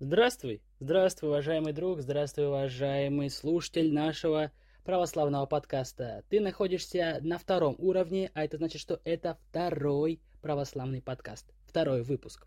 [0.00, 4.52] Здравствуй, здравствуй, уважаемый друг, здравствуй, уважаемый слушатель нашего
[4.84, 6.22] православного подкаста.
[6.28, 12.46] Ты находишься на втором уровне, а это значит, что это второй православный подкаст, второй выпуск.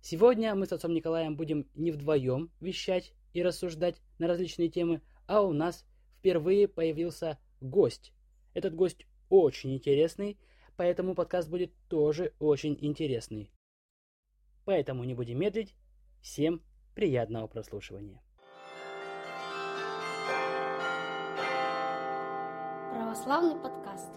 [0.00, 5.42] Сегодня мы с отцом Николаем будем не вдвоем вещать и рассуждать на различные темы, а
[5.42, 5.84] у нас
[6.20, 8.12] впервые появился гость.
[8.54, 10.38] Этот гость очень интересный,
[10.76, 13.50] поэтому подкаст будет тоже очень интересный.
[14.64, 15.74] Поэтому не будем медлить,
[16.22, 16.60] Всем
[16.94, 18.20] приятного прослушивания.
[22.92, 24.10] Православный подкаст.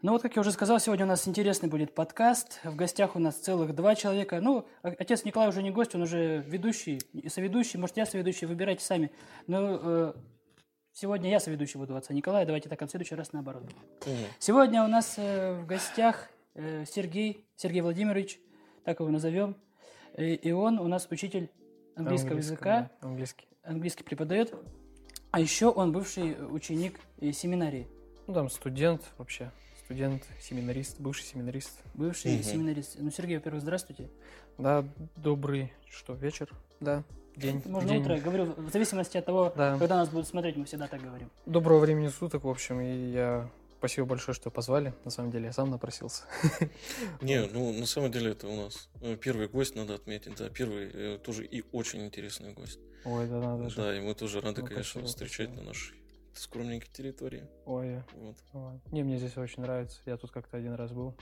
[0.00, 2.60] Ну вот, как я уже сказал, сегодня у нас интересный будет подкаст.
[2.64, 4.40] В гостях у нас целых два человека.
[4.40, 7.78] Ну, отец Николай уже не гость, он уже ведущий и соведущий.
[7.78, 9.12] Может, я соведущий, выбирайте сами.
[9.46, 10.12] Но э,
[10.92, 12.46] сегодня я соведущий буду отца Николая.
[12.46, 13.64] Давайте так, а в следующий раз наоборот.
[13.64, 14.10] Угу.
[14.38, 18.40] Сегодня у нас э, в гостях э, Сергей, Сергей Владимирович,
[18.84, 19.56] так его назовем.
[20.16, 21.50] И, и он у нас учитель
[21.96, 22.90] английского, языка.
[23.00, 23.46] Да, английский.
[23.62, 24.54] Английский преподает.
[25.30, 27.88] А еще он бывший ученик семинарии.
[28.26, 29.50] Ну, там студент вообще.
[29.84, 31.82] Студент, семинарист, бывший семинарист.
[31.94, 32.42] Бывший угу.
[32.42, 32.96] семинарист.
[32.98, 34.08] Ну, Сергей, во-первых, здравствуйте.
[34.56, 34.84] Да,
[35.16, 36.48] добрый, что, вечер?
[36.80, 37.02] Да,
[37.36, 37.62] день.
[37.66, 38.02] Можно день.
[38.02, 38.18] утро.
[38.18, 39.76] Говорю, в зависимости от того, да.
[39.78, 41.30] когда нас будут смотреть, мы всегда так говорим.
[41.44, 43.50] Доброго времени суток, в общем, и я
[43.84, 44.94] Спасибо большое, что позвали.
[45.04, 46.22] На самом деле, я сам напросился.
[47.20, 50.90] Не, ну, на самом деле, это у нас э, первый гость, надо отметить, да, первый
[50.90, 52.78] э, тоже и очень интересный гость.
[53.04, 53.76] Ой, да надо же.
[53.76, 55.60] Да, и мы тоже рады, ну, конечно, спасибо, встречать спасибо.
[55.60, 55.96] на нашей
[56.32, 57.46] скромненькой территории.
[57.66, 58.36] Ой, вот.
[58.54, 58.80] Ой.
[58.90, 60.00] Не, мне здесь очень нравится.
[60.06, 61.14] Я тут как-то один раз был.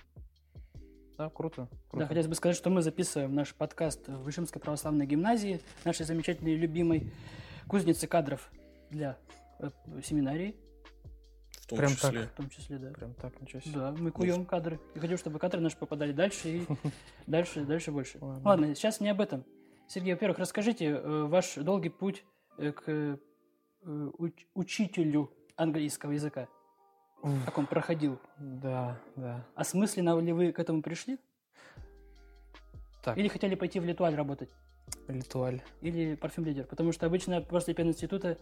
[1.19, 2.05] Да, круто, круто.
[2.05, 6.55] Да, хотелось бы сказать, что мы записываем наш подкаст в Вышемской православной гимназии, нашей замечательной
[6.55, 7.13] любимой
[7.67, 8.53] кузницы кадров
[8.89, 9.19] для
[9.59, 9.69] э,
[11.63, 12.21] семинарии том Прям числе.
[12.23, 12.33] Так.
[12.33, 12.91] В том числе, да.
[12.91, 13.75] Прям так, ничего себе.
[13.75, 14.81] Да, мы куем кадры.
[14.95, 16.67] И хотим, чтобы кадры наши попадали дальше и
[17.27, 18.19] дальше, дальше больше.
[18.21, 18.49] Ладно.
[18.49, 19.45] Ладно, сейчас не об этом.
[19.89, 22.25] Сергей, во-первых, расскажите э, ваш долгий путь
[22.59, 23.17] э, к э,
[23.85, 26.49] уч- учителю английского языка.
[27.45, 28.19] Как он проходил?
[28.39, 29.47] Да, да.
[29.55, 31.19] Осмысленно ли вы к этому пришли?
[33.05, 33.17] Так.
[33.17, 34.51] Или хотели пойти в Литуаль работать?
[35.06, 35.62] Литуаль.
[35.83, 36.65] Или парфюм-лидер?
[36.67, 38.39] Потому что обычно после пединститута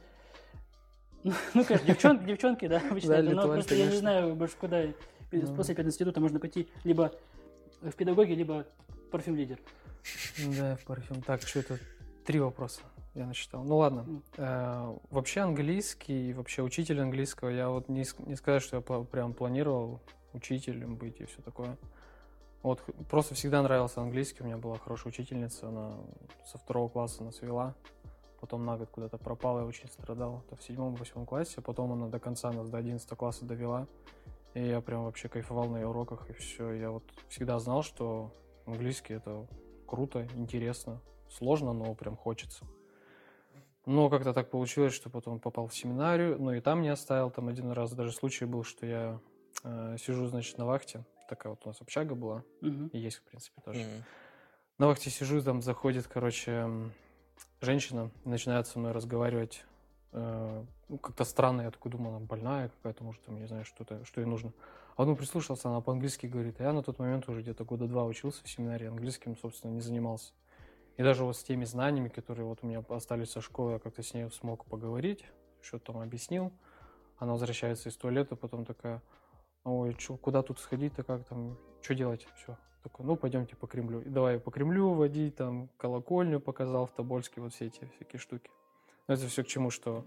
[1.22, 3.22] Ну, конечно, девчонки, девчонки, да, обычно.
[3.22, 4.84] но просто я не знаю больше куда.
[5.56, 7.12] После пединститута можно пойти либо
[7.82, 8.66] в педагоги, либо
[9.10, 9.58] парфюм-лидер.
[10.58, 11.22] Да, в парфюм.
[11.22, 11.78] Так, что это?
[12.24, 12.82] Три вопроса
[13.14, 13.64] я насчитал.
[13.64, 14.22] Ну ладно.
[14.36, 20.00] Э, вообще английский, вообще учитель английского, я вот не, не сказать, что я прям планировал
[20.32, 21.76] учителем быть и все такое.
[22.62, 25.96] Вот просто всегда нравился английский, у меня была хорошая учительница, она
[26.44, 27.74] со второго класса нас вела
[28.40, 30.42] потом на год куда-то пропала, я очень страдал.
[30.46, 33.86] Это в седьмом, восьмом классе, потом она до конца нас до 11 класса довела.
[34.54, 36.72] И я прям вообще кайфовал на ее уроках, и все.
[36.72, 38.32] Я вот всегда знал, что
[38.66, 39.46] английский это
[39.86, 42.66] круто, интересно, сложно, но прям хочется.
[43.86, 47.30] Но как-то так получилось, что потом попал в семинарию, но и там не оставил.
[47.30, 49.20] Там один раз даже случай был, что я
[49.64, 51.04] э, сижу, значит, на вахте.
[51.28, 52.44] Такая вот у нас общага была.
[52.60, 52.90] Uh-huh.
[52.90, 53.80] И есть, в принципе, тоже.
[53.80, 54.02] Uh-huh.
[54.78, 56.68] На вахте сижу, там заходит, короче,
[57.60, 59.64] женщина начинает со мной разговаривать
[60.12, 61.62] э, ну, как-то странно.
[61.62, 64.52] Я такой думал, она больная какая-то, может, там, не знаю, что-то, что ей нужно.
[64.96, 66.60] А он прислушался, она по-английски говорит.
[66.60, 69.80] А я на тот момент уже где-то года два учился в семинаре, английским, собственно, не
[69.80, 70.32] занимался.
[70.96, 74.02] И даже вот с теми знаниями, которые вот у меня остались со школы, я как-то
[74.02, 75.24] с ней смог поговорить,
[75.62, 76.52] что-то там объяснил.
[77.18, 79.02] Она возвращается из туалета, потом такая,
[79.64, 84.00] ой, чё, куда тут сходить-то, как там, что делать, все, такой, ну, пойдемте по Кремлю.
[84.00, 88.50] И давай по Кремлю водить, там, колокольню показал в Тобольске, вот все эти всякие штуки.
[89.06, 90.04] Но это все к чему, что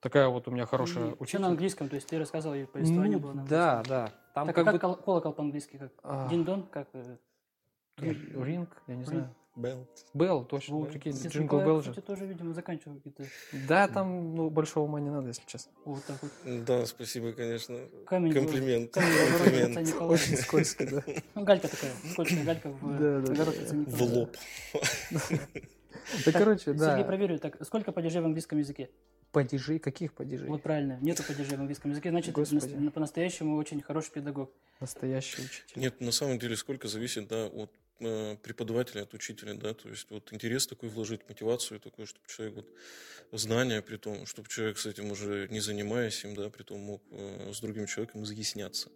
[0.00, 1.26] такая вот у меня хорошая учительница.
[1.26, 3.82] Все на английском, то есть ты рассказывал, и повествование ну, было на английском.
[3.88, 4.12] Да, да.
[4.34, 4.96] Там так, как, как бы...
[4.96, 5.76] колокол по-английски?
[5.76, 5.92] Как?
[6.02, 6.28] А...
[6.28, 6.66] Диндон?
[6.66, 6.88] Как?
[6.92, 7.16] Э,
[7.98, 9.34] ринг, я не знаю.
[9.60, 9.86] Белл.
[10.14, 10.76] Белл, точно.
[10.76, 10.90] Вот.
[10.90, 11.92] Прикинь, Jingle Bell же.
[12.00, 13.24] Тоже, видимо, заканчивал какие-то...
[13.68, 15.72] Да, там ну, большого ума не надо, если честно.
[15.84, 16.64] Вот так вот.
[16.64, 17.78] Да, спасибо, конечно.
[18.06, 18.92] Камень Комплимент.
[18.92, 20.00] Комплимент.
[20.00, 21.04] Очень скользко, да.
[21.34, 24.36] Ну, галька такая, скользкая галька в В лоб.
[26.24, 26.90] Да, короче, да.
[26.90, 28.90] Сергей, проверю, так, сколько падежей в английском языке?
[29.32, 29.78] Падежей?
[29.78, 30.48] Каких падежей?
[30.48, 34.50] Вот правильно, нету падежей в английском языке, значит, по-настоящему очень хороший педагог.
[34.80, 35.80] Настоящий учитель.
[35.80, 37.70] Нет, на самом деле, сколько зависит, да, от
[38.42, 42.66] преподавателя, от учителя, да, то есть вот интерес такой вложить, мотивацию такую, чтобы человек вот
[43.32, 47.02] знания, при том, чтобы человек с этим уже не занимаясь им, да, при том мог
[47.10, 48.90] э, с другим человеком изъясняться.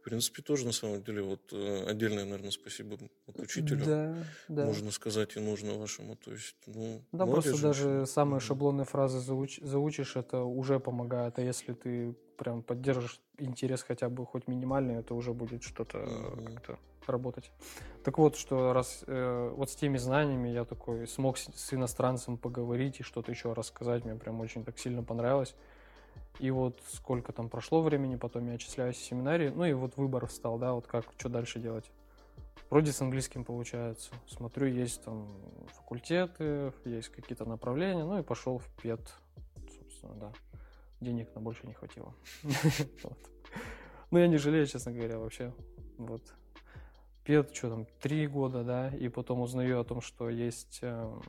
[0.00, 3.84] В принципе, тоже на самом деле вот э, отдельное, наверное, спасибо вот учителю.
[3.86, 4.16] Да,
[4.48, 4.66] да.
[4.66, 6.16] Можно сказать и нужно вашему.
[6.16, 7.68] То есть, ну, да, просто женщина.
[7.68, 11.38] даже самые шаблонные фразы зауч, заучишь, это уже помогает.
[11.38, 16.06] А если ты прям поддержишь интерес хотя бы хоть минимальный, это уже будет что-то
[16.46, 17.50] как-то работать.
[18.02, 22.36] Так вот, что раз э, вот с теми знаниями я такой смог с, с иностранцем
[22.36, 25.54] поговорить и что-то еще рассказать, мне прям очень так сильно понравилось.
[26.38, 30.26] И вот сколько там прошло времени, потом я отчисляюсь в семинарии, ну и вот выбор
[30.26, 31.90] встал, да, вот как, что дальше делать.
[32.70, 34.10] Вроде с английским получается.
[34.26, 35.28] Смотрю, есть там
[35.74, 39.00] факультеты, есть какие-то направления, ну и пошел в ПЕД,
[39.78, 40.32] собственно, да.
[41.00, 42.14] Денег на больше не хватило.
[44.10, 45.52] Ну, я не жалею, честно говоря, вообще.
[45.98, 46.22] Вот.
[47.24, 51.20] ПЕД, что там, три года, да, и потом узнаю о том, что есть, эм,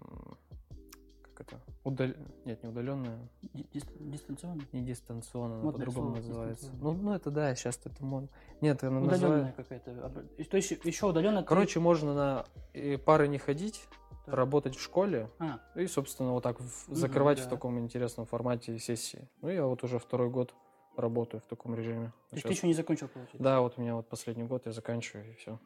[1.24, 2.10] как это, удал...
[2.44, 4.62] нет, не удаленная, Ди- дис- Дистанционно?
[4.72, 6.70] не дистанционно, она по-другому называется.
[6.80, 8.30] Ну, ну, это да, сейчас это модно.
[8.62, 10.26] Нет, она Удаленная какая-то.
[10.38, 11.44] и То есть еще удаленно.
[11.44, 13.88] Короче, можно на э, пары не ходить,
[14.26, 14.34] Так.
[14.36, 17.44] работать в школе А, и, собственно, вот так в- закрывать да.
[17.46, 19.28] в таком интересном формате сессии.
[19.42, 20.54] Ну, я вот уже второй год
[20.98, 22.08] работаю в таком режиме.
[22.30, 23.44] то есть Сейчас- ты еще не закончил, получается?
[23.44, 25.60] Да, вот у меня вот последний год я заканчиваю, и все.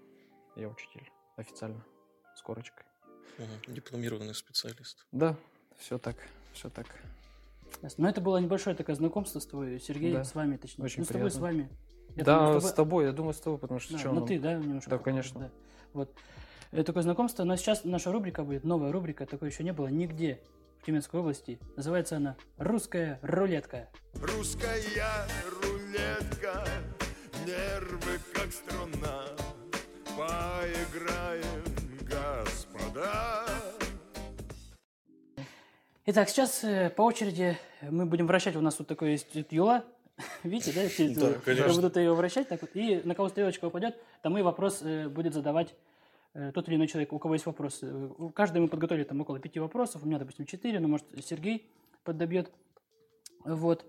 [0.55, 1.83] Я учитель официально,
[2.35, 2.85] с корочкой.
[3.37, 3.73] Мгм.
[3.73, 5.05] Дипломированный специалист.
[5.11, 5.35] Да,
[5.77, 6.15] все так,
[6.53, 6.87] все так.
[7.81, 8.03] Ясно.
[8.03, 10.23] Но это было небольшое такое знакомство с тобой, Сергей, Да.
[10.23, 10.83] с вами, точнее.
[10.83, 11.69] Очень ну, с тобой, с вами.
[12.15, 14.39] Я да, думаю, с тобой, я думаю, с тобой, потому что Да, чё ну ты,
[14.39, 14.89] да, немножко.
[14.89, 15.39] Да, похож, конечно.
[15.39, 15.49] да.
[15.93, 16.11] Вот.
[16.71, 20.39] Это такое знакомство, но сейчас наша рубрика будет, новая рубрика, такой еще не было нигде
[20.79, 21.59] в Тюменской области.
[21.75, 23.89] Называется она «Русская рулетка».
[24.21, 24.79] Русская
[25.63, 26.63] рулетка,
[27.47, 29.25] нервы как струна.
[30.15, 31.65] Поиграем,
[32.03, 33.45] господа.
[36.05, 38.55] Итак, сейчас э, по очереди мы будем вращать.
[38.55, 39.83] У нас тут такой есть юла.
[40.43, 41.29] Видите, да?
[41.29, 41.73] Да, конечно.
[41.73, 42.71] Будут ее вращать так вот.
[42.75, 45.88] И на кого стрелочка упадет, тому и вопрос э, будет задавать э,
[46.53, 47.79] тот или иной человек, у кого есть вопрос.
[47.83, 50.03] Э, у- Каждый мы подготовили там около пяти вопросов.
[50.03, 51.69] У меня, допустим, четыре, но может Сергей
[52.03, 52.51] поддобьет.
[53.45, 53.85] Вот.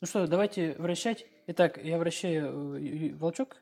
[0.00, 1.26] Ну что, давайте вращать.
[1.46, 3.56] Итак, я вращаю э, волчок.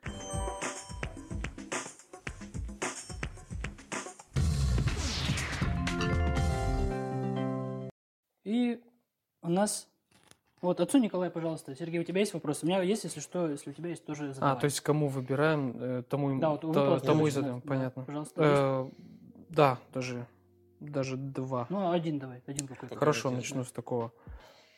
[8.44, 8.80] И
[9.42, 9.89] у нас...
[10.62, 11.74] Вот, отцу Николай, пожалуйста.
[11.74, 12.62] Сергей, у тебя есть вопрос?
[12.62, 14.60] У меня есть, если что, если у тебя есть, тоже А, задавай.
[14.60, 17.60] то есть кому выбираем, э, тому, Да, вот просто тому и задаем.
[17.64, 18.04] Да, понятно.
[18.04, 18.90] пожалуйста, Э,
[19.48, 20.26] да, даже,
[20.80, 21.66] даже два.
[21.70, 22.94] Ну, один давай, один какой-то.
[22.96, 24.12] Хорошо, один, начну с такого.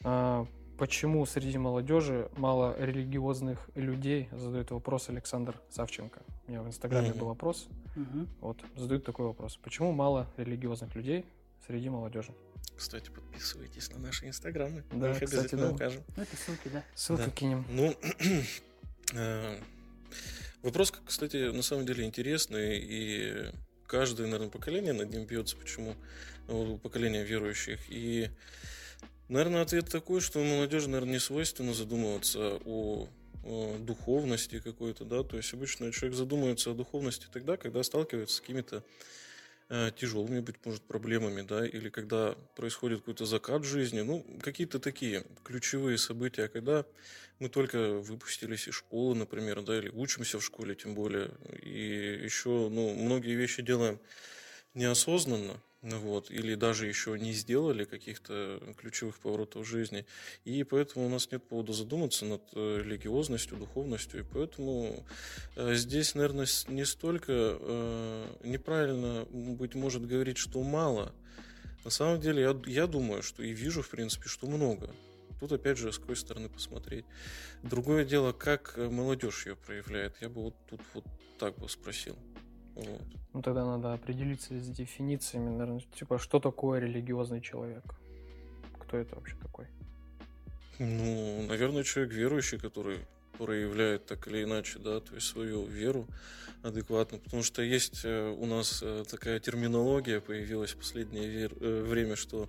[0.05, 0.47] А,
[0.79, 4.29] почему среди молодежи мало религиозных людей?
[4.31, 6.23] Задает вопрос Александр Савченко.
[6.47, 7.19] У меня в Инстаграме Мгм.
[7.19, 7.69] был вопрос.
[7.97, 8.29] Мгм.
[8.41, 9.57] Вот, задают такой вопрос.
[9.57, 11.25] Почему мало религиозных людей
[11.67, 12.33] среди молодежи?
[12.77, 14.85] Кстати, подписывайтесь на наши инстаграмы.
[14.91, 15.73] Да, Мы их кстати, обязательно да.
[15.73, 16.03] укажем.
[16.17, 16.85] Ну, это ссылки, да.
[16.95, 17.31] Ссылку Да.
[17.31, 17.65] кинем.
[17.71, 17.97] Ну,
[19.15, 19.61] э,
[20.63, 23.53] вопрос, кстати, на самом деле интересный, и
[23.87, 25.97] каждое, наверное, поколение над ним бьется, почему
[26.49, 27.81] ну, поколение верующих.
[27.89, 28.31] И,
[29.29, 33.09] наверное, ответ такой, что молодежи, наверное, не свойственно задумываться о,
[33.81, 38.85] духовности какой-то, да, то есть обычно человек задумывается о духовности тогда, когда сталкивается с какими-то
[39.69, 45.97] тяжелыми, быть может, проблемами, да, или когда происходит какой-то закат жизни, ну, какие-то такие ключевые
[45.99, 46.85] события, когда
[47.39, 51.31] мы только выпустились из школы, например, да, или учимся в школе, тем более,
[51.63, 53.99] и еще, ну, многие вещи делаем
[54.75, 60.07] неосознанно, вот, или даже еще не сделали каких-то ключевых поворотов жизни,
[60.45, 65.05] и поэтому у нас нет повода задуматься над э, религиозностью, духовностью, и поэтому
[65.57, 71.13] э, здесь, наверное, не столько э, неправильно, быть может, говорить, что мало.
[71.85, 74.95] На самом деле, я, я думаю, что и вижу, в принципе, что много.
[75.41, 77.05] Тут, опять же, с какой стороны посмотреть.
[77.65, 80.15] Другое дело, как молодежь ее проявляет.
[80.21, 81.05] Я бы вот тут вот
[81.41, 82.17] так бы спросил.
[83.33, 87.83] Ну, тогда надо определиться с дефинициями, наверное, типа, что такое религиозный человек?
[88.79, 89.67] Кто это вообще такой?
[90.79, 92.99] Ну, наверное, человек верующий, который
[93.39, 96.07] проявляет так или иначе, да, то есть свою веру
[96.63, 102.17] адекватно, потому что есть э, у нас э, такая терминология появилась в последнее э, время,
[102.17, 102.49] что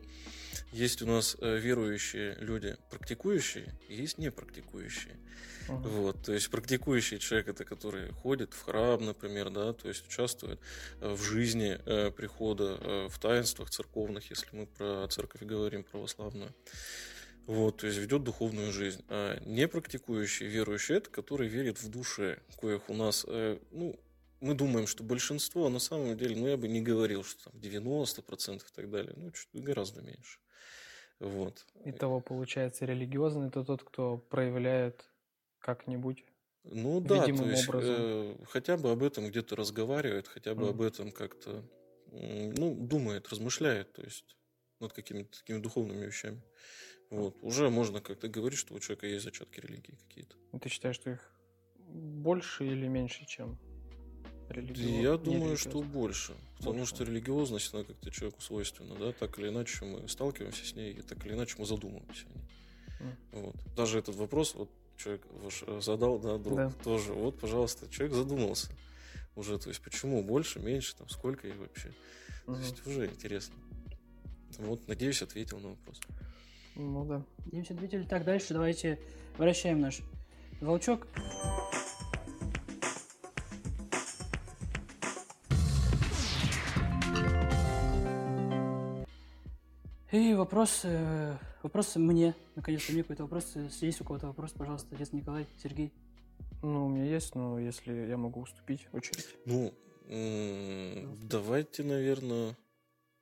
[0.71, 5.17] есть у нас э, верующие люди практикующие и есть непрактикующие.
[5.67, 5.81] Мгм.
[5.81, 10.59] Вот, то есть практикующий человек это который ходит в храм, например, да, то есть участвует
[10.99, 16.53] э, в жизни э, прихода, в таинствах церковных, если мы про церковь говорим православную.
[17.45, 19.03] Вот, то есть ведет духовную жизнь.
[19.09, 23.25] А непрактикующий верующий это который верит в душе, коих у нас,
[23.71, 23.99] ну,
[24.43, 27.53] мы думаем, что большинство, а на самом деле, ну, я бы не говорил, что там
[27.61, 30.39] 90% и так далее, ну, чуть гораздо меньше.
[31.23, 31.65] Вот.
[31.85, 35.09] Итого, получается, религиозный это тот, кто проявляет
[35.59, 36.23] как-нибудь.
[36.65, 37.95] Ну да, то видимым есть образом.
[37.97, 40.69] э, хотя бы об этом где-то разговаривает, хотя бы Мгм.
[40.69, 41.63] об этом как-то,
[42.11, 44.37] ну, думает, размышляет, то есть
[44.79, 46.41] над какими-то такими духовными вещами.
[47.09, 50.35] Вот, уже можно как-то говорить, что у человека есть зачатки религии какие-то.
[50.59, 51.33] Ты считаешь, что их
[51.77, 53.59] больше или меньше, чем
[54.53, 56.33] религио- Я думаю, что больше.
[56.57, 56.95] Потому Больше.
[56.95, 61.01] что религиозность, она как-то человеку свойственна, да, так или иначе мы сталкиваемся с ней, и
[61.01, 63.13] так или иначе мы задумываемся о ней.
[63.33, 63.55] Вот.
[63.75, 66.71] Даже этот вопрос, вот человек ваш задал, да, друг, Да.
[66.83, 68.69] тоже, вот, пожалуйста, человек задумался
[69.35, 71.91] уже, то есть почему больше, меньше, там, сколько и вообще.
[72.45, 72.61] То Мгм.
[72.61, 73.55] есть уже интересно.
[74.59, 75.99] Вот, надеюсь, ответил на вопрос.
[76.75, 77.25] Ну да.
[77.45, 78.03] Надеюсь, ответили.
[78.03, 78.99] Так, дальше давайте
[79.37, 79.99] вращаем наш
[80.61, 81.07] волчок.
[90.13, 93.53] И вопрос, э, вопрос мне, наконец-то мне какой-то вопрос.
[93.55, 95.91] Э, Есть у кого-то вопрос, пожалуйста, отец Николай, Сергей.
[96.61, 99.27] Ну, у меня есть, но если я могу уступить очередь.
[99.47, 99.73] Ну,
[101.23, 102.55] давайте, наверное,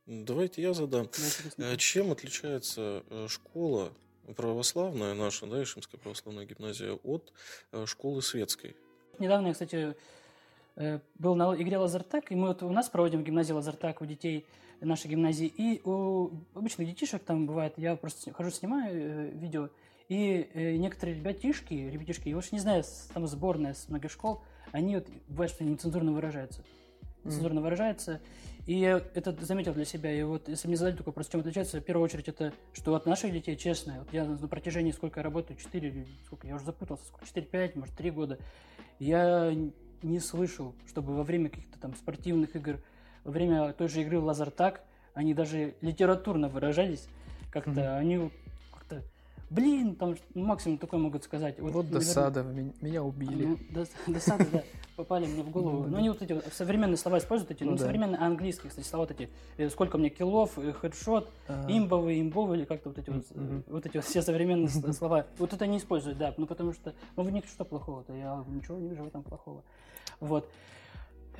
[0.05, 1.07] давайте я задам.
[1.15, 1.77] Давайте, Николай.
[1.77, 3.93] Чем отличается э, школа
[4.35, 7.31] православная наша, да, Ишимская православная гимназия, от
[7.71, 8.75] э, школы светской?
[9.17, 9.95] Недавно я, кстати,
[10.75, 14.05] э, был на игре Лазертак, и мы вот у нас проводим в гимназии Лазертак у
[14.05, 14.45] детей
[14.85, 19.69] нашей гимназии, и у обычных детишек там бывает, я просто хожу, снимаю э, видео,
[20.09, 22.83] и э, некоторые ребятишки, ребятишки, я уж не знаю,
[23.13, 26.63] там сборная с многих школ, они вот бывает, что нецензурно выражаются.
[27.23, 28.19] Нецензурно выражаются.
[28.65, 30.11] И я это заметил для себя.
[30.11, 33.05] И вот если мне задали такой вопрос, чем отличается, в первую очередь это, что от
[33.05, 36.65] наших детей, честно, вот я на протяжении сколько я работаю, 4 или сколько, я уже
[36.65, 38.39] запутался, сколько, 4-5, может, 3 года,
[38.99, 39.55] я
[40.03, 42.81] не слышал, чтобы во время каких-то там спортивных игр,
[43.23, 44.81] во время той же игры в Лазертак,
[45.13, 47.07] они даже литературно выражались,
[47.51, 47.97] как-то Мгм.
[47.97, 48.31] они вот
[48.73, 49.03] как-то,
[49.49, 51.59] блин, там ну, максимум такое могут сказать.
[51.59, 53.45] Вот, наверное, досада, меня, меня убили.
[53.45, 54.63] ну, дос- Досада, да,
[54.95, 55.79] попали мне в голову.
[55.79, 55.97] Ну, Ну, да.
[55.97, 59.19] они вот эти вот современные слова используют, эти, Ну, ну, современные, английские, кстати, слова вот
[59.19, 63.25] эти, сколько мне киллов, э, хедшот, А, имбовый, имбовый, или как-то вот эти вот,
[63.67, 65.25] вот эти вот все современные слова.
[65.37, 68.77] Вот это они используют, да, ну, потому что, ну, в них что плохого-то, я ничего
[68.77, 69.61] не вижу в этом плохого.
[70.21, 70.49] Вот.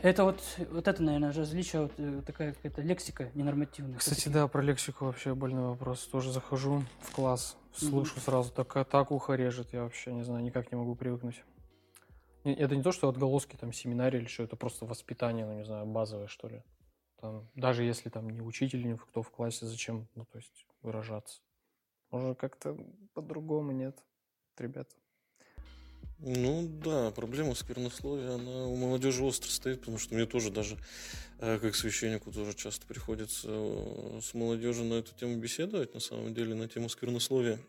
[0.01, 0.41] Это вот,
[0.71, 3.99] вот это, наверное, различие, вот э, такая какая-то лексика ненормативная.
[3.99, 6.07] Кстати, да, про лексику вообще больной вопрос.
[6.07, 9.73] Тоже захожу в класс, слышу сразу, так, так ухо режет.
[9.73, 11.43] Я вообще не знаю, никак не могу привыкнуть.
[12.43, 15.85] Это не то, что отголоски там семинарии или что, это просто воспитание, ну не знаю,
[15.85, 16.63] базовое что ли.
[17.19, 21.41] Там, даже если там не учитель, не кто в классе, зачем, ну то есть выражаться.
[22.09, 22.75] Может как-то
[23.13, 24.03] по-другому, нет,
[24.57, 24.89] ребят.
[26.23, 30.77] Ну да, проблема сквернословия, она у молодежи остро стоит, потому что мне тоже даже,
[31.39, 36.35] э, как священнику, тоже часто приходится э, с молодежью на эту тему беседовать, на самом
[36.35, 37.59] деле, на тему сквернословия.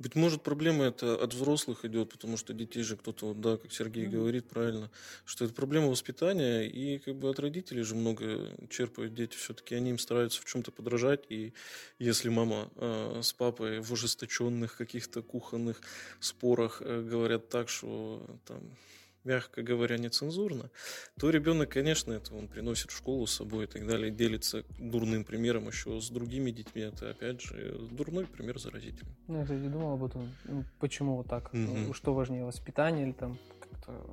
[0.00, 3.72] Быть может, проблема это от взрослых идет, потому что детей же кто-то, вот, да, как
[3.72, 4.16] Сергей Мгм.
[4.16, 4.90] говорит правильно,
[5.24, 9.90] что это проблема воспитания, и как бы от родителей же много черпают дети, все-таки они
[9.90, 11.54] им стараются в чем-то подражать, и
[12.00, 15.80] если мама э, с папой в ужесточенных каких-то кухонных
[16.18, 18.76] спорах э, говорят так, что там,
[19.24, 20.70] мягко говоря, нецензурно,
[21.18, 25.24] то ребенок, конечно, это он приносит в школу с собой и так далее, делится дурным
[25.24, 26.82] примером еще с другими детьми.
[26.82, 29.14] Это, опять же, дурной пример заразительный.
[29.26, 31.86] Ну, я, кстати, думал об этом, ну, почему вот так, Мгм.
[31.86, 34.04] Ну, что важнее, воспитание или там как-то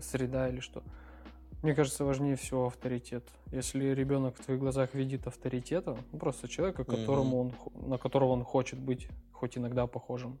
[0.00, 0.82] среда или что.
[1.62, 3.22] Мне кажется, важнее всего авторитет.
[3.52, 8.30] Если ребенок в твоих глазах видит авторитета, ну, просто человека, которому он, хо- на которого
[8.32, 10.40] он хочет быть, хоть иногда похожим,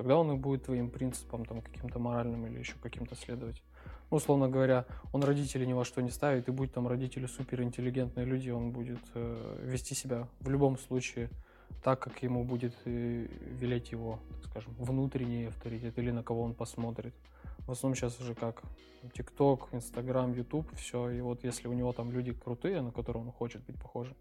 [0.00, 3.62] тогда он и будет твоим принципом, там, каким-то моральным или еще каким-то следовать.
[4.10, 8.24] Ну, условно говоря, он родителей ни во что не ставит, и будь там родители суперинтеллигентные
[8.24, 11.28] люди, он будет э, вести себя в любом случае
[11.82, 13.26] так, как ему будет э,
[13.60, 17.12] велеть его, так скажем, внутренний авторитет или на кого он посмотрит.
[17.66, 18.62] В основном сейчас уже как
[19.12, 21.10] ТикТок, Инстаграм, Ютуб, все.
[21.10, 24.16] И вот если у него там люди крутые, на которые он хочет быть похожим,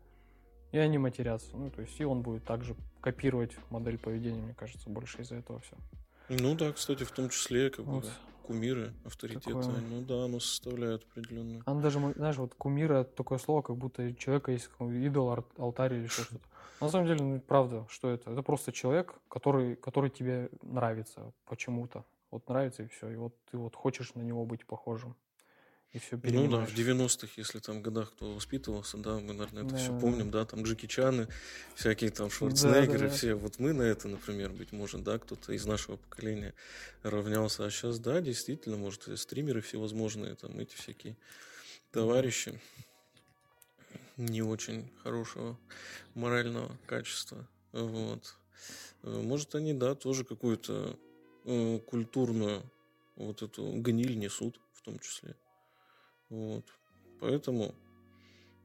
[0.72, 1.56] и они матерятся.
[1.56, 5.60] Ну, то есть и он будет также копировать модель поведения, мне кажется, больше из-за этого
[5.60, 5.76] все.
[6.30, 8.12] Ну да, кстати, в том числе как бы, Вот.
[8.44, 9.82] кумиры, авторитеты, Такое.
[9.82, 11.64] ну да, оно составляет определенную.
[11.66, 16.08] Оно даже, знаешь, вот кумира такое слово, как будто человека есть идол, ар- алтарь или
[16.08, 16.40] что-то.
[16.82, 18.32] На самом деле, ну, правда, что это?
[18.32, 22.06] Это просто человек, который, который тебе нравится почему-то.
[22.32, 23.10] Вот нравится и все.
[23.10, 25.16] И вот ты вот хочешь на него быть похожим.
[25.92, 29.72] И все Ну да, в 90-х, если там годах кто воспитывался, да, мы, наверное, это
[29.74, 30.40] Да, все да, помним, да.
[30.40, 31.28] да, там Джеки Чаны,
[31.74, 33.10] всякие там Шварценеггеры, да.
[33.10, 33.34] все.
[33.34, 36.54] Вот мы на это, например, быть может, да, кто-то из нашего поколения
[37.02, 37.66] равнялся.
[37.66, 41.18] А сейчас, да, действительно, может, стримеры всевозможные, там эти всякие
[41.92, 42.60] товарищи
[44.18, 45.58] не очень хорошего
[46.14, 47.48] морального качества.
[47.72, 48.36] Вот.
[49.04, 51.00] Э, Может, они, да, тоже какую-то
[51.46, 52.62] э, культурную
[53.16, 55.36] вот эту гниль несут в том числе.
[56.30, 56.66] Вот.
[57.20, 57.74] Поэтому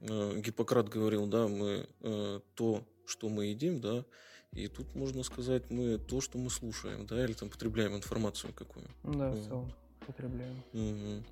[0.01, 4.05] э, Гиппократ говорил, да, мы э, то, что мы едим, да,
[4.53, 8.87] и тут можно сказать, мы то, что мы слушаем, да, или там потребляем информацию какую.
[9.03, 9.43] Да, в Мгм.
[9.49, 9.73] целом
[10.07, 10.63] потребляем.
[10.73, 11.25] Мгм.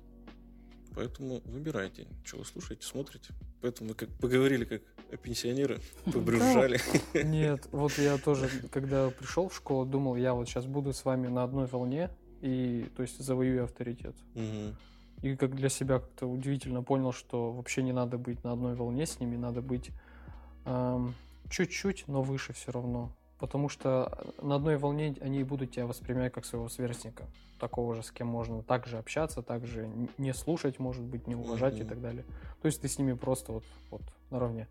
[0.95, 3.33] Поэтому выбирайте, что вы слушаете, смотрите.
[3.61, 4.81] Поэтому мы как поговорили как
[5.21, 6.79] пенсионеры, побрюзжали.
[7.23, 11.27] Нет, вот я тоже, когда пришел в школу, думал, я вот сейчас буду с вами
[11.27, 12.09] на одной волне,
[12.41, 14.15] и, то есть, завоюю авторитет.
[14.33, 14.75] Мгм.
[15.23, 19.05] И как для себя как-то удивительно понял, что вообще не надо быть на одной волне
[19.05, 19.91] с ними, надо быть
[20.65, 21.15] эм,
[21.49, 23.09] чуть-чуть, но выше все равно.
[23.39, 27.23] Потому что на одной волне они и будут тебя воспринимать как своего сверстника.
[27.57, 31.75] Такого же, с кем можно также общаться, также н- не слушать, может быть, не уважать
[31.79, 31.87] и Мгм.
[31.87, 32.25] так далее.
[32.61, 34.67] То есть ты с ними просто вот, вот наравне.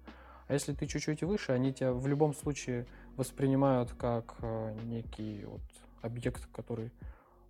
[0.49, 2.85] А если ты чуть-чуть выше, они тебя в любом случае
[3.17, 5.63] воспринимают как э, некий вот
[6.03, 6.93] объект, который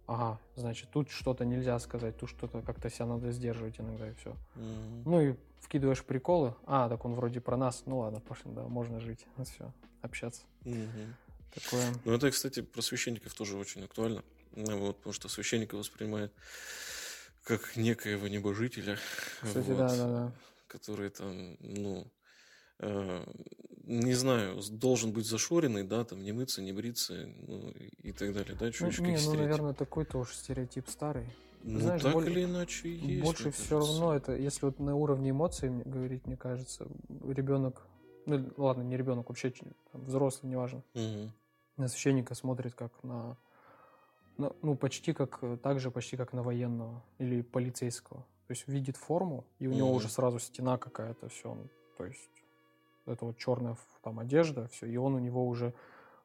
[0.07, 4.37] Ага, значит, тут что-то нельзя сказать, тут что-то как-то себя надо сдерживать иногда и все.
[4.55, 5.03] Мгм.
[5.05, 6.55] Ну и вкидываешь приколы.
[6.67, 7.85] А, так он вроде про нас.
[7.87, 9.27] Ну ладно, пошли, да, можно жить.
[9.45, 10.43] Все, общаться.
[10.65, 11.17] Мгм.
[11.55, 11.85] Такое.
[12.05, 14.25] Ну, это, кстати, про священников тоже очень актуально.
[14.55, 16.33] Ну, Вот, потому что священника воспринимают
[17.45, 18.99] как некоего небожителя.
[19.43, 20.33] Кстати, вот, да, да, да.
[20.67, 22.11] Который там, ну,
[22.79, 23.25] э,
[23.85, 27.71] не знаю, должен быть зашоренный, да, там, не мыться, не бриться, ну,
[28.03, 31.27] и так далее, да, Ну, чуть не, ну, наверное, такой тоже стереотип старый.
[31.63, 33.75] Ну, знаешь, так боль- или иначе есть, Больше все кажется.
[33.79, 36.89] равно это, если вот на уровне эмоций говорить, мне кажется,
[37.25, 37.87] ребенок,
[38.27, 39.51] ну ладно, не ребенок, вообще
[39.93, 41.33] там, взрослый, неважно, Мгм.
[41.77, 43.37] на священника смотрит как на,
[44.39, 48.21] на- ну, почти как, э, так же почти как на военного или полицейского.
[48.49, 49.97] То есть видит форму, и у него Мгм.
[49.97, 51.57] уже сразу стена какая-то, все,
[51.97, 52.42] то есть
[53.07, 55.75] это вот черная там одежда, все, и он у него уже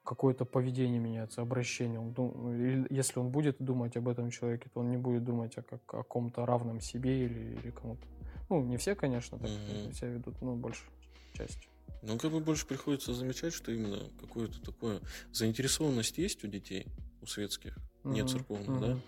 [0.04, 2.00] какое-то поведение меняется, обращение.
[2.00, 5.58] Он дум- ну, если он будет думать об этом человеке, то он не будет думать
[5.58, 8.08] о, как, о ком-то равном себе или, или кому-то.
[8.50, 9.94] Ну, не все, конечно, так Мгм.
[9.94, 10.86] себя ведут, но больше
[11.34, 11.68] часть.
[12.02, 15.02] Ну, как бы больше приходится замечать, что именно какое-то такое
[15.34, 16.88] заинтересованность есть у детей,
[17.22, 19.00] у светских, не Мгм, церковных, да.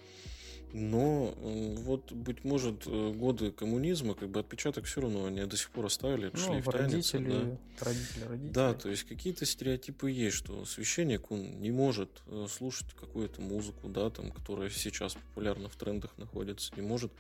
[0.71, 5.71] Но вот, быть может, э, годы коммунизма, как бы отпечаток все равно они до сих
[5.71, 7.85] пор оставили, Ну, родители, да.
[7.85, 8.53] родители, родители.
[8.53, 13.89] Да, то есть какие-то стереотипы есть, что священник, он не может э, слушать какую-то музыку,
[13.89, 17.11] да, там, которая сейчас популярна в трендах находится, не может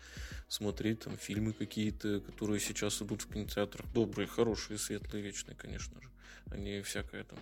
[0.47, 6.09] смотреть там фильмы какие-то, которые сейчас идут в кинотеатрах, добрые, хорошие, светлые, вечные, конечно же,
[6.51, 7.39] а не всякое там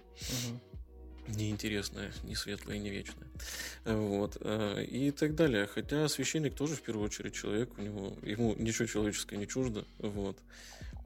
[0.48, 0.62] Мгм.
[1.28, 3.28] Неинтересное, не светлое, не вечное.
[3.86, 4.38] Вот.
[4.42, 5.68] э, И так далее.
[5.68, 9.86] Хотя священник тоже в первую очередь человек, у него, ему ничего человеческое не чуждо.
[10.00, 10.38] Вот.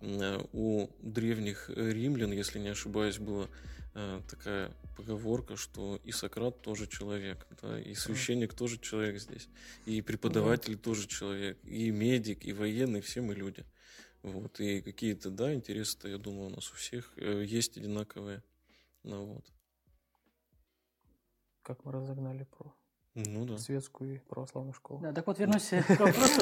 [0.02, 3.48] Э, У древних римлян, если не ошибаюсь, была
[3.94, 9.48] э, такая поговорка, что и Сократ тоже человек, да, и священник тоже человек здесь,
[9.86, 13.66] и преподаватель тоже человек, и медик, и военный, все мы люди.
[14.22, 14.60] Вот.
[14.60, 18.44] И какие-то, да, интересы-то, я думаю, у нас у всех есть одинаковые.
[19.04, 19.46] Ну вот.
[21.72, 22.74] Как мы разогнали про
[23.16, 23.58] Ну да.
[23.58, 25.00] светскую и православную школу.
[25.00, 26.42] Да, так вот вернусь к вопросу.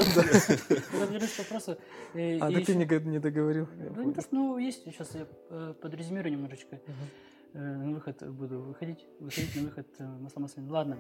[1.12, 1.78] Вернусь к вопросу.
[2.16, 3.68] Э, А, ты не, договорил.
[3.78, 6.80] Да не то, что, ну, есть, сейчас я э, подрезюмирую немножечко.
[7.54, 10.72] Э, на выход буду выходить, выходить на выход э, масло масляное.
[10.72, 11.00] Ладно.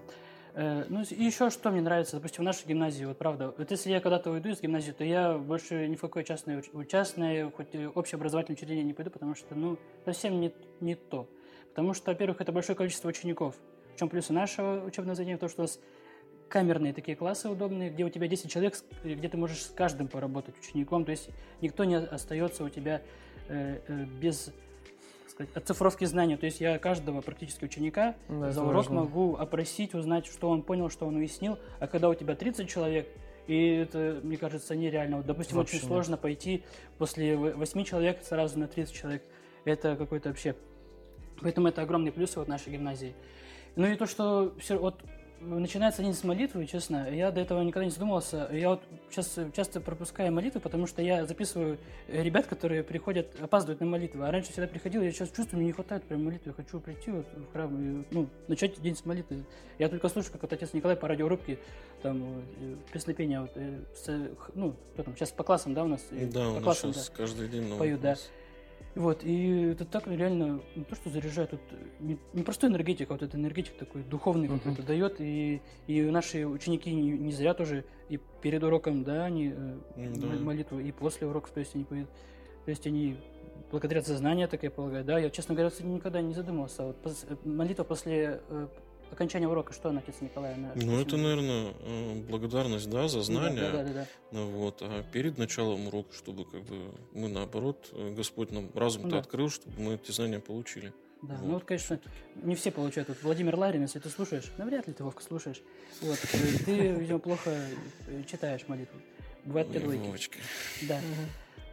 [0.53, 3.89] Э, ну, и еще что мне нравится, допустим, в нашей гимназии, вот правда, вот если
[3.89, 8.55] я когда-то уйду из гимназии, то я больше ни в какое частное, частное, хоть общеобразовательное
[8.57, 11.27] учреждение не пойду, потому что, ну, совсем не, не то.
[11.69, 13.55] Потому что, во-первых, это большое количество учеников.
[13.99, 15.77] В чем плюсы нашего учебного заведения, то, что у нас
[16.47, 20.07] камерные такие классы удобные, где у тебя 10 человек, с- где ты можешь с каждым
[20.07, 23.01] поработать учеником, то есть никто не остается у тебя
[23.49, 24.53] э, э, без
[25.27, 26.37] сказать, оцифровки знаний.
[26.37, 28.95] То есть я каждого практически ученика Да, за урок важно.
[29.01, 31.59] могу опросить, узнать, что он понял, что он уяснил.
[31.81, 33.05] А когда у тебя 30 человек,
[33.47, 35.17] и это, мне кажется, нереально.
[35.17, 35.91] Вот, допустим, Вообще очень нет.
[35.91, 36.63] сложно пойти
[36.97, 39.23] после 8 человек сразу на 30 человек.
[39.65, 40.55] Это какой-то вообще...
[41.41, 43.13] Поэтому это огромный плюс вот нашей гимназии.
[43.75, 45.01] Ну и то, что все, вот
[45.41, 48.49] начинается день с молитвы, честно, я до этого никогда не задумывался.
[48.51, 51.77] Я вот сейчас часто пропускаю молитвы, потому что я записываю
[52.07, 54.23] э, ребят, которые приходят, опаздывают на молитву.
[54.23, 56.51] А раньше всегда приходил, я сейчас чувствую, мне не хватает прям молитвы.
[56.51, 59.45] Я хочу прийти вот в храм и ну, начать день с молитвы.
[59.77, 61.59] Я только слушаю, как вот отец Николай по радиорубке
[62.01, 63.79] там э, песнопения, вот, э,
[64.55, 66.01] ну, кто там, сейчас по классам, да, у нас?
[66.11, 67.15] Да, по у нас классам, сейчас да.
[67.15, 68.15] каждый день Поют, да.
[68.95, 71.61] Вот, и это так реально, не то, что заряжает, тут
[71.99, 74.59] не, не просто энергетика, а вот эта энергетик такой духовный Мгм.
[74.59, 79.49] какой-то дает, и, и наши ученики не, не зря тоже и перед уроком, да, они
[79.49, 82.09] м- молитву, и после урока, то есть они поют,
[82.65, 83.17] то есть они
[83.71, 87.25] благодарят за знания, так я полагаю, да, я, честно говоря, никогда не задумывался, вот пос-
[87.29, 88.67] э, молитва после, э,
[89.11, 90.55] окончания урока, что на отец Николай?
[90.55, 93.71] на- что Ну, это, наверное, э, благодарность, да, за Да, знания.
[93.71, 94.07] Да, да, да.
[94.31, 99.09] Ну вот, а перед началом урока, чтобы как бы мы наоборот, э, Господь нам разум-то
[99.11, 99.17] Да.
[99.19, 100.93] открыл, чтобы мы эти знания получили.
[101.21, 101.45] Да, Вот.
[101.47, 101.99] ну вот, конечно,
[102.35, 103.09] не все получают.
[103.09, 105.61] Вот Владимир Ларин, если ты слушаешь, навряд ли ты, Вовка, слушаешь.
[106.01, 107.57] Вот, э, ты, видимо, плохо
[108.29, 108.97] читаешь молитву.
[109.45, 109.67] Бывает.
[109.83, 110.37] Вовочка.
[110.83, 110.99] Да.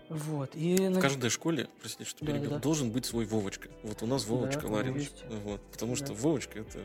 [0.09, 0.51] Вот.
[0.55, 2.63] И В каждой школе, простите, что Да, перебил, да, да.
[2.63, 3.69] должен быть свой Вовочка.
[3.83, 5.05] Вот у нас Вовочка Да, Ларин.
[5.45, 6.15] Вот, потому что Да.
[6.15, 6.79] Вовочка это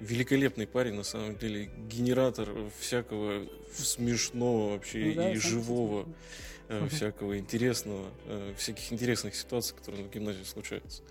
[0.00, 6.88] великолепный парень, на самом деле, генератор всякого смешного вообще Ну да, и живого, кстати, э,
[6.90, 11.02] всякого интересного, э, всяких интересных ситуаций, которые в гимназии случаются.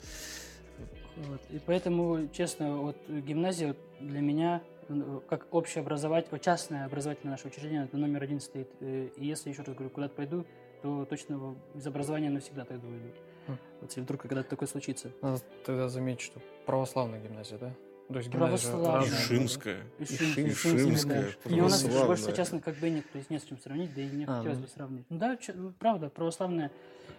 [1.15, 1.41] Вот.
[1.49, 7.97] И поэтому, честно, вот гимназия для меня э, как общеобразовательное, частное образовательное наше учреждение, это
[7.97, 8.69] номер один стоит.
[8.81, 10.45] Э, И если, еще раз говорю, куда-то пойду,
[10.81, 13.07] то точно из образования навсегда тогда уйду.
[13.47, 13.57] Хм.
[13.81, 15.11] Вот если вдруг когда-то такое случится.
[15.21, 17.73] Надо тогда заметить, что православная гимназия, да?
[18.07, 19.01] То есть Православная.
[19.09, 19.83] Ишимская.
[19.97, 21.29] Ишим- Ишимская, Ишимская.
[21.45, 24.01] И у нас больше, честно, как бы нет, то есть не с чем сравнить, да
[24.01, 24.63] и не А, хотелось ну.
[24.63, 25.05] бы сравнить.
[25.09, 26.71] Ну да, ну, правда, православная.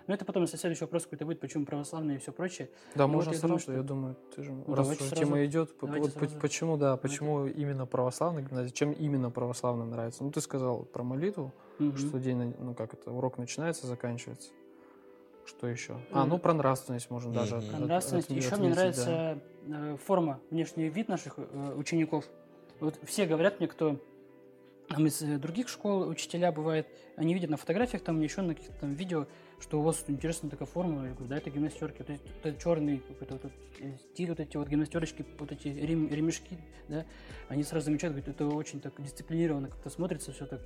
[0.07, 2.70] Но это потом, если следующий вопрос какой-то будет, почему православная и все прочее.
[2.94, 5.03] Да, Ну, можно вот я думаю, сразу, что- я думаю, ты же, Ну, раз давайте
[5.03, 5.25] уже сразу.
[5.25, 6.38] тема идет, по- Давайте вот сразу.
[6.40, 10.22] почему, да, почему именно православная гимназия, чем именно православная нравится?
[10.22, 11.96] Ну, ты сказал про молитву, Мгм.
[11.99, 14.51] что день, ну, как это, урок начинается, заканчивается.
[15.46, 16.00] Что еще?
[16.12, 17.56] А, ну, про нравственность можно даже.
[17.56, 18.30] От- Нравственность.
[18.30, 19.04] Еще мне отметить, да.
[19.14, 22.24] нравится э, форма, внешний вид наших э, учеников.
[22.80, 23.96] Вот все говорят мне, кто
[24.88, 28.80] там из э, других школ учителя бывает, они видят на фотографиях, там еще на каких-то
[28.80, 29.26] там видео,
[29.61, 31.06] что у вас интересная такая форма.
[31.06, 32.02] Я говорю, да, это гимнастерки.
[32.02, 33.52] То есть это черный какой-то вот
[34.12, 37.04] стиль, вот эти вот гимнастерочки, вот эти рем- ремешки, да,
[37.48, 40.61] они сразу замечают, говорят, это очень так дисциплинированно как-то смотрится, все так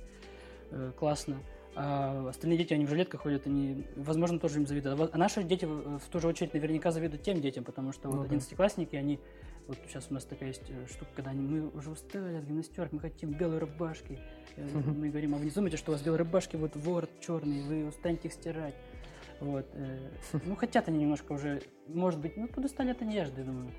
[0.71, 1.37] э, классно.
[1.75, 4.99] А остальные дети, они в жилетках ходят, они, возможно, тоже им завидуют.
[4.99, 8.15] А А наши дети, в ту же очередь, наверняка завидуют тем детям, потому что Ну
[8.17, 8.27] вот да.
[8.27, 9.19] одиннадцатиклассники, они,
[9.67, 12.91] вот сейчас у нас такая есть э, штука, когда они, мы уже устали от гимнастерок,
[12.91, 14.19] мы хотим белые рубашки.
[14.57, 14.67] Э.
[14.97, 17.87] Мы говорим, а вы не думаете, что у вас белые рубашки, вот ворот черный, вы
[17.87, 18.75] устанете их стирать.
[19.39, 19.65] Вот.
[19.73, 20.09] э,
[20.45, 23.71] Ну, хотят они немножко уже, может быть, ну, подустали от одежды, думаю.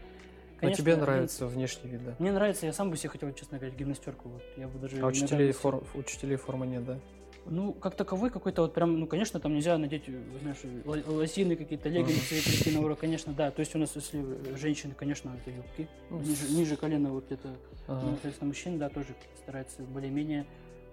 [0.57, 2.17] А Конечно, тебе один- нравится внешний вид, да?
[2.21, 4.29] Мне нравится, я сам бы себе хотел, честно говоря, гимнастерку.
[4.31, 4.43] Вот.
[4.57, 6.99] Я бы даже А учителей, форм, учителей формы нет, да?
[7.47, 10.59] Ну, как таковой какой-то вот прям, ну, конечно, там нельзя надеть, э, знаешь,
[11.07, 13.51] лосины какие-то, леггинсы и прийти на урок, конечно, да.
[13.51, 17.49] То есть у нас, если э, женщины, конечно, это юбки, ниже, ниже колена вот где-то,
[17.89, 18.01] Ага.
[18.05, 19.09] ну, соответственно, мужчины, да, тоже
[19.43, 20.47] стараются более-менее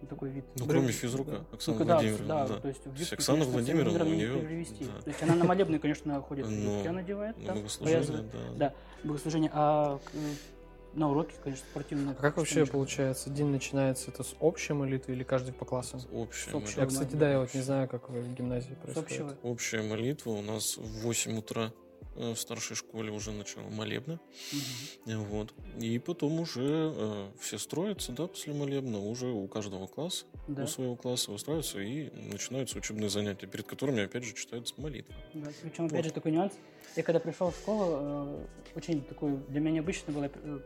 [0.10, 0.46] такой вид.
[0.58, 1.46] Ну, кроме физрука, да.
[1.52, 2.60] Оксана Ну, да, Владимировна, да, да.
[2.60, 4.86] то есть в То есть юбке, Оксана конечно, Владимировна, у не неё, перевести.
[4.86, 5.02] да.
[5.02, 8.06] То есть она на молебны, конечно, ходит, в Ну, юбке она одевает, На там, богослужение,
[8.08, 8.40] да.
[8.58, 10.18] Да, богослужение, а э,
[10.94, 12.12] на уроке, конечно, спортивные.
[12.18, 16.02] А как вообще получается, день начинается это с общей молитвы или каждый по классам?
[16.12, 19.12] Общая, С общего, Я, кстати, да, я вот не знаю, как в гимназии С происходит.
[19.12, 19.38] общего.
[19.44, 21.72] Общая молитва у нас в 8 утра
[22.16, 24.20] э, в старшей школе уже начало молебна.
[25.06, 25.54] Э, Вот.
[25.80, 30.64] И потом уже э, все строятся, да, после молебна, уже у каждого класса, Да.
[30.64, 35.14] у своего класса устраиваются и начинаются учебные занятия, перед которыми, опять же, читается молитва.
[35.34, 36.06] Да, причем, опять Вот.
[36.06, 36.54] же, такой нюанс.
[36.96, 40.30] Я когда пришел в школу, э, очень такой для меня необычно было.
[40.34, 40.60] э,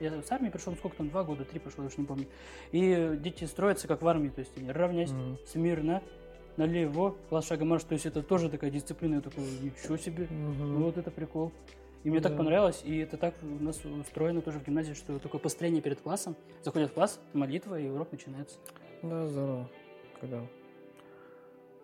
[0.00, 2.26] Я с армии пришел, ну, сколько там, два года, три прошло, я уж не помню.
[2.72, 5.38] И дети строятся, как в армии, то есть они равнясь, Мгм.
[5.46, 6.02] смирно,
[6.56, 7.84] налево, класс шага марш.
[7.84, 10.74] То есть это тоже такая дисциплина, я такой, ничего себе, Мгм.
[10.74, 11.52] ну вот это прикол.
[12.04, 12.38] И мне так Да.
[12.38, 16.36] понравилось, и это так у нас устроено тоже в гимназии, что такое построение перед классом.
[16.62, 18.58] Заходят в класс, молитва, и урок начинается.
[19.02, 19.68] Да, здорово.
[20.20, 20.40] Когда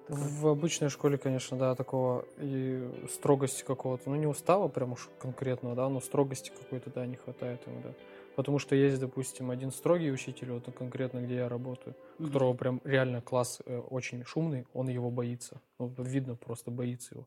[0.08, 5.74] в обычной школе, конечно, да, такого и строгости какого-то, ну не устава прям уж конкретного,
[5.74, 7.94] да, но строгости какой-то, да, не хватает иногда.
[8.36, 12.28] Потому что есть, допустим, один строгий учитель, вот конкретно, где я работаю, Мгм.
[12.28, 15.60] которого прям реально класс э, очень шумный, он его боится.
[15.78, 17.26] Ну, видно, просто боится его.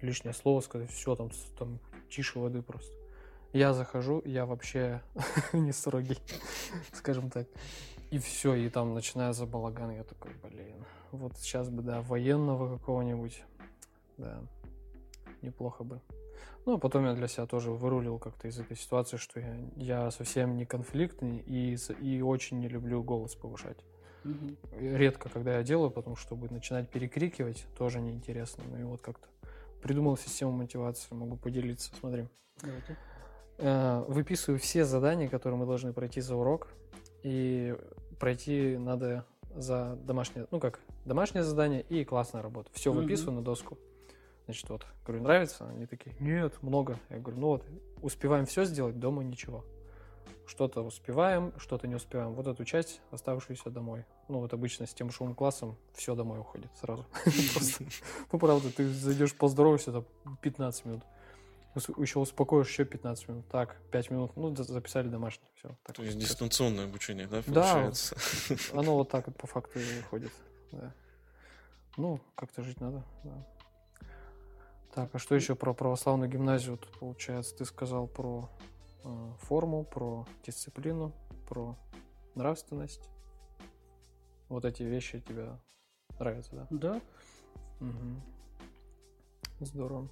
[0.00, 2.94] Лишнее слово сказать, все там, там тише воды просто.
[3.52, 5.00] Я захожу, я вообще
[5.52, 6.18] не строгий,
[6.92, 7.48] скажем так.
[8.10, 9.90] И все, и там начинается балаган.
[9.90, 13.42] Я такой, блин, вот сейчас бы, да, военного какого-нибудь,
[14.16, 14.42] да,
[15.42, 16.00] неплохо бы.
[16.66, 20.10] Ну, а потом я для себя тоже вырулил как-то из этой ситуации, что я, я
[20.10, 23.78] совсем не конфликтный и, и очень не люблю голос повышать.
[24.24, 24.56] Мгм.
[24.72, 28.64] Редко, когда я делаю, потому что чтобы начинать перекрикивать, тоже неинтересно.
[28.68, 29.28] Ну и вот как-то
[29.80, 31.92] придумал систему мотивации, могу поделиться.
[32.00, 32.28] Смотри.
[32.60, 32.96] Давайте.
[33.58, 36.68] Э, Выписываю все задания, которые мы должны пройти за урок.
[37.22, 37.76] И
[38.18, 39.24] пройти надо
[39.54, 42.70] за домашнее, ну как, домашнее задание и классная работа.
[42.72, 43.02] Все Мгм.
[43.02, 43.78] выписываю на доску.
[44.44, 45.66] Значит, вот, говорю, нравится?
[45.68, 46.98] Они такие, нет, много.
[47.10, 47.64] Я говорю, ну вот,
[48.00, 49.64] успеваем все сделать, дома ничего.
[50.46, 52.32] Что-то успеваем, что-то не успеваем.
[52.34, 54.04] Вот эту часть, оставшуюся домой.
[54.28, 57.04] Ну вот обычно с тем шумным классом все домой уходит сразу.
[58.32, 60.04] Ну правда, ты зайдешь поздороваешься, там
[60.42, 61.02] 15 минут.
[61.76, 63.48] Еще успокоишь еще 15 минут.
[63.48, 65.48] Так, 5 минут, ну, за- записали домашний.
[65.56, 65.76] Все.
[65.84, 66.22] Так То есть вот.
[66.24, 67.74] дистанционное обучение, да, Да.
[67.74, 68.16] получается?
[68.74, 70.32] Оно вот так вот по факту и выходит.
[70.72, 70.92] Да.
[71.96, 73.46] Ну, как-то жить надо, да.
[74.94, 76.78] Так, а что еще про православную гимназию?
[76.78, 78.48] Тут, получается, ты сказал про
[79.04, 81.12] э, форму, про дисциплину,
[81.48, 81.76] про
[82.34, 83.08] нравственность.
[84.48, 85.58] Вот эти вещи тебе
[86.18, 86.66] нравятся, да?
[86.70, 87.00] Да.
[87.80, 88.22] Мгм.
[89.60, 90.08] Здорово.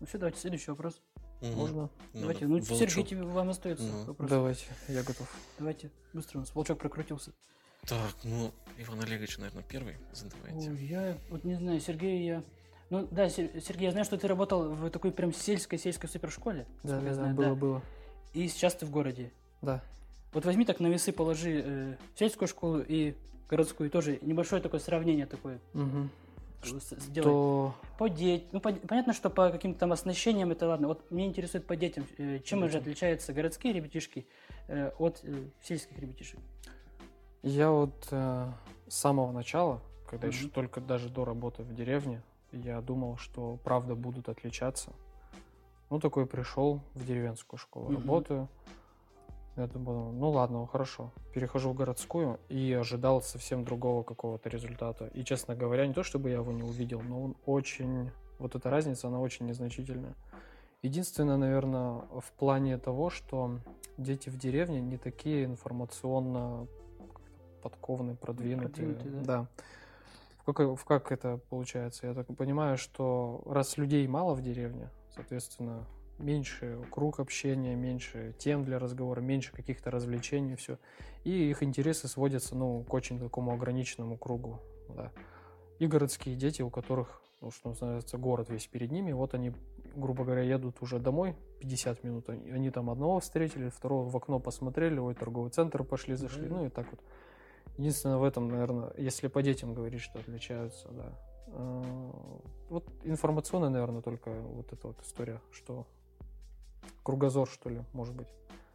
[0.00, 1.00] Ну все, давайте следующий вопрос.
[1.40, 1.54] Мгм.
[1.54, 1.80] Можно?
[1.82, 1.90] Надо.
[2.14, 2.78] Давайте, ну, Волчок.
[2.78, 4.30] Сергей, тебе, вам остается Ну, вопрос.
[4.30, 5.28] Давайте, я готов.
[5.58, 7.32] Давайте, быстро у нас волчок прокрутился.
[7.86, 10.70] Так, ну, Иван Олегович, наверное, первый задавайте.
[10.70, 12.42] Ой, я вот не знаю, Сергей, я...
[12.90, 16.66] Ну да, Сер- Сергей, я знаю, что ты работал в такой прям сельской-сельской супершколе.
[16.82, 17.82] Да, да, я да, знаю, было, было.
[18.32, 19.32] И сейчас ты в городе.
[19.62, 19.82] Да.
[20.32, 23.14] Вот возьми так на весы, положи э, сельскую школу и
[23.48, 24.18] городскую тоже.
[24.22, 26.10] Небольшое такое сравнение такое Мгм.
[26.62, 27.24] С- сделай.
[27.24, 28.48] То По детям.
[28.52, 30.88] Ну, по- понятно, что по каким-то там оснащениям это ладно.
[30.88, 32.06] Вот меня интересует по детям.
[32.18, 34.26] э, чем же отличаются городские ребятишки
[34.68, 36.40] э, от э, сельских ребятишек?
[37.42, 38.52] Я вот э,
[38.88, 40.50] с самого начала, когда еще Мгм.
[40.52, 44.92] только даже до работы в деревне, я думал, что правда будут отличаться.
[45.90, 47.96] Ну, такой пришел в деревенскую школу, Мгм.
[47.98, 48.48] работаю.
[49.56, 51.12] Я думал, ну ладно, хорошо.
[51.32, 55.06] Перехожу в городскую и ожидал совсем другого какого-то результата.
[55.14, 58.10] И, честно говоря, не то чтобы я его не увидел, но он очень...
[58.38, 60.14] Вот эта разница, она очень незначительная.
[60.82, 63.58] Единственное, наверное, в плане того, что
[63.96, 66.66] дети в деревне не такие информационно
[67.62, 68.94] подкованные, продвинутые.
[68.94, 69.46] Продвинутые, да.
[70.38, 72.06] В как, в как это получается?
[72.06, 75.86] Я так понимаю, что раз людей мало в деревне, соответственно,
[76.18, 80.78] меньше круг общения, меньше тем для разговора, меньше каких-то развлечений, все.
[81.24, 85.12] И их интересы сводятся, ну, к очень такому ограниченному кругу, да.
[85.78, 89.52] И городские дети, у которых, ну, что называется, город весь перед ними, вот они,
[89.94, 94.38] грубо говоря, едут уже домой 50 минут, они, они там одного встретили, второго в окно
[94.40, 96.54] посмотрели, ой, торговый центр пошли, зашли, Да.
[96.54, 97.00] ну и так вот.
[97.76, 101.12] Единственное в этом, наверное, если по детям говорить, что отличаются, да.
[101.48, 101.82] А,
[102.70, 105.86] Вот информационная, наверное, только вот эта вот история, что
[107.06, 108.26] кругозор, что ли, может быть,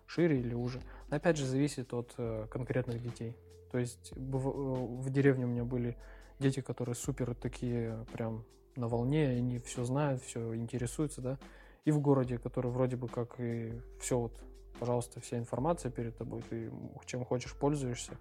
[0.07, 0.79] шире или уже.
[1.09, 3.35] Но опять же, зависит от э, конкретных детей.
[3.71, 5.97] То есть быв- э, в деревне у меня были
[6.39, 8.45] дети, которые супер такие прям
[8.77, 11.39] на волне, они все знают, все интересуются, да.
[11.83, 14.41] И в городе, который вроде бы как и все вот,
[14.79, 16.71] пожалуйста, вся информация перед тобой, ты
[17.05, 18.13] чем хочешь пользуешься.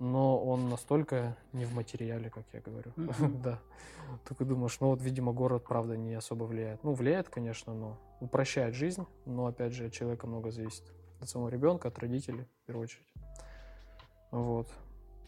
[0.00, 2.90] Но он настолько не в материале, как я говорю.
[3.44, 3.60] Да.
[4.26, 6.82] Только думаешь, ну вот, видимо, город, правда, не особо влияет.
[6.82, 10.84] Ну, влияет, конечно, но упрощает жизнь, но, опять же, от человека много зависит.
[11.20, 13.12] От самого ребенка, от родителей, в первую очередь.
[14.30, 14.68] Вот.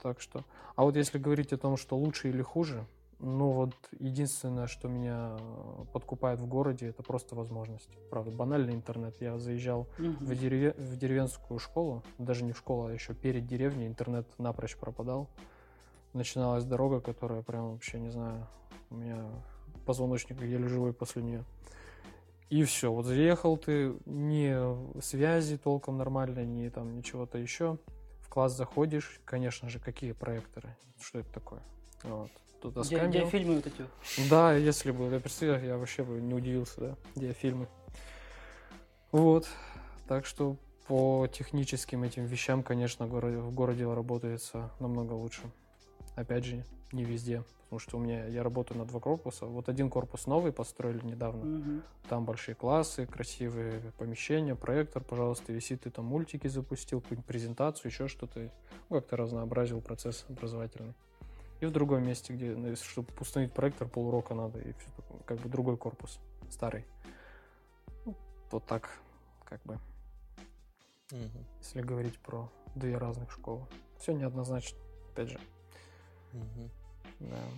[0.02, 0.44] Так что...
[0.76, 2.86] А вот если говорить о том, что лучше или хуже,
[3.18, 7.96] ну вот единственное, что меня э, подкупает в городе, это просто возможности.
[8.10, 9.20] Правда, банальный интернет.
[9.20, 10.16] Я заезжал Мгм.
[10.24, 14.76] в, дереве- в деревенскую школу, даже не в школу, а еще перед деревней, интернет напрочь
[14.76, 15.28] пропадал.
[16.12, 18.46] Начиналась дорога, которая прям вообще, не знаю,
[18.90, 19.26] у меня
[19.86, 21.44] позвоночник еле живой после нее.
[22.50, 27.78] И все, вот заехал ты, ни связи толком нормальной, ни там ничего-то еще.
[28.20, 30.76] В класс заходишь, конечно же, какие проекторы?
[31.00, 31.62] Что это такое?
[32.02, 32.30] Вот.
[32.60, 33.08] Тут Ди-.
[33.08, 33.84] Диафильмы вот эти.
[34.30, 37.68] Да, если бы, я представляю, я вообще бы не удивился, да, диафильмы.
[39.12, 39.48] Вот,
[40.08, 45.42] так что по техническим этим вещам, конечно, в городе работается намного лучше.
[46.14, 47.42] Опять же, не везде,
[47.74, 49.46] потому что у меня, я работаю на два корпуса.
[49.46, 51.44] Вот один корпус новый построили недавно.
[51.44, 51.82] Мгм.
[52.08, 58.06] Там большие классы, красивые помещения, проектор, пожалуйста, висит, ты там мультики запустил, какую-нибудь презентацию, еще
[58.06, 58.52] что-то.
[58.88, 60.94] Ну, как-то разнообразил процесс образовательный.
[61.60, 65.48] И в другом месте, где, ну, чтобы установить проектор, полурока надо, и такое, как бы
[65.48, 66.86] другой корпус, старый.
[68.04, 68.14] Ну,
[68.52, 68.88] вот так,
[69.44, 69.80] как бы,
[71.10, 71.44] Мгм.
[71.58, 73.66] если говорить про две разных школы.
[73.98, 74.78] Все неоднозначно,
[75.12, 75.40] опять же.
[76.32, 76.70] Мгм.
[77.20, 77.48] Да.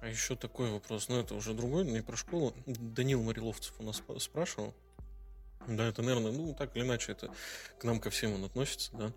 [0.00, 2.54] А еще такой вопрос, ну это уже другой, не про школу.
[2.66, 4.74] Данил Мариловцев у нас спрашивал.
[5.66, 7.32] Да, это, наверное, ну так или иначе, это
[7.78, 9.12] к нам ко всем он относится, да.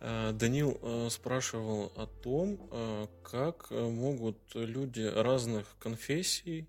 [0.00, 6.68] А, Данил э, спрашивал о том, э, как могут люди разных конфессий,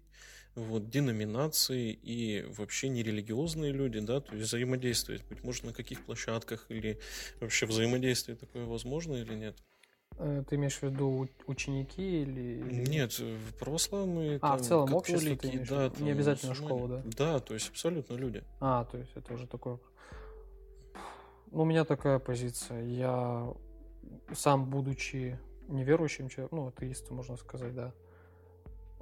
[0.57, 6.65] вот, деноминаций и вообще нерелигиозные люди, да, то есть взаимодействовать, быть может, на каких площадках
[6.69, 6.99] или
[7.39, 9.57] вообще взаимодействие такое возможно или нет?
[10.19, 12.87] Э, Ты имеешь в виду ученики или...
[12.87, 15.95] Нет, э, православные, А, в там, целом общество ты католики, имеешь в да, виду?
[15.97, 16.77] Не там, обязательно мусульмане.
[16.79, 18.43] школа, Да, то есть абсолютно люди.
[18.59, 19.79] А, то есть это уже такое...
[21.51, 22.83] Ну, у меня такая позиция.
[22.83, 23.53] Я
[24.33, 27.93] сам, будучи неверующим человеком, ну, атеистом, можно сказать, да,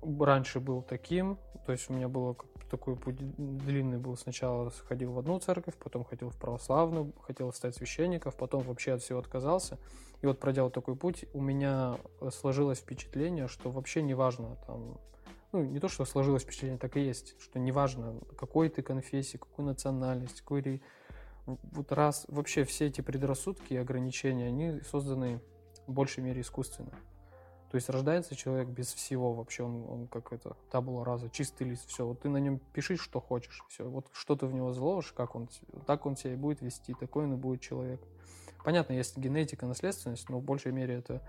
[0.02, 2.36] раньше был таким, то есть у меня было
[2.76, 4.18] такой путь длинный был.
[4.18, 9.02] Сначала ходил в одну церковь, потом ходил в православную, хотел стать священником, потом вообще от
[9.02, 9.80] всего отказался.
[10.22, 11.98] И вот проделал такой путь, у меня
[12.32, 15.00] сложилось впечатление, что вообще не важно там,
[15.54, 19.68] ну, не то, что сложилось впечатление, так и есть, что неважно, какой ты конфессии, какую
[19.68, 20.82] национальность, какой
[21.46, 25.40] вот раз вообще все эти предрассудки и ограничения, они созданы
[25.88, 26.92] в большей мере искусственно.
[27.72, 31.90] То есть рождается человек без всего вообще, он, он как это, табула раза, чистый лист,
[31.90, 32.06] все.
[32.06, 33.84] Вот ты на нем пиши, что хочешь, все.
[33.84, 35.50] Вот что ты в него заложишь, как он,
[35.86, 38.02] так он себя и будет вести, такой он и будет человек.
[38.64, 41.22] Понятно, есть генетика, наследственность, но в большей мере это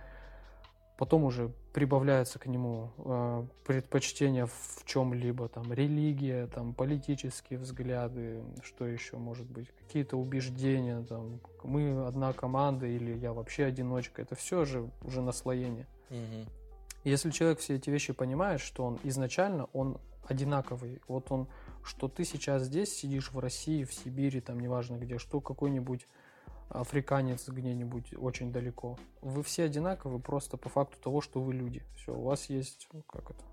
[0.97, 8.87] потом уже прибавляется к нему э, предпочтение в чем-либо, там, религия, там, политические взгляды, что
[8.87, 14.65] еще может быть, какие-то убеждения, там, мы одна команда или я вообще одиночка, это все
[14.65, 15.87] же уже наслоение.
[16.11, 16.47] Мгм.
[17.05, 21.47] Если человек все эти вещи понимает, что он изначально, он одинаковый, вот он,
[21.85, 26.07] что ты сейчас здесь сидишь в России, в Сибири, там, неважно где, что какой-нибудь
[26.69, 28.99] африканец где-нибудь очень далеко.
[29.21, 31.83] Вы все одинаковы просто по факту того, что вы люди.
[31.97, 33.45] Все, у вас есть, ну, как это,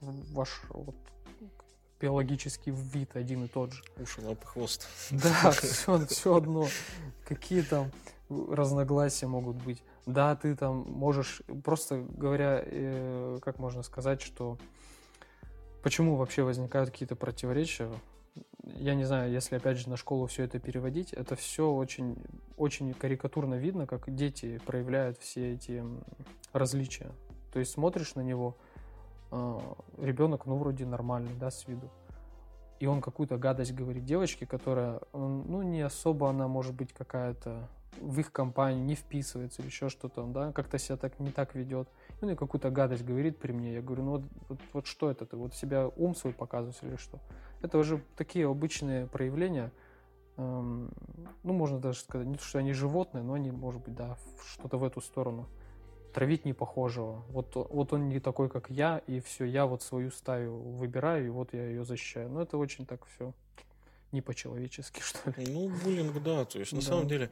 [0.00, 0.96] ваш вот,
[2.00, 3.82] биологический вид один и тот же.
[3.96, 4.86] Уши, лапы, хвост.
[5.10, 6.68] Да, все, все одно.
[7.26, 7.90] Какие там
[8.28, 9.82] разногласия могут быть.
[10.08, 14.56] Да, ты там можешь, просто говоря, э, как можно сказать, что
[15.82, 17.90] почему вообще возникают какие-то противоречия,
[18.62, 22.16] я не знаю, если опять же на школу все это переводить, это все очень,
[22.56, 25.84] очень карикатурно видно, как дети проявляют все эти
[26.54, 27.12] различия.
[27.52, 28.56] То есть смотришь на него,
[29.98, 31.90] ребенок, ну, вроде нормальный, да, с виду.
[32.80, 37.68] И он какую-то гадость говорит девочке, которая, ну, не особо она может быть какая-то
[38.00, 41.88] в их компании не вписывается или еще что-то, да, как-то себя так не так ведет.
[42.20, 43.74] И Он ей какую-то гадость говорит при мне.
[43.74, 45.36] Я говорю, ну вот, вот, вот что это ты?
[45.36, 47.18] Вот себя ум свой показываешь или что?
[47.62, 49.72] Это уже такие обычные проявления,
[50.36, 50.90] эм,
[51.42, 54.16] ну, можно даже сказать, не то, что они животные, но они, может быть, да,
[54.52, 55.46] что-то в эту сторону.
[56.14, 57.24] Травить непохожего.
[57.30, 61.26] Вот, о- вот он не такой, как я, и все, я вот свою стаю выбираю,
[61.26, 62.30] и вот я ее защищаю.
[62.30, 63.34] Ну, это очень так все
[64.12, 65.46] не по-человечески, что ли.
[65.50, 66.86] Ну, буллинг, да, то есть на Да.
[66.86, 67.30] самом деле,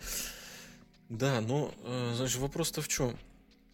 [1.08, 3.16] да, но, э, значит, вопрос-то в чем?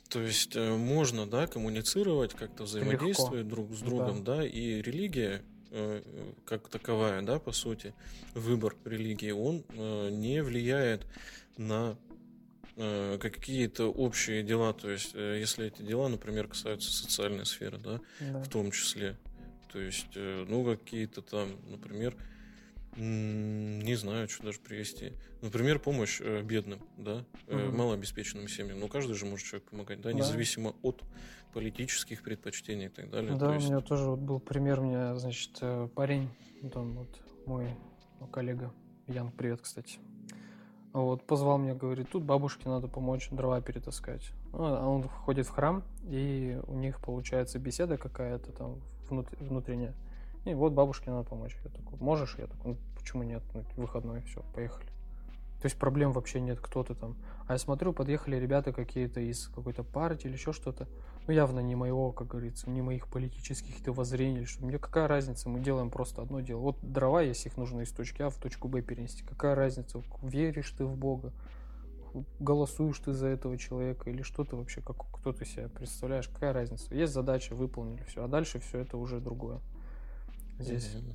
[0.08, 6.02] То есть э, можно, да, коммуницировать, как-то взаимодействовать друг с другом, да, и религия э,
[6.44, 7.94] как таковая, да, по сути,
[8.34, 9.64] выбор религии, он
[10.20, 11.06] не влияет
[11.56, 11.96] на
[12.76, 18.42] какие-то общие дела, то есть если эти дела, например, касаются социальной сферы, да, Да.
[18.42, 19.18] в том числе.
[19.70, 22.16] То есть, ну, какие-то там, например,
[22.96, 25.12] не знаю, что даже привести.
[25.40, 27.76] Например, помощь э, бедным, да, Мгм.
[27.76, 28.80] малообеспеченным семьям.
[28.80, 30.16] Ну, каждый же может человек помогать, да, Да.
[30.18, 31.02] независимо от
[31.54, 33.32] политических предпочтений и так далее.
[33.32, 36.28] Да, То у есть, меня тоже вот был пример, у меня, значит, э, парень,
[36.72, 37.08] там вот
[37.46, 37.74] мой
[38.30, 38.72] коллега,
[39.08, 39.98] Ян, привет, кстати.
[40.92, 44.30] Вот, позвал меня, говорит, тут бабушке надо помочь дрова перетаскать.
[44.52, 49.94] Ну, а он ходит в храм, и у них получается беседа какая-то там внут- внутренняя.
[50.44, 51.56] И вот бабушке надо помочь.
[51.64, 52.36] Я такой, можешь?
[52.38, 53.42] Я такой, ну, почему нет?
[53.54, 54.86] Ну, выходной, все, поехали.
[55.62, 57.16] То есть проблем вообще нет, кто ты там.
[57.46, 60.88] А я смотрю, подъехали ребята какие-то из какой-то партии или еще что-то.
[61.28, 64.44] Ну, явно не моего, как говорится, не моих политических каких-то воззрений.
[64.44, 64.66] Что.
[64.66, 66.58] Мне какая разница, мы делаем просто одно дело.
[66.58, 69.22] Вот дрова, если их нужно из точки А в точку Б перенести.
[69.22, 71.32] Какая разница, веришь ты в Бога,
[72.40, 76.52] голосуешь ты за этого человека или что ты вообще, как, кто ты себя представляешь, какая
[76.52, 76.92] разница.
[76.92, 79.60] Есть задача, выполнили все, а дальше все это уже другое.
[80.62, 81.14] Здесь мгм.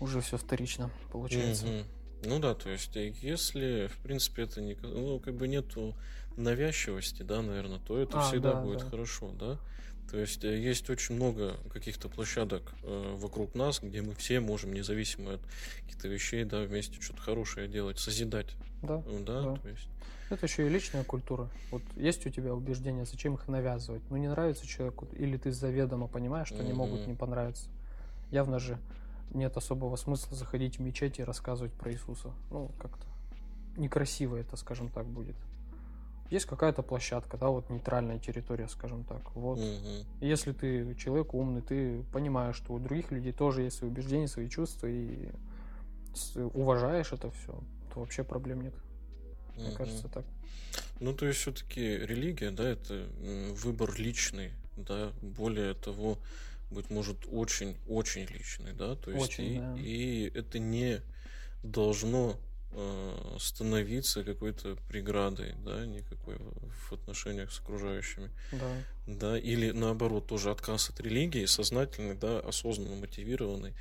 [0.00, 1.66] уже все вторично получается.
[1.66, 1.84] Мгм.
[2.24, 5.94] Ну да, то есть, э, если, в принципе, это не, ну, как бы нету
[6.36, 8.90] навязчивости, да, наверное, то это А, всегда да, будет да.
[8.90, 9.58] хорошо, да.
[10.10, 14.72] То есть э, есть очень много каких-то площадок э, вокруг нас, где мы все можем,
[14.72, 15.40] независимо от
[15.80, 19.02] каких-то вещей, да, вместе что-то хорошее делать, созидать, Да.
[19.06, 19.56] ну, да, да.
[19.56, 19.88] то есть.
[20.30, 21.48] Это еще и личная культура.
[21.70, 24.02] Вот есть у тебя убеждения, зачем их навязывать?
[24.10, 27.68] Ну, не нравится человеку, или ты заведомо понимаешь, что они могут не понравиться.
[28.30, 28.78] Явно же
[29.32, 32.32] нет особого смысла заходить в мечеть и рассказывать про Иисуса.
[32.50, 33.06] Ну, как-то
[33.76, 35.36] некрасиво это, скажем так, будет.
[36.30, 39.34] Есть какая-то площадка, да, вот нейтральная территория, скажем так.
[39.36, 39.60] Вот.
[40.20, 44.26] И Если ты человек умный, ты понимаешь, что у других людей тоже есть свои убеждения,
[44.26, 45.28] свои чувства, и
[46.54, 47.52] уважаешь это все,
[47.92, 48.74] то вообще проблем нет.
[49.56, 50.24] Мне кажется, так.
[50.98, 53.06] Ну, то есть, все-таки религия, да, это
[53.62, 56.18] выбор личный, да, более того,
[56.70, 59.76] быть может, очень-очень личный, да, то есть, Очень, и, да.
[59.78, 61.00] и это не
[61.62, 62.38] должно
[62.72, 68.30] э, становиться какой-то преградой, да, никакой в отношениях с окружающими.
[68.52, 68.82] Да.
[69.06, 73.74] Да, или наоборот, тоже отказ от религии, сознательный, да, осознанно мотивированный,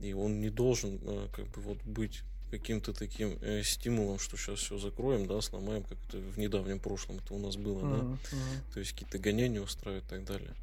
[0.00, 4.60] и он не должен э, как бы вот быть каким-то таким э, стимулом, что сейчас
[4.60, 8.12] все закроем, да, сломаем, как это в недавнем прошлом это у нас было, да, Мгм,
[8.12, 8.72] мгм.
[8.72, 10.54] то есть какие-то гонения устраивать и так далее.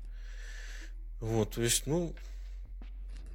[1.22, 2.14] Вот, то есть, ну,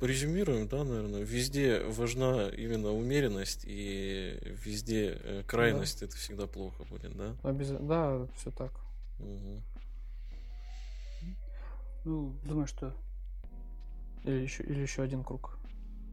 [0.00, 7.16] резюмируем, да, наверное, везде важна именно умеренность, и везде э, крайность это всегда плохо будет,
[7.16, 7.36] да.
[7.42, 8.72] Обяза- Да, все так.
[9.18, 9.62] Мгм.
[12.04, 12.94] Ну, думаю, что
[14.24, 15.58] Или еще, или еще один круг.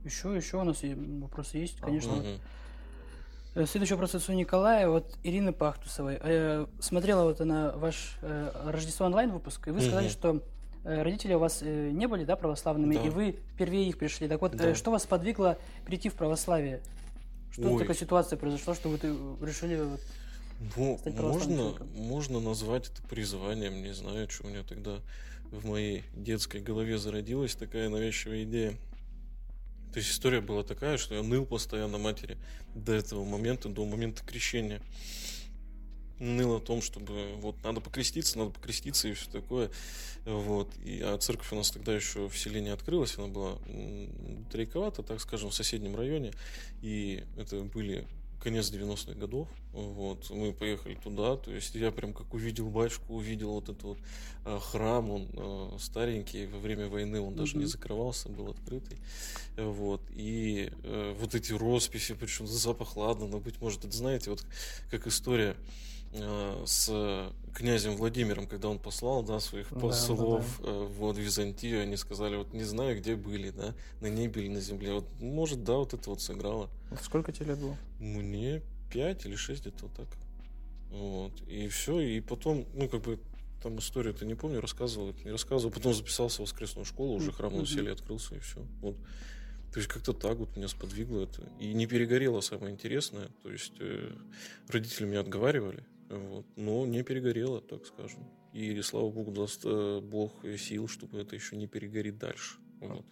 [0.04, 2.40] еще, еще у нас вопросы есть, конечно.
[3.56, 6.18] Э, Следующий вопрос от Николая, вот Ирины Пахтусовой.
[6.22, 10.12] Э, Смотрела вот она ваш э, Рождество онлайн выпуск, и вы сказали, Мгм.
[10.14, 10.44] что
[10.88, 13.04] родители у вас э, не были, да, православными, Да.
[13.04, 14.28] и вы впервые их пришли.
[14.28, 14.76] Так вот, э, Да.
[14.76, 16.82] что вас подвигло прийти в православие?
[17.52, 17.80] Что Ой.
[17.80, 20.00] такая ситуация произошла, что вы э, решили вот,
[20.76, 21.88] Ну, можно, человеком?
[21.96, 25.00] можно назвать это призванием, не знаю, что у меня тогда
[25.52, 28.72] в моей детской голове зародилась такая навязчивая идея.
[29.94, 32.38] То есть история была такая, что я ныл постоянно матери
[32.76, 34.82] до этого момента, до момента крещения.
[36.20, 39.70] Ныл о том, чтобы вот надо покреститься, надо покреститься и все такое.
[40.26, 40.70] Вот.
[40.84, 43.58] И, а церковь у нас тогда еще в селе не открылась, она была
[44.52, 46.34] далековато, так скажем, в соседнем районе.
[46.82, 48.08] И это были
[48.42, 49.48] конец 90-х годов.
[49.74, 50.30] Вот.
[50.30, 51.38] Мы поехали туда.
[51.38, 53.98] То есть я прям как увидел батюшку, увидел вот этот вот
[54.46, 57.70] а, храм, он а, старенький, во время войны он даже не Мгм.
[57.72, 58.98] закрывался, был открытый.
[59.58, 60.02] Вот.
[60.12, 64.46] И э, вот эти росписи, причем запах ладно, но быть может, это знаете, вот
[64.92, 65.56] как история э,
[66.66, 71.82] с князем Владимиром, когда он послал, да, своих Да, да, послов э, вот в Византию,
[71.82, 74.94] они сказали, вот не знаю, где были, да, на небе или на земле.
[74.94, 76.70] Вот, может, да, вот это вот сыграло.
[77.02, 77.76] Сколько тебе лет было?
[78.00, 78.62] Мне
[78.92, 80.08] 5 или 6 где-то вот так.
[80.92, 81.34] Вот.
[81.48, 82.00] И все.
[82.00, 83.20] И потом, ну, как бы,
[83.62, 85.74] там историю-то не помню, рассказывал, не рассказывал.
[85.74, 88.64] Потом записался в воскресную школу, уже храм на селе открылся, и все.
[88.82, 88.96] Вот.
[89.74, 91.44] То есть как-то так вот меня сподвигло это.
[91.60, 93.30] И не перегорело самое интересное.
[93.44, 94.12] То есть э,
[94.70, 98.24] родители меня отговаривали, вот, но не перегорело, так скажем.
[98.54, 102.60] И слава богу, даст э, Бог сил, чтобы это еще не перегорит дальше.
[102.82, 103.06] Вот.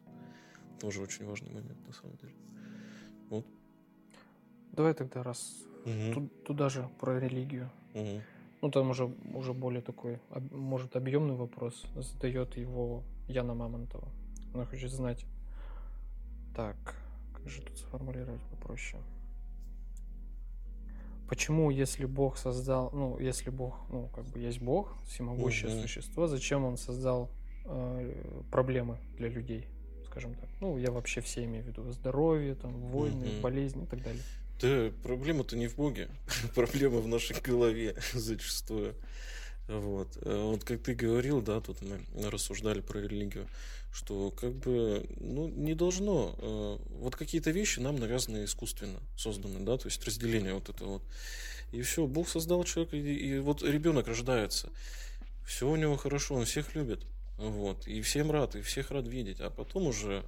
[0.79, 2.33] Тоже очень важный момент, на самом деле.
[3.29, 3.45] Вот.
[4.71, 6.13] Давай тогда раз Мгм.
[6.13, 7.69] ту- туда же про религию.
[7.93, 8.21] Мгм.
[8.61, 10.19] Ну, там уже, уже более такой,
[10.51, 11.85] может, объемный вопрос.
[11.95, 14.07] Задает его Яна Мамонтова.
[14.53, 15.25] Она хочет знать.
[16.55, 16.75] Так,
[17.33, 19.03] как же тут сформулировать попроще?
[21.27, 25.81] Почему, если Бог создал, ну, если Бог, ну, как бы есть Бог, всемогущее Мгм.
[25.81, 27.29] существо, зачем он создал
[27.65, 29.67] э, проблемы для людей,
[30.05, 30.47] скажем так?
[30.61, 33.41] Ну, я вообще все имею в виду здоровье, там, войны, Мгм.
[33.41, 34.23] болезни и так далее.
[34.61, 36.09] Да, проблема-то не в Боге,
[36.55, 38.95] проблема в нашей голове зачастую.
[39.67, 40.09] Вот.
[40.21, 41.99] Э, вот как ты говорил, да, тут мы
[42.29, 43.47] рассуждали про религию,
[43.91, 49.77] что как бы, ну, не должно, э, вот какие-то вещи нам навязаны искусственно, созданы, да,
[49.77, 51.01] то есть разделение вот это вот.
[51.71, 54.69] И все, Бог создал человека, и, и вот ребенок рождается,
[55.45, 57.03] все у него хорошо, он всех любит,
[57.37, 60.23] вот, и всем рад, и всех рад видеть, а потом уже,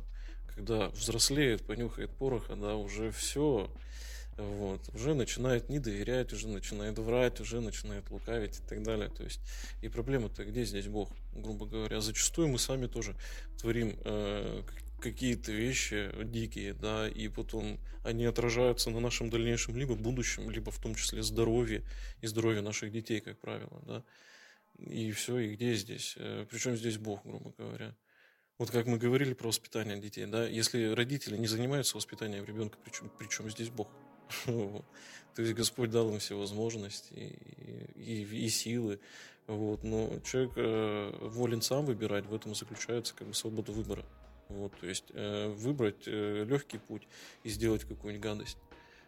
[0.55, 3.69] когда взрослеет, понюхает пороха, да, уже все,
[4.38, 9.09] вот, уже начинает не доверять, уже начинает врать, уже начинает лукавить и так далее.
[9.09, 9.39] То есть,
[9.81, 12.01] и проблема-то где здесь Бог, грубо говоря.
[12.01, 13.15] Зачастую мы сами тоже
[13.59, 14.63] творим э,
[15.01, 20.79] какие-то вещи дикие, да, и потом они отражаются на нашем дальнейшем либо будущем, либо в
[20.79, 21.83] том числе здоровье
[22.21, 24.03] и здоровье наших детей, как правило, да.
[24.77, 26.15] И все, и где здесь?
[26.49, 27.95] Причем здесь Бог, грубо говоря.
[28.59, 33.11] Вот как мы говорили про воспитание детей, да, если родители не занимаются воспитанием ребенка, причем,
[33.17, 33.88] причем здесь Бог.
[35.36, 38.99] То есть Господь дал им все возможности и, и, и силы.
[39.45, 39.84] Вот.
[39.84, 44.03] Но человек э, волен сам выбирать, в этом заключается как бы свобода выбора.
[44.49, 44.73] Вот.
[44.80, 47.07] То есть э, выбрать э, легкий путь
[47.43, 48.57] и сделать какую-нибудь гадость.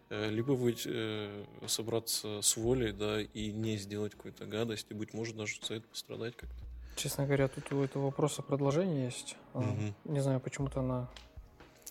[0.08, 5.14] Э, либо быть, э, собраться с волей, да, и не сделать какую-то гадость, и, быть
[5.14, 6.56] может, даже за это пострадать как-то.
[6.96, 9.36] Честно говоря, тут у этого вопроса продолжение есть.
[9.54, 9.94] Мгм.
[10.04, 11.08] Не знаю, почему-то она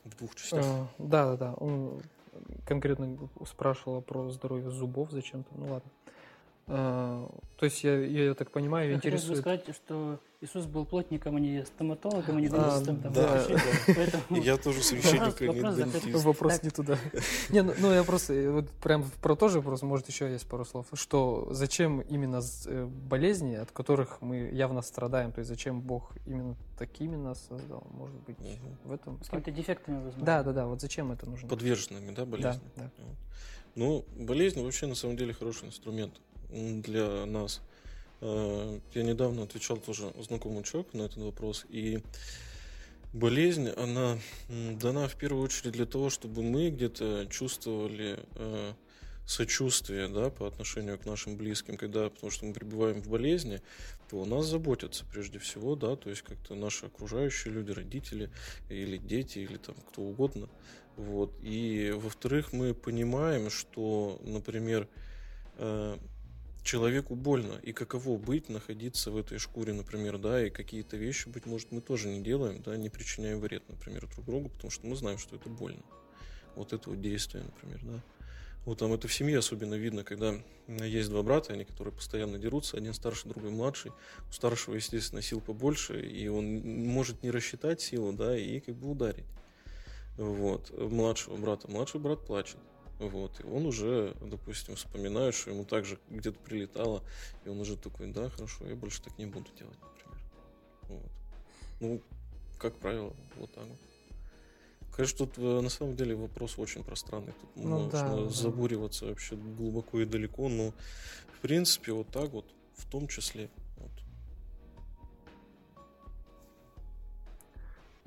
[0.04, 0.66] В двух частях.
[0.66, 1.54] Э, Да, да, да.
[1.56, 2.02] Он
[2.66, 5.50] конкретно спрашивал про здоровье зубов зачем-то.
[5.56, 5.92] Ну ладно.
[6.72, 9.40] Э, То есть я, я так понимаю, Я хотел бы интересует...
[9.40, 13.02] сказать, что Иисус был плотником, а не стоматологом, а не А, дантистом.
[13.02, 13.56] там, да, вообще.
[13.56, 13.94] да.
[13.96, 16.24] Поэтому- я тоже священник, а не дантист.
[16.24, 16.64] Вопрос Так.
[16.64, 16.98] не туда.
[17.50, 20.48] Не, ну, ну, я просто э, вот прям про то же вопрос, может еще есть
[20.48, 25.82] пару слов, что зачем именно э, болезни, от которых мы явно страдаем, то есть зачем
[25.82, 28.38] Бог именно такими нас создал, может быть
[28.84, 29.18] в этом.
[29.24, 30.24] С какими-то дефектами, возможно.
[30.24, 31.50] Да, да, да, вот зачем это нужно?
[31.50, 32.62] Подверженными, да, болезни?
[32.76, 32.92] да.
[33.00, 33.16] Вот.
[33.76, 36.14] Ну, болезнь вообще на самом деле хороший инструмент
[36.50, 37.62] для нас.
[38.22, 42.00] Э, Я недавно отвечал тоже знакомому человеку на этот вопрос, и
[43.14, 44.18] болезнь, она
[44.50, 48.74] дана в первую очередь для того, чтобы мы где-то чувствовали э,
[49.26, 53.62] сочувствие, да, по отношению к нашим близким, когда, потому что мы пребываем в болезни,
[54.10, 58.32] то о нас заботятся прежде всего, да, то есть как-то наши окружающие люди, родители
[58.70, 60.50] или дети, или там кто угодно,
[60.98, 61.32] вот.
[61.42, 64.88] И, во-вторых, мы понимаем, что, например,
[65.58, 65.98] э,
[66.70, 71.48] человеку больно, и каково быть, находиться в этой шкуре, например, да, и какие-то вещи, быть
[71.48, 74.96] может, мы тоже не делаем, да, не причиняем вред, например, друг другу, потому что мы
[74.96, 75.82] знаем, что это больно.
[76.56, 78.04] Вот это вот действие, например, да.
[78.66, 80.36] Вот там это в семье особенно видно, когда
[80.68, 83.92] есть два брата, они которые постоянно дерутся, один старший, другой младший.
[84.30, 88.92] У старшего, естественно, сил побольше, и он может не рассчитать силу, да, и как бы
[88.92, 89.26] ударить.
[90.18, 91.72] Вот, младшего брата.
[91.72, 92.58] Младший брат плачет.
[93.00, 97.02] Вот, и он уже, допустим, вспоминает, что ему также где-то прилетало,
[97.46, 100.20] и он уже такой, да, хорошо, я больше так не буду делать, например.
[100.90, 101.12] Вот.
[101.80, 102.02] Ну,
[102.58, 103.78] как правило, вот так вот.
[104.94, 107.32] Конечно, тут э, на самом деле вопрос очень пространный.
[107.32, 108.30] Тут Ну можно да, да.
[108.30, 110.74] забуриваться вообще глубоко и далеко, но
[111.38, 112.46] в принципе вот так вот,
[112.76, 113.50] в том числе.
[113.78, 113.92] Вот.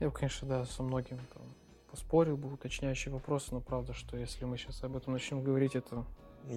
[0.00, 1.42] Я бы, конечно, да, со многим там
[1.92, 6.06] поспорил бы, уточняющие вопросы, но правда, что если мы сейчас об этом начнем говорить, это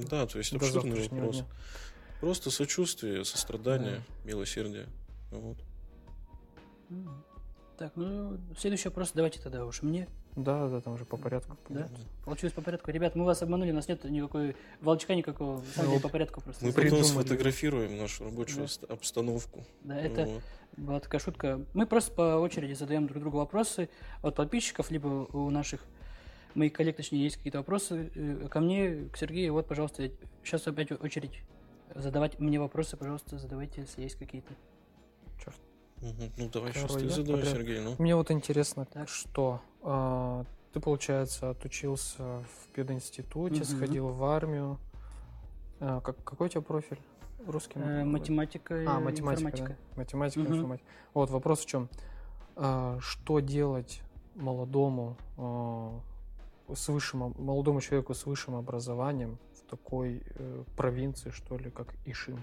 [0.09, 1.35] Да, то есть обширный вопрос.
[1.35, 1.45] дня.
[2.21, 4.87] Просто сочувствие, сострадание, милосердие.
[5.31, 5.57] Вот.
[7.77, 10.07] Так, ну, следующий вопрос давайте тогда уж мне.
[10.35, 11.55] Да, да, там уже по порядку.
[11.69, 11.87] Да?
[12.25, 12.91] Получилось по порядку.
[12.91, 15.59] Ребят, мы вас обманули, у нас нет никакой волчка никакого.
[15.59, 16.65] На самом деле по порядку просто.
[16.65, 17.07] Мы потом Придумали.
[17.07, 18.93] сфотографируем нашу рабочую Да.
[18.93, 19.63] обстановку.
[19.83, 20.43] Да, это Вот.
[20.75, 21.61] была такая шутка.
[21.73, 23.89] Мы просто по очереди задаем друг другу вопросы
[24.21, 25.85] от подписчиков, либо у наших
[26.53, 29.53] моих коллег, точнее, есть какие-то вопросы э, ко мне, к Сергею.
[29.53, 30.09] Вот, пожалуйста,
[30.43, 31.39] сейчас опять очередь
[31.93, 34.53] задавать мне вопросы, пожалуйста, задавайте, если есть какие-то.
[35.41, 35.55] Черт.
[36.01, 37.57] Ну давай Король, сейчас ты да, задавай, подряд?
[37.57, 37.79] Сергей.
[37.81, 37.95] Ну.
[37.97, 39.07] Мне вот интересно, Так.
[39.07, 40.43] что а,
[40.73, 43.65] ты, получается, отучился в пединституте, Мгм.
[43.65, 44.77] сходил в армию.
[45.79, 46.99] А, как, какой у тебя профиль?
[47.47, 47.79] Русский?
[47.79, 49.77] Э, математика и А, математика, информатика.
[49.91, 49.97] да?
[49.97, 50.53] Математика, Мгм.
[50.53, 50.87] информатика.
[51.13, 51.89] Вот вопрос в чем?
[53.01, 54.01] что делать
[54.35, 55.99] молодому а,
[56.73, 62.39] с высшим, молодому человеку с высшим образованием в такой э, провинции, что ли, как Ишим?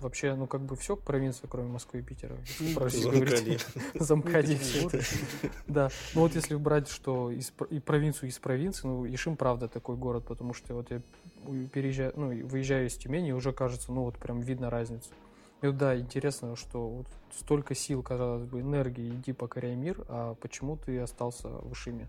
[0.00, 2.36] Вообще, ну как бы все провинция, кроме Москвы и Питера.
[2.74, 3.66] говорить.
[3.94, 5.00] Замкади Ну, всё это.
[5.66, 5.88] Да.
[6.14, 10.52] Ну вот если брать, что и провинцию из провинции, ну Ишим правда такой город, потому
[10.52, 11.00] что вот я
[11.72, 15.08] переезжаю, ну выезжаю из Тюмени, и уже кажется, ну вот прям видно разницу.
[15.62, 20.34] И вот да, интересно, что вот столько сил, казалось бы, энергии, иди покоряй мир, а
[20.34, 22.06] почему ты остался в Ишиме?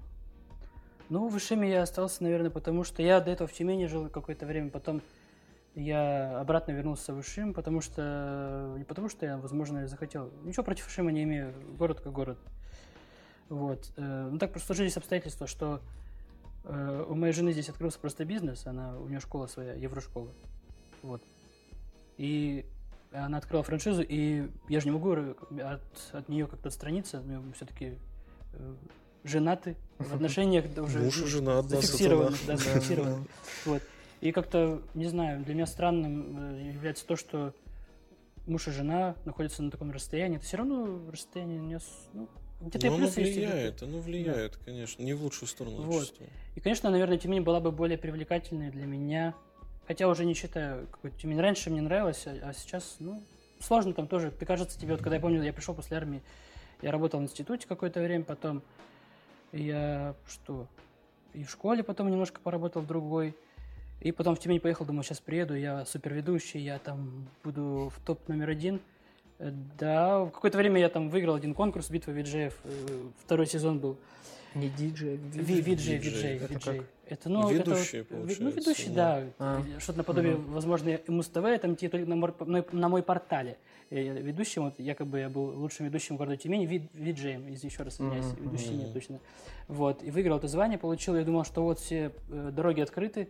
[1.09, 4.45] Ну, в Ишиме я остался, наверное, потому что я до этого в Тюмени жил какое-то
[4.45, 5.01] время, потом
[5.77, 8.73] я обратно вернулся в Ишим, потому что...
[8.77, 10.31] Не потому что я, возможно, захотел.
[10.43, 12.39] Ничего против Ишима не имею, город как город.
[13.49, 13.91] Вот.
[13.95, 15.81] э, Ну, так просто сложились обстоятельства, что
[16.63, 20.33] э, у моей жены здесь открылся просто бизнес, она, у нее школа своя, еврошкола.
[21.03, 21.21] Вот.
[22.17, 22.65] И
[23.11, 27.99] она открыла франшизу, и я же не могу от, от нее как-то отстраниться, мы все-таки
[29.23, 32.37] женаты в отношениях уже Муж и жена сатана.
[32.47, 33.25] да, зафиксировано.
[33.65, 33.83] Вот.
[34.21, 37.53] И как-то, не знаю, для меня странным э, является то, что
[38.47, 40.37] муж и жена находятся на таком расстоянии.
[40.37, 41.79] Это все равно расстояние не
[42.13, 42.27] ну,
[42.61, 46.01] где-то и Ну, оно плюсы есть, влияет, оно влияет, конечно, не в лучшую сторону Вот.
[46.01, 46.29] зачастую.
[46.55, 49.35] И, конечно, наверное, Тюмень была бы более привлекательной для меня.
[49.87, 53.21] Хотя уже не считаю, какой Тюмень раньше мне нравилась, а, а сейчас, ну,
[53.59, 54.31] сложно там тоже.
[54.31, 56.21] Ты кажется, тебе, вот когда я помню, я пришел после армии,
[56.81, 58.63] я работал в институте какое-то время, потом
[59.51, 60.67] я что,
[61.33, 63.35] и в школе потом немножко поработал в другой.
[63.99, 68.27] И потом в Тюмень поехал, думаю, сейчас приеду, я суперведущий, я там буду в топ
[68.27, 68.79] номер один.
[69.39, 72.69] Э, Да, в какое-то время я там выиграл один конкурс «Битва виджеев», э,
[73.23, 73.97] второй сезон был.
[74.55, 75.97] Не диджей, Ви- Виджей, Виджей.
[75.97, 76.77] виджей, Это виджей.
[76.79, 76.85] как?
[77.09, 79.21] Это, ну, это Ведущий, вот, ви- получается, Ну, ведущий, да.
[79.21, 79.25] да.
[79.39, 79.79] А.
[79.79, 80.53] Что-то наподобие, Мгм.
[80.53, 83.57] возможно, Муз-ТВ, там типа на, мор- на, мой портале.
[83.89, 88.25] э, Ведущим, вот, якобы я был лучшим ведущим города Тюмени, вид, виджеем, еще раз извиняюсь,
[88.25, 89.19] Мгм, ведущий нет точно.
[89.67, 93.29] Вот, и выиграл это звание, получил, я думал, что вот все э, дороги открыты,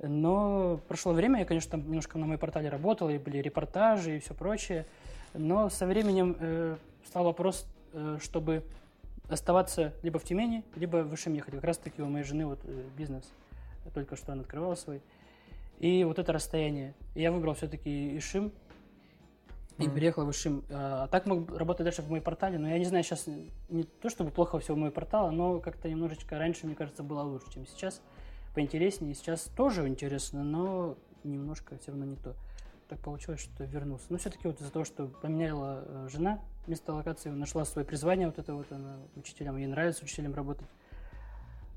[0.00, 4.20] Но прошло время, я, конечно, там немножко на моем портале работал, и были репортажи и
[4.20, 4.86] все прочее.
[5.34, 8.62] Но со временем э, стал вопрос, э, чтобы
[9.28, 11.54] оставаться либо в Тюмени, либо в Ишим ехать.
[11.54, 13.24] Как раз таки у моей жены вот э, бизнес,
[13.92, 15.02] только что она открывала свой.
[15.80, 16.94] И вот это расстояние.
[17.14, 18.52] И я выбрал все-таки Ишим,
[19.78, 19.94] и Мгм.
[19.94, 20.64] переехал в Ишим.
[20.70, 23.26] А так мог работать дальше в моей портале, но я не знаю, сейчас
[23.68, 27.22] не то чтобы плохо все в моей портала, но как-то немножечко раньше, мне кажется, было
[27.22, 28.00] лучше, чем сейчас.
[28.58, 29.14] Поинтереснее.
[29.14, 32.34] Сейчас тоже интересно, но немножко все равно не то.
[32.88, 34.06] Так получилось, что вернулся.
[34.08, 38.36] Но все-таки вот из-за того, что поменяла э, жена место локации, нашла свое призвание, вот
[38.36, 40.66] это вот она учителем, ей нравится учителем работать.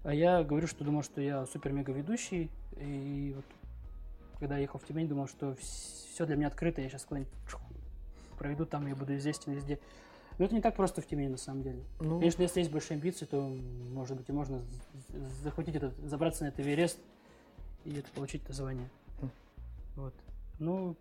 [0.03, 3.45] А я говорю, что думал, что я супер-мега ведущий, и вот
[4.39, 7.31] когда я ехал в Тюмень, думал, что все для меня открыто, я сейчас куда-нибудь
[8.39, 9.77] пройду там, я буду известен везде.
[10.41, 11.83] Но это не так просто в Тюмени, на самом деле.
[11.99, 14.59] Ну, Конечно, если есть большие амбиции, то, может быть, и можно
[15.43, 16.97] захватить этот, забраться на этот Эверест
[17.85, 18.89] и это, получить это звание.
[19.21, 19.29] Хм.
[19.97, 20.15] Вот.
[20.57, 20.95] Ну,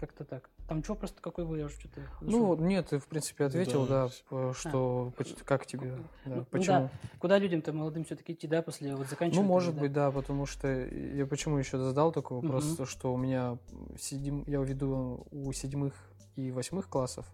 [0.00, 0.48] как-то так.
[0.68, 2.00] Там что просто какой уже что-то...
[2.22, 4.06] ну, нет, ты, в принципе, ответил, Да.
[4.06, 6.76] да, п- что, поч- как тебе, да, Ну, почему.
[6.78, 6.90] да.
[7.18, 9.42] Куда людям-то молодым все-таки идти, да, после вот заканчивания?
[9.46, 9.80] Ну, может да?
[9.82, 13.58] быть, да, потому что я почему еще задал такой вопрос, то, что у меня
[13.98, 15.92] седим, я веду у седьмых
[16.36, 17.26] и восьмых классов.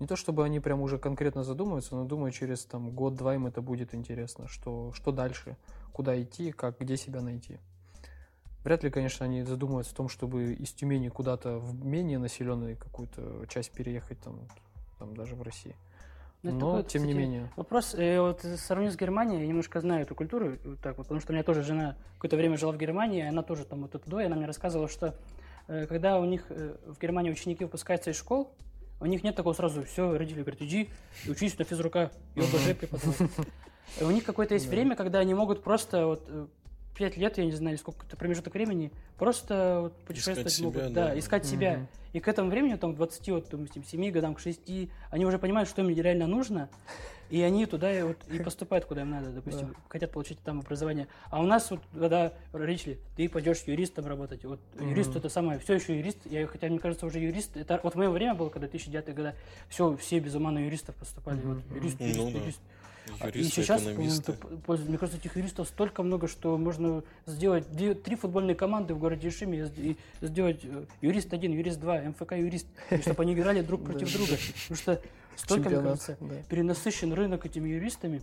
[0.00, 3.60] Не то чтобы они прям уже конкретно задумываются, но думаю, через там год-два им это
[3.60, 5.56] будет интересно, что, что дальше,
[5.92, 7.58] куда идти, как, где себя найти.
[8.64, 13.44] Вряд ли, конечно, они задумываются о том, чтобы из Тюмени куда-то в менее населенную какую-то
[13.48, 14.40] часть переехать, там,
[14.98, 15.76] там даже в России.
[16.42, 17.52] Ну, это Но, такой, тем не кстати, менее.
[17.56, 21.20] Вопрос, э, вот сравню с Германией, я немножко знаю эту культуру, вот так вот, потому
[21.20, 24.22] что у меня тоже жена какое-то время жила в Германии, она тоже там вот туда,
[24.22, 25.14] и она мне рассказывала, что
[25.68, 28.50] э, когда у них э, в Германии ученики выпускаются из школ,
[29.00, 30.90] у них нет такого сразу, все, родители говорят, иди
[31.24, 33.16] и учись на физрука, и ОБЖ преподавай.
[33.98, 36.46] Э, У них какое-то есть время, когда они могут просто вот э,
[36.94, 41.06] пять лет, я не знаю, или сколько-то промежуток времени, просто вот путешествовать себя, могут, да.
[41.06, 41.76] да, искать себя.
[41.76, 41.88] Мгм.
[42.12, 44.60] И к этому времени, там, к 20, вот, допустим, 7 годам, к 6,
[45.10, 46.68] они уже понимают, что им реально нужно,
[47.28, 51.06] и они туда и, вот, и поступают, куда им надо, допустим, хотят получить там образование.
[51.30, 55.18] А у нас вот, когда родители, ты пойдешь юристом работать, вот юрист Мгм.
[55.18, 58.10] это самое, все еще юрист, я, хотя мне кажется, уже юрист, это вот в мое
[58.10, 59.36] время было, когда 2009 года,
[59.68, 62.38] все, все без ума на юристов поступали, Мгм, вот, юрист, юрист, Ну да.
[62.40, 62.60] юрист.
[63.20, 64.34] А, И Юристы, сейчас, экономисты.
[64.66, 69.28] мне кажется, этих юристов столько много, что можно сделать две- три футбольные команды в городе
[69.28, 72.66] Ишиме и сделать э, юрист один, юрист два, МФК юрист,
[73.02, 74.32] чтобы они играли друг против друга.
[74.68, 75.02] Потому что
[75.36, 76.16] столько, мне кажется,
[76.48, 78.22] перенасыщен рынок этими юристами,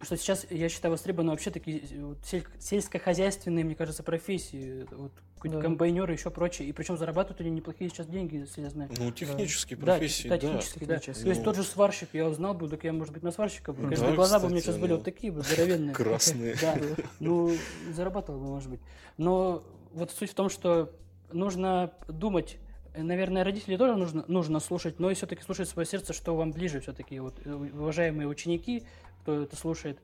[0.00, 5.12] что сейчас, я считаю, востребованы вообще такие э, вот сель- сельскохозяйственные, мне кажется, профессии, вот
[5.44, 5.60] Да.
[5.60, 6.68] комбайнеры и еще прочее.
[6.68, 8.90] И причем зарабатывают они неплохие сейчас деньги, если я знаю.
[8.98, 10.40] Ну, технические Да, профессии, да, да.
[10.40, 10.98] технически, да.
[10.98, 11.22] Технически.
[11.24, 11.44] То есть Ну.
[11.44, 13.78] тот же сварщик, я узнал бы, так я, может быть, на сварщика бы.
[13.82, 15.94] Да, Конечно, глаза бы у меня кстати, сейчас были ну, вот такие бы, здоровенные.
[15.94, 16.54] красные.
[16.60, 16.76] Да,
[17.20, 17.52] ну,
[17.92, 18.80] зарабатывал бы, может быть.
[19.16, 20.92] Но вот суть в том, что
[21.32, 22.58] нужно думать,
[22.94, 26.52] э, наверное, родителей тоже нужно, нужно слушать, но и все-таки слушать свое сердце, что вам
[26.52, 28.84] ближе все-таки, вот, э, уважаемые ученики,
[29.28, 29.98] кто это слушает,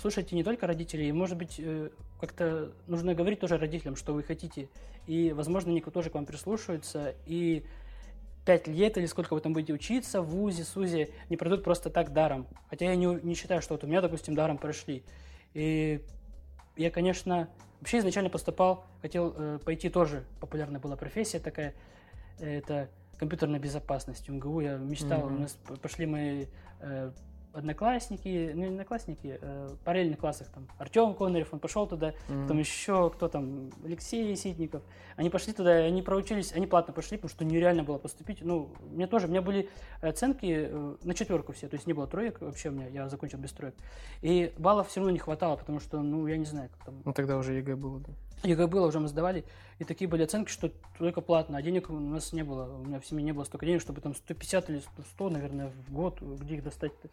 [0.00, 1.90] слушайте не только родителей, может быть, э,
[2.20, 4.68] как-то нужно говорить тоже родителям, что вы хотите,
[5.08, 7.64] и, возможно, они тоже к вам прислушаются, и
[8.46, 12.12] пять лет или сколько вы там будете учиться в ВУЗе, СУЗе, не пройдут просто так
[12.12, 12.46] даром.
[12.68, 15.02] Хотя я не, не считаю, что вот у меня, допустим, даром прошли.
[15.52, 16.00] И
[16.76, 17.48] я, конечно,
[17.80, 21.74] вообще изначально поступал, хотел э, пойти тоже, популярная была профессия такая,
[22.38, 24.60] э, это компьютерная безопасность МГУ.
[24.60, 25.36] Я мечтал, Мгм.
[25.36, 26.46] у нас пошли мои
[26.80, 27.10] э,
[27.52, 32.46] одноклассники, ну не одноклассники, э, параллельных классах, там, Артем Конорев, он пошел туда, Мгм.
[32.48, 34.82] там еще кто там, Алексей Ситников.
[35.16, 38.38] Они пошли туда, они проучились, они платно пошли, потому что нереально было поступить.
[38.42, 39.68] Ну, мне тоже, у меня были
[40.00, 43.38] оценки э, на четверку все, то есть не было троек вообще у меня, я закончил
[43.38, 43.74] без троек.
[44.22, 47.12] И баллов все равно не хватало, потому что, ну, я не знаю, как там, Ну,
[47.12, 48.12] тогда уже ЕГЭ было, да.
[48.42, 49.44] ЕГЭ было, уже мы сдавали,
[49.78, 53.00] и такие были оценки, что только платно, а денег у нас не было, у меня
[53.00, 54.82] в семье не было столько денег, чтобы там 150 или
[55.14, 57.08] 100, наверное, в год, где их достать-то.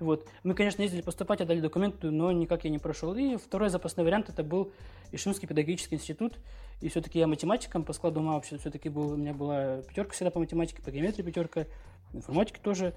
[0.00, 0.26] Вот.
[0.44, 3.14] Мы, конечно, ездили поступать, отдали документы, но никак я не прошел.
[3.14, 4.70] И второй запасной вариант это был
[5.10, 6.38] Ишимский педагогический институт.
[6.80, 10.30] И все-таки я математиком по складу ума вообще все-таки был, у меня была пятерка всегда
[10.30, 11.66] по математике, по геометрии пятерка,
[12.12, 12.94] информатике тоже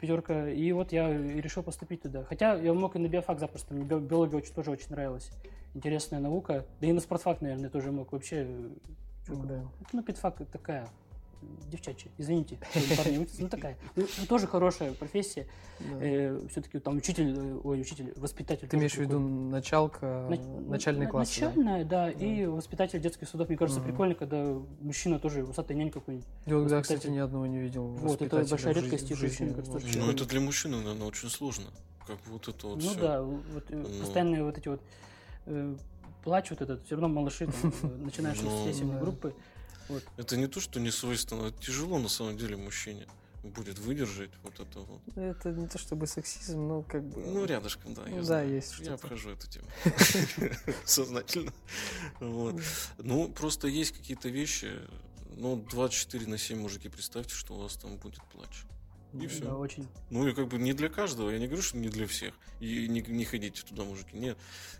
[0.00, 0.48] пятерка.
[0.48, 2.24] И вот я и решил поступить туда.
[2.24, 5.30] Хотя я мог и на биофак запросто, мне био- биология очень, тоже очень нравилась.
[5.74, 6.66] Интересная наука.
[6.80, 8.12] Да и на спортфак, наверное, тоже мог.
[8.12, 8.68] Вообще, э,
[9.28, 9.62] Да.
[9.92, 10.88] ну, педфак такая,
[11.70, 12.58] девчачья, извините,
[12.96, 13.76] парни учатся, ну такая.
[13.96, 15.46] Ну, тоже хорошая профессия.
[15.78, 15.96] Да.
[16.50, 18.68] все-таки там учитель, э, ой, учитель, воспитатель.
[18.68, 21.34] Ты имеешь в виду началка, На- начальный на- класс?
[21.40, 21.46] да?
[21.46, 23.48] Начальная, да, и воспитатель детских судов.
[23.48, 23.88] Мне кажется, Мгм.
[23.88, 24.44] прикольно, когда
[24.82, 26.26] мужчина тоже, усатый нянь какой-нибудь.
[26.44, 27.86] Я, да, кстати, ни одного не видел.
[27.86, 29.98] Вот, это большая редкость и кажется, вообще.
[30.00, 31.66] Ну, это для мужчины, наверное, очень сложно.
[32.06, 33.00] Как вот это вот ну всё.
[33.00, 34.00] да, вот, э, Ну.
[34.00, 34.82] постоянные вот эти вот
[35.46, 35.76] э,
[36.24, 39.00] плач вот этот, все равно малыши, там, э, начинаешь Ну, естественные да.
[39.00, 39.34] группы.
[39.88, 40.04] Вот.
[40.16, 43.06] Это не то, что не свойственно, это тяжело на самом деле мужчине
[43.42, 45.00] будет выдержать вот это вот.
[45.16, 47.22] Это не то чтобы сексизм, но как бы...
[47.22, 48.02] Ну, рядышком, да.
[48.02, 48.54] я Ну да, знаю.
[48.54, 48.94] есть Я что-то.
[48.94, 49.66] обхожу эту тему.
[50.84, 51.52] Сознательно.
[52.20, 52.60] Вот.
[52.98, 54.70] Ну, просто есть какие-то вещи.
[55.36, 58.64] Ну, 24 на 7 мужики, представьте, что у вас там будет плач.
[59.12, 59.56] И Да, все.
[59.56, 59.88] очень.
[60.10, 61.30] Ну, и как бы не для каждого.
[61.30, 62.34] Я не говорю, что не для всех.
[62.60, 64.16] И не, не ходите туда, мужики.
[64.16, 64.38] Нет.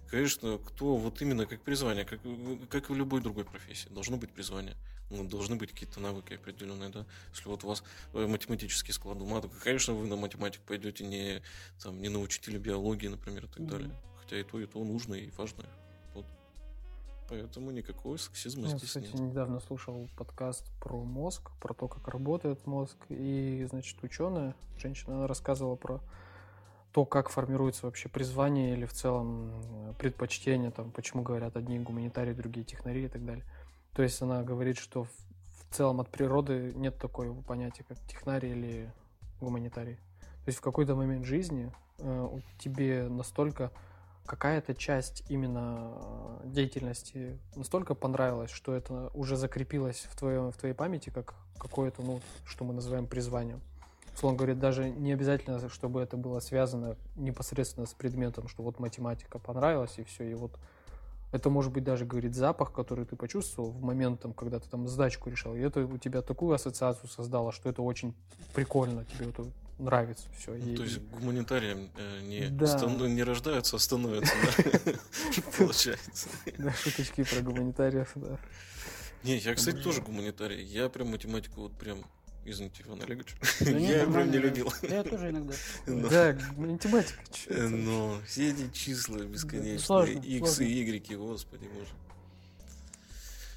[0.09, 2.21] Конечно, кто вот именно как призвание, как,
[2.69, 4.77] как и в любой другой профессии, должно быть призвание.
[5.11, 7.05] Ну, должны быть какие-то навыки определенные, да.
[7.35, 11.43] Если вот у вас э, математический склад ума, то, конечно, вы на математику пойдете не,
[11.83, 13.69] там, не на учителя биологии, например, и так Мгм.
[13.69, 13.91] далее.
[14.23, 15.65] Хотя и то, и то нужно и важно.
[17.31, 19.31] Поэтому никакого сексизма Я, здесь кстати, нет.
[19.31, 22.97] недавно слушал подкаст про мозг, про то, как работает мозг.
[23.09, 26.01] И, значит, ученая, женщина, она рассказывала про
[26.93, 32.33] то, как формируется вообще призвание или в целом э, предпочтение, там, почему говорят одни гуманитарии,
[32.33, 33.45] другие технари и так далее.
[33.95, 38.51] То есть она говорит, что в, в целом от природы нет такого понятия, как технарий
[38.51, 38.93] или
[39.41, 39.95] гуманитарий.
[39.95, 43.71] То есть в какой-то момент жизни э, тебе настолько
[44.27, 45.93] какая-то часть именно
[46.45, 52.03] э, деятельности настолько понравилась, что это уже закрепилось в, твоем, в твоей памяти как какое-то,
[52.03, 53.61] ну, что мы называем призванием.
[54.15, 59.39] Условно говоря, даже не обязательно, чтобы это было связано непосредственно с предметом, что вот математика
[59.39, 60.59] понравилась и все, и вот
[61.33, 64.89] это может быть даже, говорит, запах, который ты почувствовал в момент, там, когда ты там
[64.89, 68.15] сдачку решал, и это у тебя такую ассоциацию создало, что это очень
[68.53, 69.45] прикольно, тебе это
[69.81, 70.53] нравится все.
[70.55, 72.67] Ну, то есть гуманитарием э, не, Да.
[72.67, 74.33] стан- не рождаются, а становятся,
[74.85, 74.93] да?
[75.59, 76.29] Получается.
[76.59, 78.39] Да, шуточки про гуманитариев, да.
[79.25, 80.63] Не, я, кстати, тоже гуманитарий.
[80.65, 82.05] Я прям математику вот прям,
[82.45, 84.73] извините, Иван Олегович, Да нет, я прям не любил.
[84.83, 85.55] Я тоже иногда.
[85.87, 87.19] Но- Да, математика?
[87.51, 90.63] Но все эти числа бесконечные, Сложно, x сложно.
[90.65, 91.91] и y, господи боже.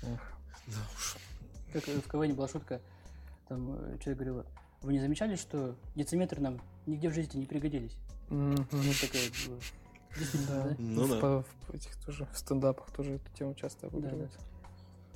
[0.03, 0.19] Эх.
[0.67, 1.15] Да уж.
[1.73, 2.81] Как в КВН была шутка,
[3.47, 4.45] там э, человек говорил,
[4.83, 7.95] вы не замечали, что дециметры нам нигде в жизни не пригодились?
[8.29, 8.55] Ну.
[8.71, 9.57] Действительно,
[10.47, 10.63] Да.
[10.69, 10.75] да?
[10.77, 11.43] Ну в, да.
[11.67, 14.31] в этих тоже в стендапах тоже эту тему часто обыгрывают.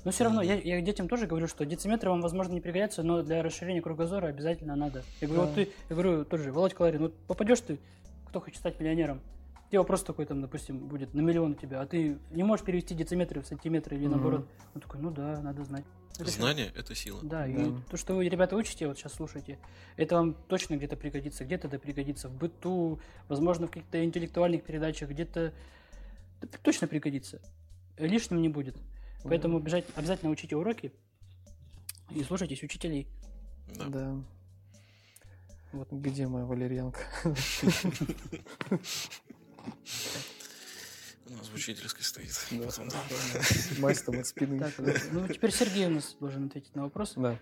[0.04, 3.22] Но все равно, я, я детям тоже говорю, что дециметры вам, возможно, не пригодятся, но
[3.22, 5.02] для расширения кругозора обязательно надо.
[5.20, 5.46] Я говорю, Да.
[5.48, 7.78] вот ты, я говорю, тоже, Володь Каларин, вот попадешь ты,
[8.28, 9.20] кто хочет стать миллионером,
[9.70, 12.94] тебе вопрос такой, там, допустим, будет на миллион у тебя, а ты не можешь перевести
[12.94, 14.46] дециметры в сантиметры или наоборот.
[14.74, 15.84] Он такой, ну да, надо знать.
[16.18, 17.20] Это Знание– это сила.
[17.22, 17.80] Да, и Да.
[17.90, 19.58] то, что вы, ребята, учите, вот сейчас слушайте,
[19.96, 25.10] это вам точно где-то пригодится, где-то да пригодится в быту, возможно, в каких-то интеллектуальных передачах,
[25.10, 25.52] где-то
[26.40, 27.40] да, точно пригодится.
[27.98, 28.76] Лишним не будет.
[29.22, 30.92] Поэтому обязательно, обязательно учите уроки
[32.10, 33.06] и слушайтесь учителей.
[33.76, 33.86] Да.
[33.86, 34.16] Да.
[35.72, 35.92] Вот.
[35.92, 37.00] Где моя валерьянка?
[41.30, 42.32] У нас в учительской стоит.
[42.50, 42.64] Да.
[42.64, 42.90] Пацан.
[43.78, 44.58] Мазь там от спины.
[44.58, 44.74] Так,
[45.12, 47.14] ну теперь Сергей у нас должен ответить на вопрос.
[47.16, 47.38] Да.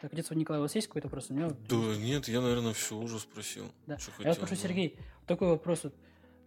[0.00, 1.30] Так, отец Николай, у вас есть какой-то вопрос?
[1.30, 1.50] У него...
[1.68, 3.70] Да нет, я, наверное, все уже спросил.
[3.86, 3.98] Да.
[3.98, 4.60] что я спрошу, да.
[4.60, 5.84] Сергей, такой вопрос.
[5.84, 5.94] Вот.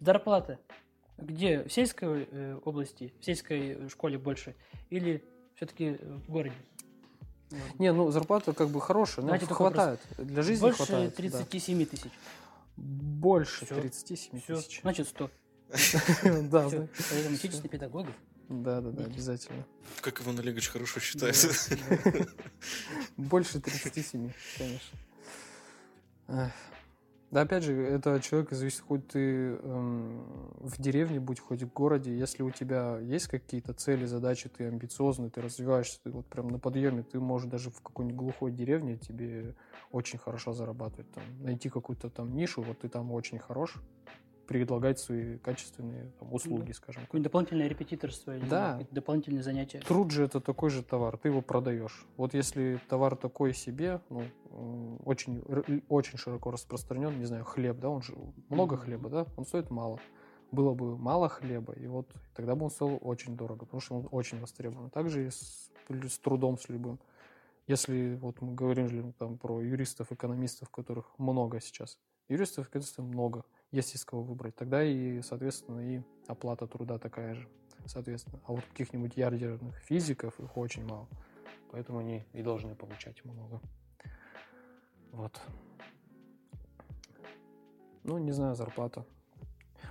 [0.00, 0.58] Зарплата
[1.18, 1.62] где?
[1.64, 4.54] В сельской э, области, в сельской э, школе больше?
[4.90, 5.24] Или
[5.54, 6.54] все-таки в городе?
[7.78, 10.00] Не, ну зарплата как бы хорошая, но хватает.
[10.16, 11.10] Для жизни Больше хватает.
[11.10, 11.16] да.
[11.16, 12.10] 37 тысяч.
[12.76, 13.74] Больше Всё.
[13.74, 14.80] 37 Все, тысяч.
[14.80, 15.30] значит 100.
[16.50, 16.68] Да.
[16.68, 18.14] Поэтому учитесь на педагогов.
[18.48, 19.64] Да, да, да, обязательно.
[20.00, 21.36] Как Иван Олегович хорошо считает.
[23.16, 24.98] Больше 37, конечно.
[27.32, 30.22] Да, опять же, это от человека зависит, хоть ты эм,
[30.60, 35.30] в деревне будь, хоть в городе, если у тебя есть какие-то цели, задачи, ты амбициозный,
[35.30, 39.54] ты развиваешься, ты вот прям на подъеме, ты можешь даже в какой-нибудь глухой деревне тебе
[39.92, 43.76] очень хорошо зарабатывать, там, найти какую-то там нишу, вот ты там очень хорош,
[44.52, 47.02] предлагать свои качественные там, услуги, скажем.
[47.02, 48.78] Какое-нибудь дополнительное репетиторство, или Да.
[48.90, 49.80] дополнительные занятия.
[49.80, 52.06] Труд же это такой же товар, ты его продаешь.
[52.16, 55.42] Вот если товар такой себе, ну, очень,
[55.88, 58.14] очень широко распространен, не знаю, хлеб, да, он же
[58.50, 59.98] много хлеба, да, он стоит мало.
[60.50, 64.08] Было бы мало хлеба, и вот тогда бы он стоил очень дорого, потому что он
[64.10, 64.90] очень востребован.
[64.90, 66.98] Также и с, с трудом с любым.
[67.66, 71.96] Если вот мы говорим же там про юристов, экономистов, которых много сейчас.
[72.28, 74.54] Юристов, экономистов много, есть из кого выбрать.
[74.54, 77.48] Тогда и, соответственно, и оплата труда такая же
[77.86, 78.38] соответственно.
[78.46, 81.08] А вот каких-нибудь ядерных физиков их очень мало.
[81.72, 83.60] Поэтому они и должны получать много.
[85.10, 85.40] Вот.
[88.04, 89.04] Ну, не знаю, зарплата.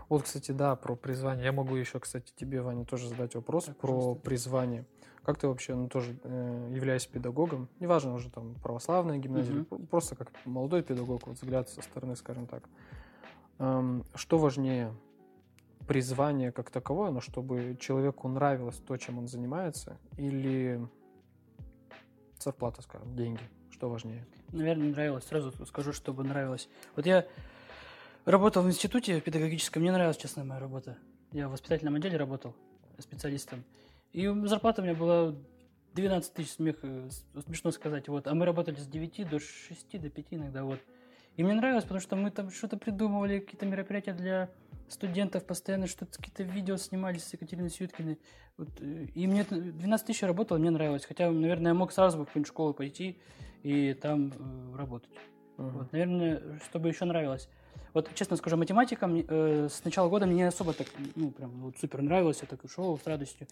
[0.10, 1.46] Вот, кстати, да, про призвание.
[1.46, 4.22] Я могу еще, кстати, тебе, Ваня, тоже задать вопрос Так, про пожалуйста.
[4.24, 4.86] призвание.
[5.24, 10.16] Как ты вообще, ну, тоже э, являясь педагогом, неважно уже там православная гимназия, про- просто
[10.16, 12.68] как молодой педагог, вот взгляд со стороны, скажем так.
[14.16, 14.91] Что важнее,
[15.88, 20.82] призвание как таковое, но чтобы человеку нравилось то, чем он занимается, или
[22.39, 24.26] зарплата, скажем, деньги, что важнее?
[24.51, 25.26] Наверное, нравилось.
[25.26, 26.70] Сразу скажу, чтобы нравилось.
[26.95, 27.28] Вот я
[28.26, 30.97] работал в институте педагогическом, мне нравилась, честно, моя работа.
[31.32, 32.55] Я в воспитательном отделе работал
[32.97, 33.64] специалистом.
[34.12, 35.36] И зарплата у меня была
[35.93, 37.09] 12 тысяч, смех, э,
[37.45, 38.28] смешно сказать, вот.
[38.28, 40.80] А мы работали с 9 до 6, до 5 иногда, вот.
[41.38, 44.50] И мне нравилось, потому что мы там что-то придумывали, какие-то мероприятия для
[44.90, 48.20] студентов, постоянно что-то, какие-то видео снимали с Екатериной Сюткиной.
[48.58, 51.06] Вот, э, и мне это- 12 тысяч работало, мне нравилось.
[51.06, 53.18] Хотя, наверное, я мог сразу бы в какую-нибудь школу пойти
[53.64, 55.12] и там э, работать.
[55.58, 55.70] Мгм.
[55.70, 57.48] Вот, наверное, чтобы еще нравилось.
[57.94, 61.78] Вот, честно скажу, математика э, с начала года мне не особо так, ну, прям вот
[61.78, 63.48] супер нравилось, я так и шел с радостью.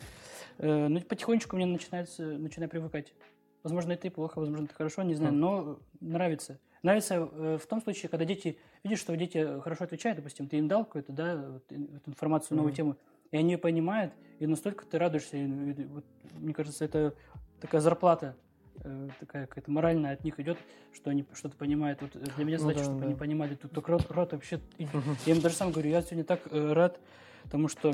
[0.57, 3.13] Э, но потихонечку мне начинается, начинаю привыкать.
[3.63, 5.41] Возможно, это и плохо, возможно, это хорошо, не знаю, Мгм.
[5.41, 6.59] но нравится.
[6.83, 10.67] Нравится э, в том случае, когда дети, видишь, что дети хорошо отвечают, допустим, ты им
[10.67, 12.75] дал какую-то, да, вот, эту информацию, новую Мгм.
[12.77, 12.95] тему,
[13.31, 16.05] и они ее понимают, и настолько ты радуешься, и, и вот,
[16.39, 17.13] мне кажется, это
[17.59, 18.35] такая зарплата,
[18.83, 20.57] э, такая какая-то моральная от них идет,
[20.93, 22.01] что они что-то понимают.
[22.01, 23.07] Вот для меня Ну задача, да, чтобы да.
[23.07, 23.55] они понимали.
[23.55, 24.59] Тут только рот, рот вообще...
[24.77, 25.17] и- Мгм.
[25.25, 26.99] Я им даже сам говорю, я сегодня так э, рад,
[27.43, 27.93] потому что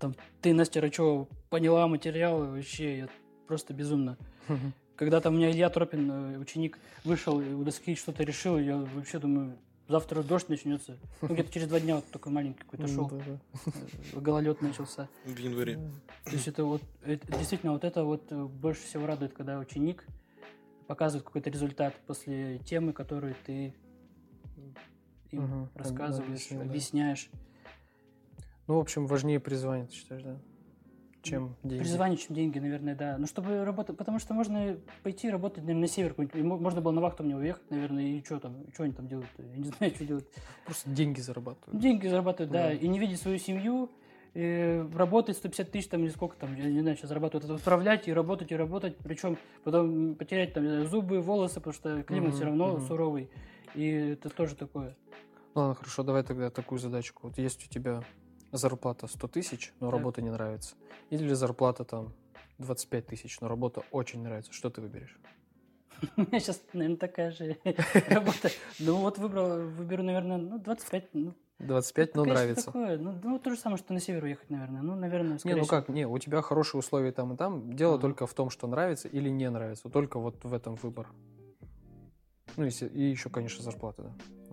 [0.00, 3.08] там ты, Настя Рачева, поняла материал, и вообще я
[3.46, 4.16] просто безумно.
[4.48, 4.72] Мгм.
[4.96, 8.78] Когда там у меня Илья Тропин, э, ученик, вышел и у доски что-то решил, я
[8.78, 10.96] вообще думаю, завтра дождь начнется.
[11.20, 13.38] Ну, где-то через два дня вот такой маленький какой-то шел, да.
[14.20, 15.08] гололед начался.
[15.26, 15.78] В январе.
[16.24, 20.06] То есть это вот, это- действительно, вот это вот э, больше всего радует, когда ученик
[20.86, 23.74] показывает какой-то результат после темы, которую ты
[25.30, 25.68] им Мгм.
[25.74, 26.66] рассказываешь, Объяснил, да.
[26.70, 27.30] объясняешь.
[28.66, 30.36] Ну, в общем, важнее призвание, ты считаешь, да?
[31.30, 31.82] Чем деньги.
[31.82, 33.16] Призвание, чем деньги, наверное, да.
[33.18, 36.40] Ну, чтобы работать, потому что можно пойти работать, наверное, на север какой-нибудь.
[36.40, 39.08] И мо- Можно было на вахту мне уехать, наверное, и что там, что они там
[39.08, 39.28] делают?
[39.38, 40.28] Я не знаю, что делают.
[40.64, 41.80] Просто деньги зарабатывают.
[41.80, 42.72] Деньги зарабатывают, да, Да.
[42.72, 43.90] и не видеть свою семью,
[44.34, 48.06] э, работать 150 тысяч там или сколько там, я не знаю, сейчас зарабатывают, это отправлять
[48.08, 52.44] и работать, и работать, причем потом потерять там знаю, зубы, волосы, потому что климат все
[52.44, 53.30] равно суровый,
[53.74, 54.94] и это тоже такое.
[55.54, 57.28] Ладно, хорошо, давай тогда такую задачку.
[57.28, 58.02] Вот есть у тебя
[58.52, 59.98] зарплата 100 тысяч, но Так.
[59.98, 60.74] работа не нравится.
[61.10, 62.12] Или зарплата там
[62.58, 64.52] 25 тысяч, но работа очень нравится.
[64.52, 65.16] Что ты выберешь?
[66.16, 67.56] У меня сейчас, наверное, такая же
[68.08, 68.50] работа.
[68.78, 72.64] Ну вот выбрал, выберу, наверное, ну 25, ну 25, но конечно, нравится.
[72.66, 72.98] такое.
[72.98, 74.82] Ну, ну, то же самое, что на север уехать, наверное.
[74.82, 75.66] Ну, наверное, Не, ну всего.
[75.66, 77.72] как, не, у тебя хорошие условия там и там.
[77.72, 78.02] Дело Ага.
[78.02, 79.88] только в том, что нравится или не нравится.
[79.88, 81.08] Только вот в этом выбор.
[82.56, 84.45] Ну, если, и еще, конечно, зарплата, да.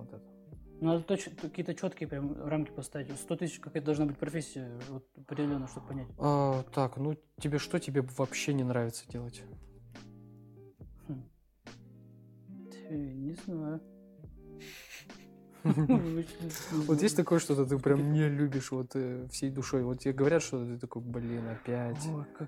[0.84, 3.10] Ну, Надо точ- какие-то четкие прям рамки поставить.
[3.18, 6.08] 100 тысяч какая-то должна быть профессия, вот определенно, чтобы понять.
[6.18, 9.44] А, так, ну тебе что тебе вообще не нравится делать?
[11.08, 11.24] Хм.
[12.90, 13.80] Не знаю.
[15.64, 19.84] Вот есть такое что-то ты прям не любишь вот э, всей душой.
[19.84, 22.06] Вот тебе говорят, что ты такой, блин, опять.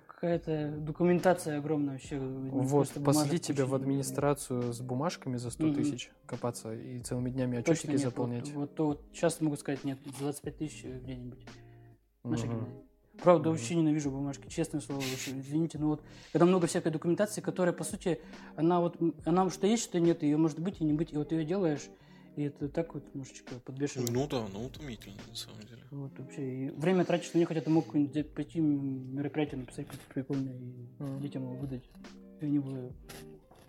[0.08, 2.20] Какая-то документация огромная вообще.
[2.20, 5.76] Вот, послать тебя в администрацию с бумажками за 100 Мгм.
[5.76, 8.52] тысяч копаться и целыми днями отчетики заполнять.
[8.52, 11.46] Вот, то сейчас могу сказать, нет, 25 тысяч где-нибудь.
[13.22, 16.04] Правда, вообще ненавижу бумажки, честное слово, вообще, извините, но вот
[16.34, 18.20] когда много всякой документации, которая, по сути,
[18.58, 21.32] она вот, она что есть, что нет, ее может быть и не быть, и вот
[21.32, 21.90] ее делаешь,
[22.36, 24.12] и это так вот немножечко подбешивает.
[24.12, 25.84] Ну да, ну утомительно, на самом деле.
[25.92, 30.14] Вот вообще, и время тратишь на них, хотя ты мог какое-нибудь пойти мероприятие написать какое-то
[30.14, 31.22] прикольное и Мгм.
[31.22, 31.90] детям его выдать,
[32.42, 32.92] и они бы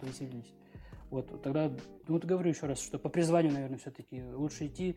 [0.01, 0.53] повеселились.
[1.11, 1.69] Вот, тогда,
[2.09, 4.97] ну вот говорю еще раз, что по призванию, наверное, все-таки лучше идти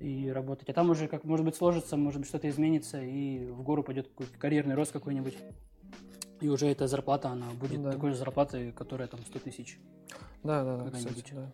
[0.00, 0.68] и работать.
[0.68, 4.08] А там уже, как может быть, сложится, может быть, что-то изменится, и в гору пойдет
[4.08, 5.38] какой-то карьерный рост какой-нибудь.
[6.40, 7.92] И уже эта зарплата, она будет Да.
[7.92, 9.78] такой же зарплатой, которая там 100 тысяч.
[10.42, 11.52] Да, да, да, кстати, да.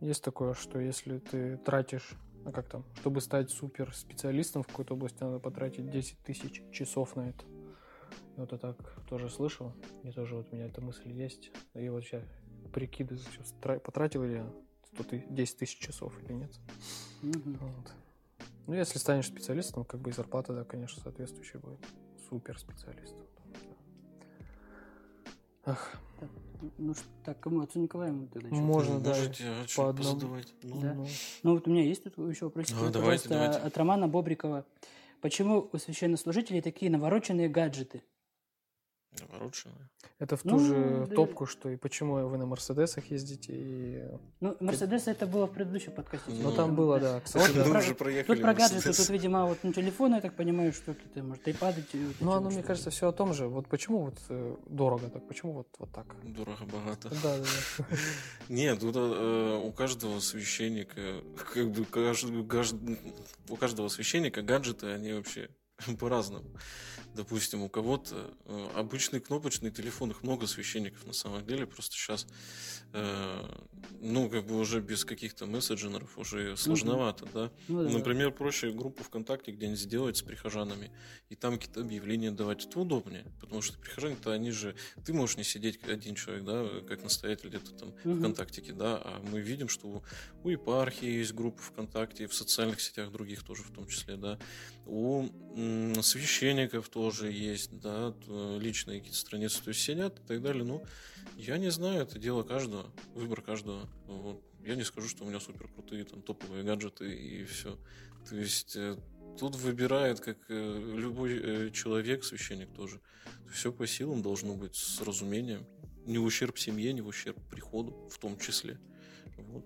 [0.00, 4.94] Есть такое, что если ты тратишь, а как там, чтобы стать супер специалистом в какой-то
[4.94, 7.44] области, надо потратить 10 тысяч часов на это.
[8.36, 8.76] И Вот я так
[9.08, 9.72] тоже слышал,
[10.04, 11.50] и тоже вот у меня эта мысль есть.
[11.74, 12.22] И вот сейчас
[12.72, 14.52] прикидываю, стра- потратил ли я
[14.94, 16.52] 100 ты- 10 тысяч часов или нет.
[17.22, 17.58] Мгм.
[17.60, 17.92] Вот.
[18.68, 21.78] Ну, если станешь специалистом, как бы и зарплата, да, конечно, соответствующая будет.
[22.28, 23.26] Супер специалистом.
[25.64, 25.98] Ах,
[26.78, 27.60] Ну что, так, кому?
[27.60, 28.56] Отцу Николаю мы тогда чё?
[28.56, 30.20] Можно, Ну, да, Можете а, по одному.
[30.62, 30.94] Ну, Да.
[30.94, 31.06] ну,
[31.42, 33.58] Ну вот у меня есть тут еще вопросик, А, давайте, давайте.
[33.58, 34.64] от Романа Бобрикова.
[35.20, 38.02] Почему у священнослужителей такие навороченные гаджеты?
[39.20, 39.90] Навороченная.
[40.18, 41.14] Это в ту Ну, же да.
[41.14, 44.02] топку, что и почему вы на Мерседесах ездите, и...
[44.40, 46.30] Ну, Мерседес это было в предыдущем подкасте.
[46.30, 47.70] Ну, Ну, там было, да, кстати, Вот да.
[47.70, 50.94] Про- уже проехали Тут про гаджеты, тут, видимо, вот на телефоны, я так понимаю, что
[50.94, 51.84] какие-то, может, айпады.
[52.20, 53.48] Ну, оно, мне кажется, все о том же.
[53.48, 56.06] Вот почему вот э, дорого так, почему вот, вот так?
[56.22, 57.08] Дорого-богато.
[57.22, 57.44] Да, да,
[57.78, 57.84] да.
[58.48, 61.00] Нет, тут э, у каждого священника,
[61.54, 61.86] как бы
[63.48, 65.48] у каждого священника гаджеты, они вообще
[65.98, 66.44] по-разному.
[67.14, 72.26] Допустим, у кого-то э, обычный кнопочный телефон, их много священников на самом деле, просто сейчас,
[74.00, 77.50] ну, как бы уже без каких-то мессенджеров уже сложновато, да.
[77.66, 77.90] Ну, да.
[77.90, 80.92] Например, проще группу ВКонтакте где-нибудь сделать с прихожанами,
[81.28, 82.64] и там какие-то объявления давать.
[82.66, 84.76] Это удобнее, потому что прихожане-то они же...
[85.04, 88.18] Ты можешь не сидеть один человек, да, как настоятель где-то там Мгм.
[88.18, 90.02] ВКонтактике, да, а мы видим, что
[90.44, 94.38] у, епархии есть группа ВКонтакте, в социальных сетях других тоже в том числе, да.
[94.86, 98.14] У м, священников тоже есть, да,
[98.58, 100.64] личные какие-то страницы, то есть сидят и так далее.
[100.64, 100.84] Ну,
[101.36, 103.88] я не знаю, это дело каждого, выбор каждого.
[104.06, 104.42] Вот.
[104.64, 107.78] Я не скажу, что у меня супер крутые там топовые гаджеты и все.
[108.28, 108.96] То есть э,
[109.38, 113.00] тут выбирает, как э, любой э, человек, священник тоже.
[113.50, 115.64] Все по силам должно быть с разумением.
[116.04, 118.78] Не в ущерб семье, не в ущерб приходу, в том числе.
[119.36, 119.64] Вот.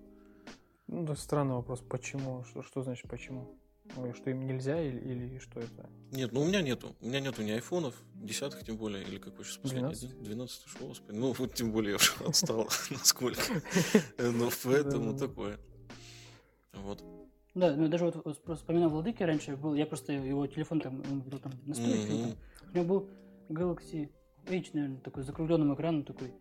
[0.87, 1.81] Ну, да, странный вопрос.
[1.81, 2.43] Почему?
[2.45, 3.57] Что, что значит почему?
[3.97, 5.89] Ой, что им нельзя или, или что это?
[6.11, 6.95] Нет, ну у меня нету.
[7.01, 9.93] У меня нету ни айфонов, десятых тем более, или какой сейчас последний?
[9.95, 10.23] 12?
[10.23, 11.17] 12 шел, господи.
[11.17, 13.41] Ну, вот тем более я уже отстал, насколько.
[14.17, 15.59] Ну, поэтому такое.
[16.73, 17.03] Вот.
[17.53, 21.21] Да, ну даже вот просто вспоминал Владыки раньше, был, я просто его телефон там, он
[21.21, 22.21] был там настройки, Мгм.
[22.21, 22.37] там.
[22.71, 23.09] у него был
[23.49, 24.09] Galaxy
[24.47, 26.33] H, наверное, такой с закругленным экраном такой.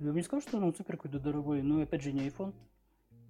[0.00, 2.54] Я бы не сказал, что он супер какой-то дорогой, но опять же не iPhone.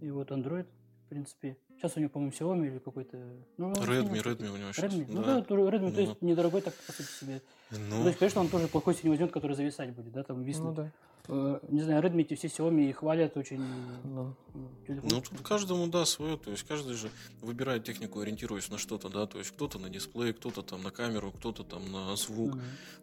[0.01, 0.67] И вот Android,
[1.11, 1.57] принципе.
[1.77, 3.17] Сейчас у него, по-моему, Xiaomi или какой-то...
[3.59, 3.85] Ну, Redmi,
[4.15, 4.93] сильно- Redmi у него сейчас.
[4.93, 5.07] Redmi?
[5.09, 6.07] Ну да, то Redmi, то Ну.
[6.09, 7.43] есть недорогой так, по сути себе.
[7.71, 10.23] Ну, Ну, то есть, конечно, он тоже плохой себе не возьмет, который зависать будет, да,
[10.23, 10.69] там виснуть.
[10.69, 10.93] Ну да.
[11.29, 13.61] Э, Не знаю, Redmi эти все Xiaomi и хвалят очень.
[14.05, 14.71] Ну, ну.
[14.89, 16.37] Ну, тут каждому, да, свое.
[16.37, 17.11] То есть каждый же
[17.43, 19.27] выбирает технику, ориентируясь на что-то, да.
[19.27, 22.63] То есть кто-то на дисплей, кто-то там на камеру, кто-то там на звук, Мгм.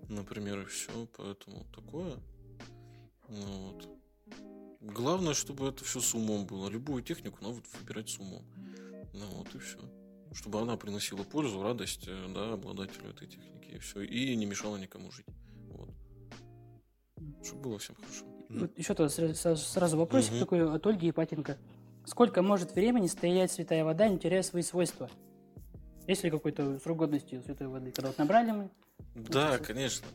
[0.09, 0.91] например, и все.
[1.17, 2.13] Поэтому такое.
[3.29, 3.87] Ну, вот.
[4.81, 6.69] Главное, чтобы это все с умом было.
[6.69, 8.43] Любую технику надо выбирать с умом.
[9.13, 9.79] Ну вот и все.
[10.33, 13.69] Чтобы она приносила пользу, радость, э, да, обладателю этой техники.
[13.75, 14.01] И все.
[14.01, 15.25] И не мешала никому жить.
[15.69, 15.89] Вот.
[17.43, 18.25] Чтобы было всем хорошо.
[18.49, 20.39] Ну, Вот еще то сразу, вопросик Мгм.
[20.39, 21.57] такой от Ольги Ипатенко.
[22.05, 25.09] Сколько может времени стоять святая вода, не теряя свои свойства?
[26.07, 27.91] Есть ли какой-то срок годности святой воды?
[27.91, 28.69] Когда вот набрали мы,
[29.15, 30.07] Да, конечно.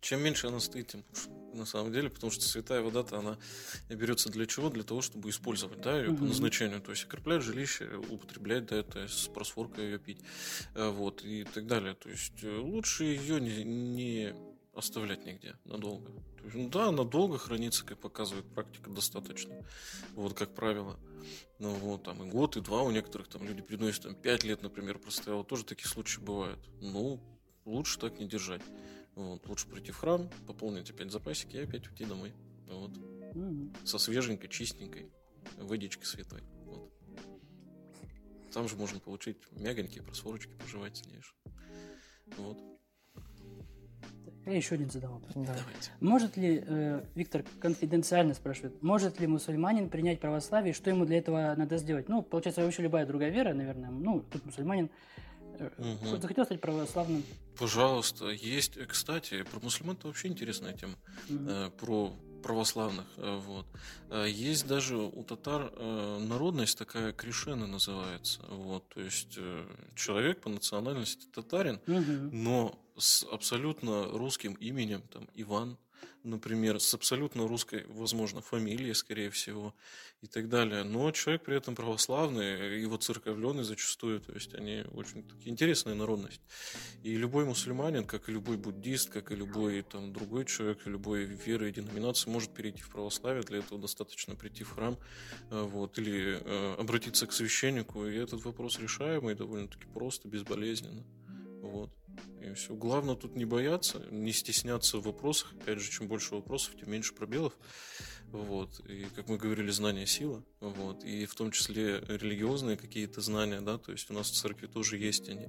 [0.00, 1.28] Чем меньше она стоит, тем лучше.
[1.52, 3.38] На самом деле, потому что святая вода-то она
[3.88, 4.70] берется для чего?
[4.70, 6.28] Для того, чтобы использовать, да, ее по Мгм.
[6.28, 6.80] назначению.
[6.80, 10.20] То есть окреплять жилище, употреблять, да, это с просфоркой ее пить,
[10.74, 11.94] э, вот, и так далее.
[11.94, 14.34] То есть э, лучше ее не, не
[14.74, 16.12] оставлять нигде надолго.
[16.38, 19.54] То есть, ну да, надолго хранится, как показывает практика, достаточно.
[20.14, 20.98] Вот, как правило.
[21.58, 24.62] Ну вот, там и год, и два у некоторых там люди приносят, там, пять лет,
[24.62, 25.44] например, простояло.
[25.44, 26.60] Тоже такие случаи бывают.
[26.80, 27.20] Ну,
[27.64, 28.62] лучше так не держать.
[29.20, 32.32] Вот, лучше прийти в храм, пополнить опять запасики и опять уйти домой.
[32.66, 32.90] Вот.
[33.84, 35.12] Со свеженькой, чистенькой
[35.58, 36.40] водичкой святой.
[36.64, 36.90] Вот.
[38.50, 41.36] Там же можно получить мягонькие просворочки, пожевать сильнейшие.
[42.38, 42.56] Вот.
[44.46, 45.34] я еще один задам вопрос.
[45.34, 45.54] да.
[45.54, 45.90] Давайте.
[46.00, 51.54] Может ли, э, Виктор конфиденциально спрашивает, может ли мусульманин принять православие, что ему для этого
[51.58, 52.08] надо сделать?
[52.08, 54.88] Ну, получается, вообще любая другая вера, наверное, ну, тут мусульманин,
[55.78, 56.20] Мгм.
[56.20, 57.22] захотел стать православным.
[57.58, 60.94] Пожалуйста, есть, кстати, про мусульман это вообще интересная тема.
[61.28, 63.04] Э, про православных.
[63.18, 63.66] э, Вот.
[64.10, 68.40] Э, Есть даже у татар народность такая кришена называется.
[68.48, 68.88] Вот.
[68.88, 69.38] То есть
[69.94, 72.30] человек по национальности татарин, Мгм.
[72.44, 75.76] но с абсолютно русским именем, там, Иван,
[76.22, 79.74] например, с абсолютно русской, возможно, фамилией, скорее всего,
[80.22, 80.84] и так далее.
[80.84, 86.40] Но человек при этом православный, его церковленный зачастую, то есть они очень такие интересная народность.
[87.02, 91.70] И любой мусульманин, как и любой буддист, как и любой там другой человек, любой веры
[91.70, 93.42] и деноминации может перейти в православие.
[93.42, 94.98] Для этого достаточно прийти в храм,
[95.50, 101.04] э, вот, или э, обратиться к священнику, и этот вопрос решаемый довольно-таки просто, безболезненно.
[101.62, 101.90] Вот.
[102.40, 102.74] И все.
[102.74, 105.52] Главное тут не бояться, не стесняться в вопросах.
[105.60, 107.52] Опять же, чем больше вопросов, тем меньше пробелов.
[108.32, 108.80] Вот.
[108.88, 110.44] И, как мы говорили, знание сила.
[110.60, 111.04] Вот.
[111.04, 114.98] И в том числе религиозные какие-то знания, да, то есть у нас в церкви тоже
[114.98, 115.48] есть они.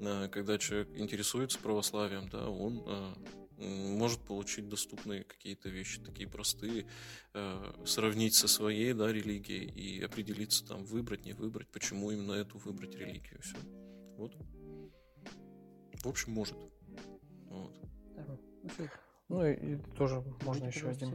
[0.00, 2.78] А, Когда человек интересуется православием, да, он
[3.58, 6.86] м, может получить доступные какие-то вещи, такие простые,
[7.34, 12.58] а, сравнить со своей, да, религией и определиться там, выбрать, не выбрать, почему именно эту
[12.58, 13.40] выбрать религию.
[13.42, 13.56] Все.
[14.16, 14.34] Вот.
[16.04, 16.56] В общем, может.
[17.48, 17.72] Вот.
[18.28, 18.38] Ну.
[19.28, 21.14] Ну и, и тоже можно еще один.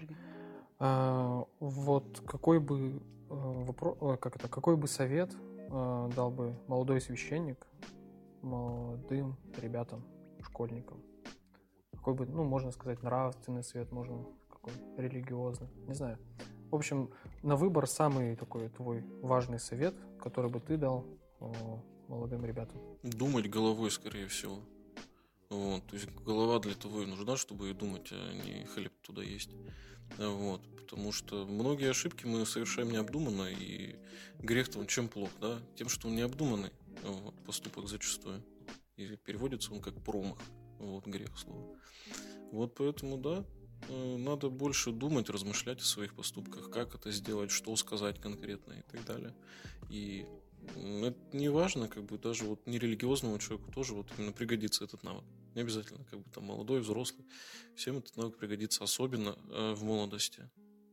[0.79, 5.31] А, вот какой бы вопрос, как это, какой бы совет
[5.69, 7.67] а, дал бы молодой священник
[8.41, 10.03] молодым ребятам,
[10.41, 11.03] школьникам?
[11.91, 16.17] Какой бы, ну, можно сказать, нравственный совет, можно какой религиозный, не знаю.
[16.71, 17.11] В общем,
[17.43, 21.05] на выбор самый такой твой важный совет, который бы ты дал
[21.39, 21.53] а,
[22.07, 22.79] молодым ребятам.
[23.03, 24.59] Думать головой, скорее всего.
[25.49, 29.23] Вот, то есть голова для того и нужна, чтобы и думать, а не хлеб туда
[29.23, 29.49] есть.
[30.17, 33.95] Вот, потому что многие ошибки мы совершаем необдуманно, и
[34.39, 35.59] грех-то он чем плох, да?
[35.75, 36.71] Тем, что он необдуманный
[37.03, 38.43] вот, поступок зачастую.
[38.97, 40.39] И переводится он как промах,
[40.77, 41.75] вот, грех слово.
[42.51, 43.43] Вот поэтому, да,
[43.87, 48.81] э, надо больше думать, размышлять о своих поступках, как это сделать, что сказать конкретно и
[48.91, 49.33] так далее.
[49.89, 50.25] И
[50.75, 55.23] это не важно, как бы даже вот нерелигиозному человеку тоже вот именно пригодится этот навык.
[55.55, 57.25] Не обязательно, как бы там молодой, взрослый.
[57.75, 60.49] Всем этот навык пригодится, особенно э, в молодости.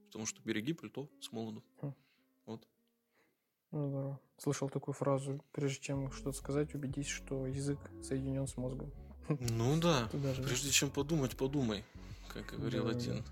[0.06, 1.62] Потому что береги пальто с молоду.
[1.80, 1.94] Хм.
[2.46, 2.66] Вот.
[3.70, 4.20] Ну, здорово.
[4.38, 8.92] Слышал такую фразу, прежде чем что-то сказать, убедись, что язык соединен с мозгом.
[9.28, 10.08] Ну да.
[10.12, 11.84] Даже Прежде чем подумать, подумай,
[12.32, 13.24] как говорил Да, да, один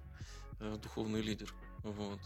[0.60, 1.54] э, духовный лидер.
[1.82, 2.20] Вот.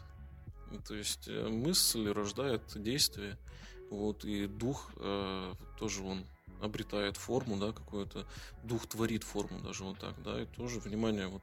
[0.86, 3.38] То есть э, мысль рождает действие,
[3.90, 6.24] вот, и дух э, тоже он
[6.60, 8.26] обретает форму, да, какую-то,
[8.62, 11.42] дух творит форму даже вот так, да, и тоже внимание вот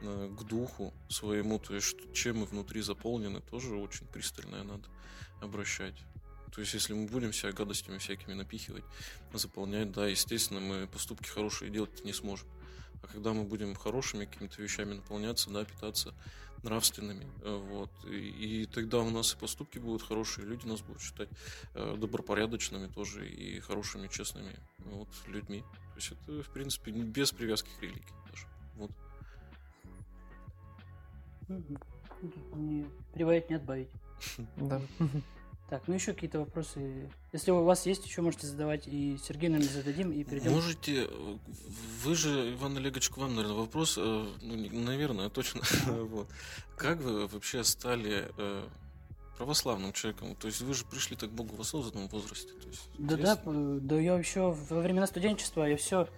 [0.00, 4.88] э, к духу своему, то есть чем мы внутри заполнены, тоже очень пристальное надо
[5.40, 5.94] обращать.
[6.54, 8.84] То есть, если мы будем себя гадостями всякими напихивать,
[9.32, 12.48] заполнять, да, естественно, мы поступки хорошие делать не сможем.
[13.02, 16.14] А когда мы будем хорошими какими-то вещами наполняться, да, питаться
[16.62, 21.02] нравственными, э, вот, и, и тогда у нас и поступки будут хорошие, люди нас будут
[21.02, 21.28] считать
[21.74, 25.60] э, добропорядочными тоже и хорошими, честными вот, людьми.
[25.60, 28.46] То есть это, в принципе, без привязки к религии даже.
[28.76, 28.90] Вот.
[32.20, 33.88] Тут Не прибавить, не отбавить.
[34.56, 34.82] Да.
[35.68, 37.10] Так, ну еще какие-то вопросы.
[37.32, 40.52] Если у вас есть, еще можете задавать, и Сергею, наверное, зададим, и перейдем.
[40.52, 41.36] Можете, э,
[42.04, 46.26] вы же, Иван Олегович, к вам, наверное, вопрос, э, ну, наверное, точно, вот.
[46.76, 48.66] Как вы вообще стали э,
[49.36, 50.34] православным человеком?
[50.36, 52.52] То есть вы же пришли так к Богу в осознанном возрасте.
[52.54, 53.80] То есть, Да, да, интересно.
[53.80, 56.08] да, я еще во времена студенчества я все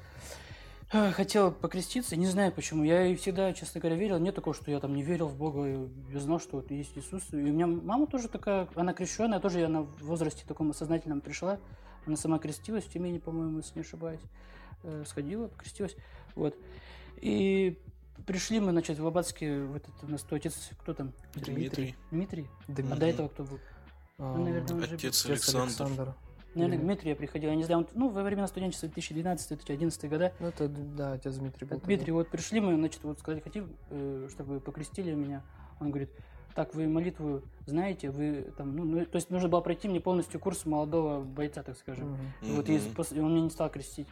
[0.90, 2.82] хотел покреститься, не знаю почему.
[2.82, 4.18] Я и всегда, честно говоря, верил.
[4.18, 6.96] Нет такого, что я там не верил в Бога, и я знал, что вот есть
[6.96, 7.22] Иисус.
[7.32, 11.60] И у меня мама тоже такая, она крещенная, тоже я на возрасте таком осознательном пришла.
[12.06, 14.20] Она сама крестилась в Тюмени, по-моему, если не ошибаюсь.
[14.82, 15.94] Э, Сходила, покрестилась.
[16.34, 16.56] Вот.
[17.18, 17.78] И
[18.26, 21.12] пришли мы, значит, в Аббатске, в этот, у нас кто отец, кто там?
[21.34, 21.94] Дмитрий.
[22.10, 22.46] Дмитрий?
[22.66, 22.98] А Дмитрий.
[22.98, 23.60] до этого кто был?
[24.18, 26.14] А, Ну, наверное, он же Отец отец Александр.
[26.54, 30.32] Наверное, Или- Дмитрий я приходил, я не знаю, он, ну, во времена студенчества 2012-2011 года.
[30.40, 31.76] Ну, это, да, отец Дмитрий был.
[31.76, 31.86] тогда.
[31.86, 35.42] Дмитрий, вот пришли мы, значит, вот сказали, хотим, э, чтобы вы покрестили меня.
[35.80, 36.10] Он говорит,
[36.54, 40.40] так, вы молитву знаете, вы там, ну, ну, то есть нужно было пройти мне полностью
[40.40, 42.16] курс молодого бойца, так скажем.
[42.42, 42.94] И Вот и Мгм.
[42.96, 44.08] после, он меня не стал крестить.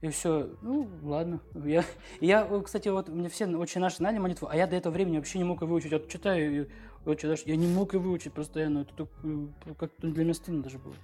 [0.00, 1.40] И все, ну, ладно.
[1.64, 1.84] Я,
[2.20, 5.38] я, кстати, вот мне все очень наши знали молитву, а я до этого времени вообще
[5.38, 5.90] не мог ее выучить.
[5.92, 6.68] Вот читаю, и,
[7.04, 8.80] вот читаешь, я не мог ее выучить постоянно.
[8.80, 10.94] Это э, как-то для меня стыдно даже было.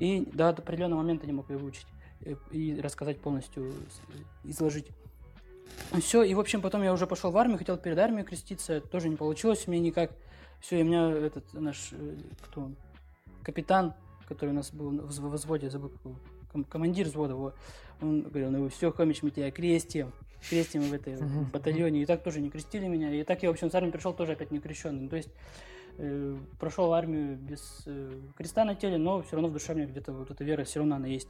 [0.00, 1.86] И до определенного момента не мог ее выучить.
[2.24, 3.72] э, И рассказать полностью,
[4.44, 4.86] изложить.
[6.00, 9.08] Все, и, в общем, потом я уже пошел в армию, хотел перед армией креститься, тоже
[9.08, 10.10] не получилось у меня никак.
[10.60, 12.76] Все, и у меня этот наш, э, кто он,
[13.42, 13.94] капитан,
[14.28, 15.90] который у нас был в вз- в взводе, забыл,
[16.52, 17.52] ком- командир взвода, его,
[18.00, 20.12] он говорил, ну все, Хомич, мы тебя крестим,
[20.48, 21.16] крестим в этой
[21.52, 22.02] батальоне.
[22.02, 23.12] И так тоже не крестили меня.
[23.14, 25.08] И так я, в общем, с армии пришел тоже опять не крещенный.
[25.08, 25.30] То есть
[26.00, 29.86] э, прошел армию без э, креста на теле, но все равно в душе у меня
[29.86, 31.28] где-то вот эта вера все равно она есть.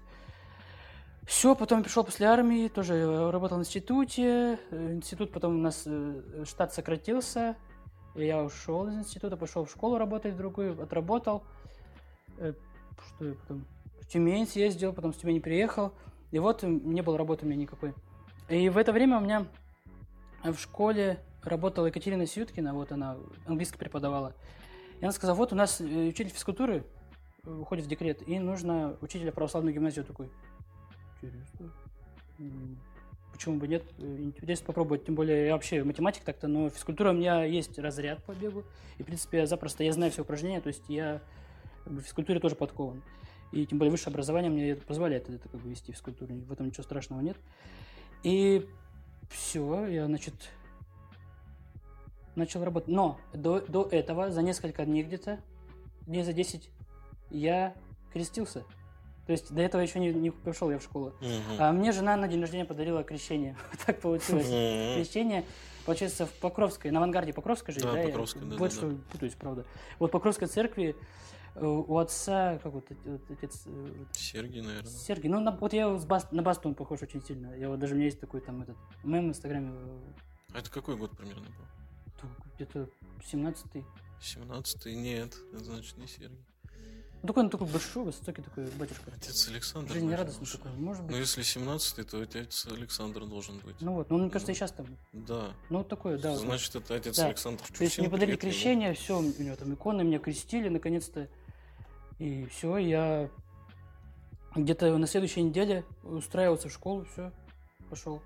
[1.27, 4.59] Все, потом пришел после армии, тоже э, работал в институте.
[4.71, 7.57] Э, Институт потом у нас э, штат сократился.
[8.15, 11.45] И я ушел из института, пошел в школу работать в другую, отработал.
[12.39, 12.55] Э,
[13.17, 13.65] Что я потом?
[14.01, 15.93] В Тюмень съездил, потом с Тюмени приехал.
[16.31, 17.95] И вот не было работы у меня никакой.
[18.49, 19.47] И в это время у меня
[20.43, 23.17] в школе работала Екатерина Сюткина, вот она
[23.47, 24.35] английский преподавала.
[25.01, 26.85] И она сказала, вот у нас э, учитель физкультуры
[27.45, 30.03] э, уходит в декрет, и нужно учителя православной гимназии.
[30.03, 30.31] Такой,
[31.23, 31.73] интересно.
[33.33, 33.83] Почему бы нет?
[33.99, 35.07] Э, Интересно попробовать.
[35.07, 38.65] Тем более я вообще математик так-то, но физкультура у меня есть разряд по бегу.
[38.99, 41.23] И, в принципе, я запросто, я знаю все упражнения, то есть я
[41.87, 43.03] в физкультуре тоже подкован.
[43.53, 46.35] И тем более высшее образование мне это позволяет это как бы вести физкультуру.
[46.35, 47.39] В этом ничего страшного нет.
[48.23, 48.69] И
[49.31, 50.35] все, я, значит,
[52.41, 52.89] начал работать.
[52.89, 55.39] Но до, до этого, за несколько дней где-то,
[56.07, 56.69] дней за 10,
[57.31, 57.75] я
[58.13, 58.65] крестился.
[59.27, 61.15] То есть до этого еще не, не пошел я в школу.
[61.21, 61.57] Мгм.
[61.61, 63.57] А мне жена на день рождения подарила крещение.
[63.87, 64.47] так получилось.
[64.47, 65.45] Крещение,
[65.87, 68.97] получается, в Покровской, на авангарде Покровской же, Да, Я Покровской, да, больше да, да.
[69.13, 69.65] путаюсь, правда.
[70.01, 70.97] Вот Покровской церкви
[71.55, 72.87] э, у отца, как вот,
[73.29, 74.91] отец э, Сергий, наверное.
[74.91, 77.55] Сергей, ну на- вот я с Бас- на Басту он похож очень сильно.
[77.55, 79.71] Я вот даже у меня есть такой там этот мем в Инстаграме,
[80.53, 81.65] А это какой год примерно был?
[82.61, 82.89] Где-то
[83.33, 83.85] 17-й.
[84.21, 84.95] 17-й?
[84.95, 86.37] Нет, это значит не Сергий.
[87.23, 89.11] Ну, такой он такой большой, высокий такой батюшка.
[89.15, 89.93] Отец Александр.
[89.93, 91.17] Жизнерадостный наверное, такой, может Ну, быть.
[91.19, 93.77] если 17-й, то отец Александр должен быть.
[93.81, 94.87] Ну вот, ну мне кажется, и сейчас там.
[95.13, 95.53] Да.
[95.69, 96.35] Ну вот такое, да.
[96.37, 97.27] Значит, это отец Да.
[97.27, 97.63] Александр.
[97.63, 98.53] То есть мне Чусин, подарили привет ему.
[98.53, 101.29] крещение, все, у него там иконы, меня крестили наконец-то.
[102.19, 103.31] И все, я
[104.57, 107.33] где-то на следующей неделе устраивался в школу, все,
[107.91, 108.23] пошел.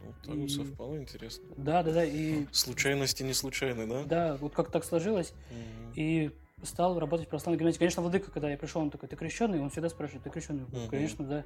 [0.00, 1.44] Вот так вот И- совпало, интересно.
[1.56, 4.04] Да, да, да, и Случайности не случайны, да?
[4.04, 5.32] да, вот как так сложилось.
[5.50, 5.92] Мгм.
[5.96, 6.30] И
[6.62, 7.78] стал работать в православной гимназии.
[7.78, 9.60] Конечно, владыка, когда я пришел, он такой, ты крещенный?
[9.60, 10.64] Он всегда спрашивает, ты крещенный?
[10.64, 10.88] Мгм.
[10.88, 11.44] Конечно, да.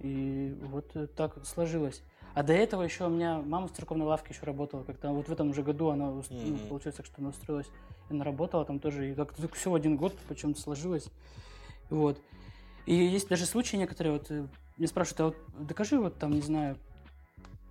[0.00, 2.02] И вот э, так сложилось.
[2.34, 4.82] А до этого еще у меня мама в церковной лавке еще работала.
[4.84, 6.68] Как-то вот в этом же году она, ус- ну, Мгм.
[6.68, 7.66] получилось так, что она устроилась.
[8.10, 9.10] И она работала там тоже.
[9.10, 11.08] И так все в один год почему-то сложилось.
[11.90, 12.20] Вот.
[12.84, 14.46] И есть даже случаи некоторые, вот э,
[14.76, 15.24] меня спрашивают, а
[15.56, 16.76] вот докажи вот там, не знаю,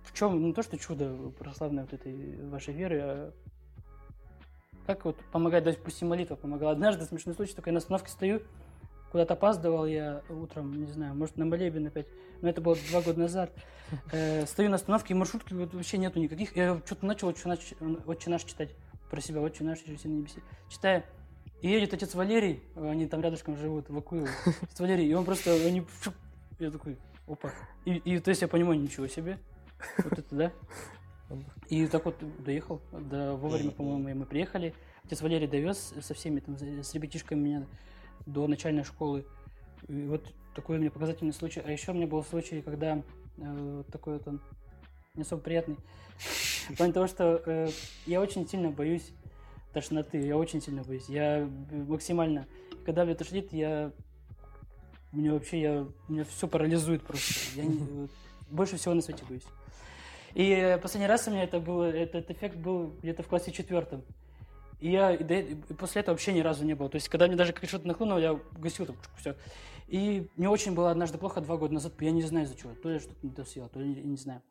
[0.06, 3.32] в чем, ну то, что чудо православной вот этой вашей веры, а
[4.86, 6.72] как вот помогать, допустим, молитва помогала.
[6.72, 8.40] Однажды смешной случай, только я на остановке стою,
[9.10, 12.06] куда-то опаздывал я утром, не знаю, может, на молебен опять,
[12.40, 13.50] но это было два года назад.
[14.12, 16.56] Э, стою на остановке, и маршрутки вот вообще нету никаких.
[16.56, 17.58] Я что-то начал «Отче наш,
[18.06, 18.74] «Отче наш» читать
[19.10, 20.42] про себя, «Отче наш, Иисус на небесе».
[20.68, 21.02] Читаю,
[21.62, 24.30] и едет отец Валерий, они там рядышком живут, в Акуилово.
[24.62, 25.84] Отец Валерий, и он просто, они,
[26.58, 26.96] я такой,
[27.26, 27.52] опа.
[27.84, 29.38] И, и то есть я понимаю, ничего себе.
[29.98, 30.52] Вот это да.
[31.68, 34.74] И так вот доехал, да, вовремя, по-моему, мы приехали.
[35.04, 37.66] Отец Валерий довез со всеми, там, с ребятишками меня
[38.26, 39.24] до начальной школы.
[39.88, 41.60] И вот такой у меня показательный случай.
[41.64, 43.02] А еще у меня был случай, когда
[43.38, 44.40] э, такой вот он
[45.14, 45.76] не особо приятный.
[46.70, 47.68] В плане того, что э,
[48.06, 49.12] я очень сильно боюсь
[49.72, 50.18] тошноты.
[50.18, 51.08] Я очень сильно боюсь.
[51.08, 52.46] Я максимально...
[52.84, 53.92] Когда меня тошнит, я...
[55.12, 55.88] Мне вообще, я...
[56.08, 57.32] Меня все парализует просто.
[57.54, 58.08] Я не-
[58.50, 59.46] больше всего на свете боюсь.
[60.36, 64.04] И э, последний раз у меня это было, этот эффект был где-то в классе четвертом.
[64.80, 66.90] И я до- и после этого вообще ни разу не было.
[66.90, 69.34] То есть, когда мне даже как что-то нахлынуло, я гасил там все.
[69.88, 72.74] И мне очень было однажды плохо два года назад, я не знаю из-за чего.
[72.74, 74.42] То ли что-то не досъел, то ли я не знаю.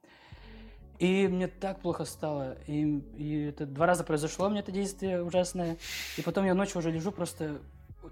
[0.97, 2.57] И мне так плохо стало.
[2.65, 2.81] И,
[3.15, 5.77] и это два раза произошло мне это действие ужасное.
[6.17, 7.61] И потом я ночью уже лежу, просто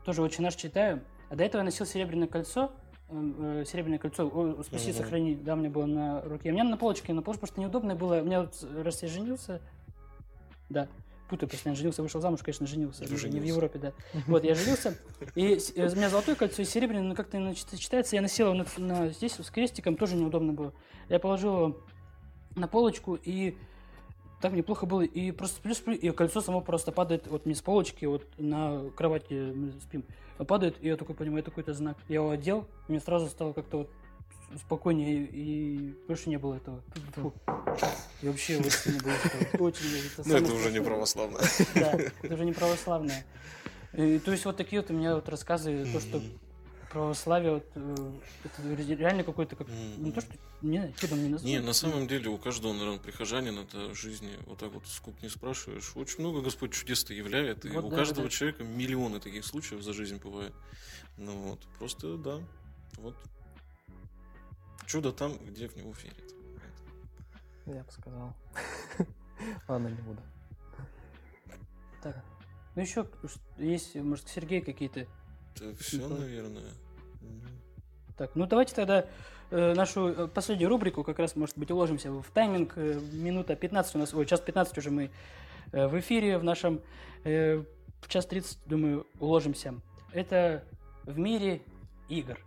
[0.05, 1.01] тоже очень наш читаю.
[1.31, 2.71] А до этого я носил серебряное кольцо.
[3.13, 4.97] Э, э, серебряное кольцо, о, спаси, Мгм.
[4.97, 6.49] сохрани, да, у меня было на руке.
[6.49, 8.21] У меня на полочке, на полочке просто неудобно было.
[8.21, 9.61] У меня вот, раз я женился,
[10.69, 10.87] да,
[11.29, 13.43] путаю, просто я женился, вышел замуж, конечно, женился, Или не в.
[13.43, 13.93] Европе, да.
[14.27, 14.97] Вот, я женился,
[15.35, 18.83] и э, у меня золотое кольцо и серебряное, но как-то читается, я носил его на,
[18.85, 20.73] на- здесь с крестиком, тоже неудобно было.
[21.09, 21.77] Я положил его
[22.55, 23.57] на полочку, и
[24.43, 27.55] так мне плохо было, и просто сплю, сплю, и кольцо само просто падает вот не
[27.55, 30.03] с полочки, вот на кровати мы спим,
[30.37, 31.95] а падает, и я такой понимаю, это какой-то знак.
[32.09, 33.89] Я его одел, и мне сразу стало как-то вот
[34.59, 36.83] спокойнее, и больше не было этого.
[37.13, 37.33] Фу.
[38.21, 39.63] И вообще очень не было этого.
[39.65, 40.83] Очень, это Ну, самое это уже не страшное.
[40.83, 41.39] православно.
[41.75, 41.91] Да,
[42.21, 43.25] это уже не православное.
[43.93, 46.21] И, то есть вот такие вот у меня вот рассказы, то, что
[46.93, 48.11] православие, вот, э,
[48.43, 48.61] это
[48.93, 49.67] реально какой-то, как,
[49.97, 51.49] не то, что, не чудом не назову.
[51.49, 55.29] Не, на самом деле у каждого, наверное, прихожанина это жизни вот так вот сколько не
[55.29, 55.91] спрашиваешь.
[55.95, 58.29] Очень много Господь чудес-то являет, и Вот у да, каждого да.
[58.29, 60.53] человека миллионы таких случаев за жизнь бывает.
[61.17, 62.39] Ну вот, просто да,
[62.97, 63.15] вот.
[64.85, 66.33] Чудо там, где в него верят.
[67.65, 68.35] Я бы сказал.
[69.67, 70.21] Ладно, не буду.
[72.03, 72.23] Так.
[72.75, 73.07] Ну еще
[73.57, 75.07] есть, может, Сергей какие-то.
[75.55, 76.19] Это все, Николай.
[76.19, 76.63] наверное.
[78.17, 79.05] Так, ну давайте тогда
[79.49, 82.73] э, нашу э, последнюю рубрику как раз, может быть, уложимся в тайминг.
[82.75, 85.09] Э, минута 15 у нас, ой, час 15 уже мы
[85.71, 86.81] э, в эфире в нашем.
[87.23, 87.63] Э,
[88.01, 89.75] в час 30, думаю, уложимся.
[90.11, 90.63] Это
[91.05, 91.61] в мире
[92.09, 92.37] игр.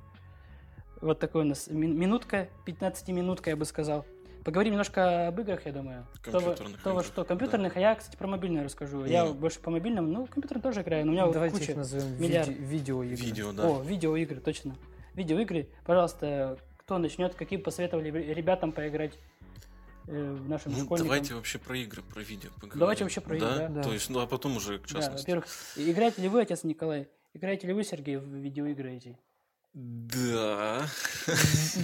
[1.01, 4.05] Вот такой у нас ми- минутка, 15-минутка, я бы сказал.
[4.47, 6.07] Поговорим немножко об играх, я думаю.
[6.23, 7.25] Компьютерных во играх, что.
[7.25, 9.05] Компьютерных, а я, кстати, про мобильные расскажу.
[9.05, 9.39] Я Мгм.
[9.39, 11.73] больше по мобильным, ну, компьютерным тоже играю, но у меня вот Давайте куча.
[11.73, 12.47] их назовем миллиард.
[12.47, 13.17] виде- видеоигры.
[13.27, 13.69] Видео, да.
[13.69, 14.77] О, видеоигры, точно.
[15.15, 15.69] Видеоигры.
[15.85, 19.15] Пожалуйста, кто начнет, какие посоветовали ребятам поиграть
[20.07, 20.13] э,
[20.47, 21.09] нашим Ну, школьникам?
[21.09, 22.79] давайте вообще про игры, про видео поговорим.
[22.79, 23.69] Давайте вообще про игры, да.
[23.69, 23.83] Да.
[23.83, 25.23] То есть, ну, а потом уже к Да, частности.
[25.27, 27.09] во-первых, играете ли вы, отец Николай?
[27.35, 29.19] Играете ли вы, Сергей, в видеоигры эти?
[29.79, 30.89] Да.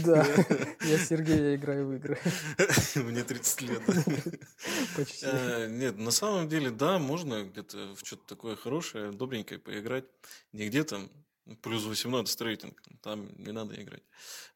[0.03, 0.27] Да,
[0.81, 2.19] я Сергей, я играю в игры.
[2.97, 3.83] Мне 30 лет.
[4.97, 5.27] Почти.
[5.27, 10.07] Э, Нет, на самом деле, да, можно где-то в что-то такое хорошее, добренькое поиграть.
[10.55, 11.11] Не где там
[11.61, 14.05] Плюс 18 рейтинг, там не надо играть.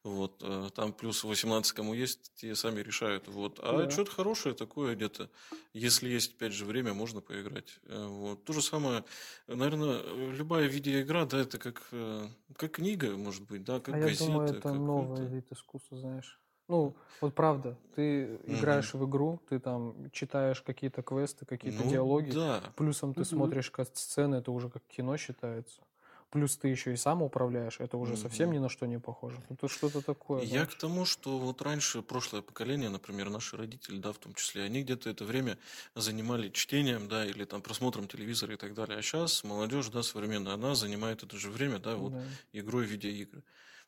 [0.03, 3.27] Вот, э, там плюс 18 кому есть, те сами решают.
[3.27, 3.59] Вот.
[3.61, 3.89] А Да.
[3.89, 5.29] что-то хорошее такое где-то,
[5.73, 7.79] если есть, опять же, время, можно поиграть.
[7.83, 8.45] Э, Вот.
[8.45, 9.03] То же самое,
[9.47, 10.01] наверное,
[10.33, 14.07] любая видеоигра, да, это как, э, как книга, может быть, да, как а газета.
[14.07, 16.41] я думаю, это новый вид искусства, знаешь.
[16.67, 22.31] Ну, вот правда, ты играешь в игру, ты там читаешь какие-то квесты, какие-то Ну, диалоги,
[22.33, 23.25] Да, плюсом ты Мгм.
[23.25, 25.81] смотришь сцены, это уже как кино считается.
[26.29, 28.53] Плюс ты еще и сам управляешь, это уже совсем Мгм.
[28.53, 29.43] ни на что не похоже.
[29.49, 30.45] Ну, Это что-то такое.
[30.51, 30.67] Я знаешь.
[30.67, 34.83] к тому, что вот раньше прошлое поколение, например, наши родители, да, в том числе, они
[34.83, 35.59] где-то это время
[35.95, 38.97] занимали чтением, да, или там просмотром телевизора и так далее.
[38.99, 42.37] А сейчас молодежь, да, современная, она занимает это же время, да, вот Да.
[42.53, 43.43] игрой в видеоигры.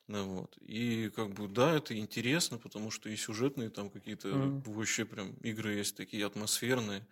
[0.08, 0.58] Ну, вот.
[0.60, 4.64] И как бы, да, это интересно, потому что и сюжетные там какие-то Мгм.
[4.66, 7.08] вообще прям игры есть такие атмосферные,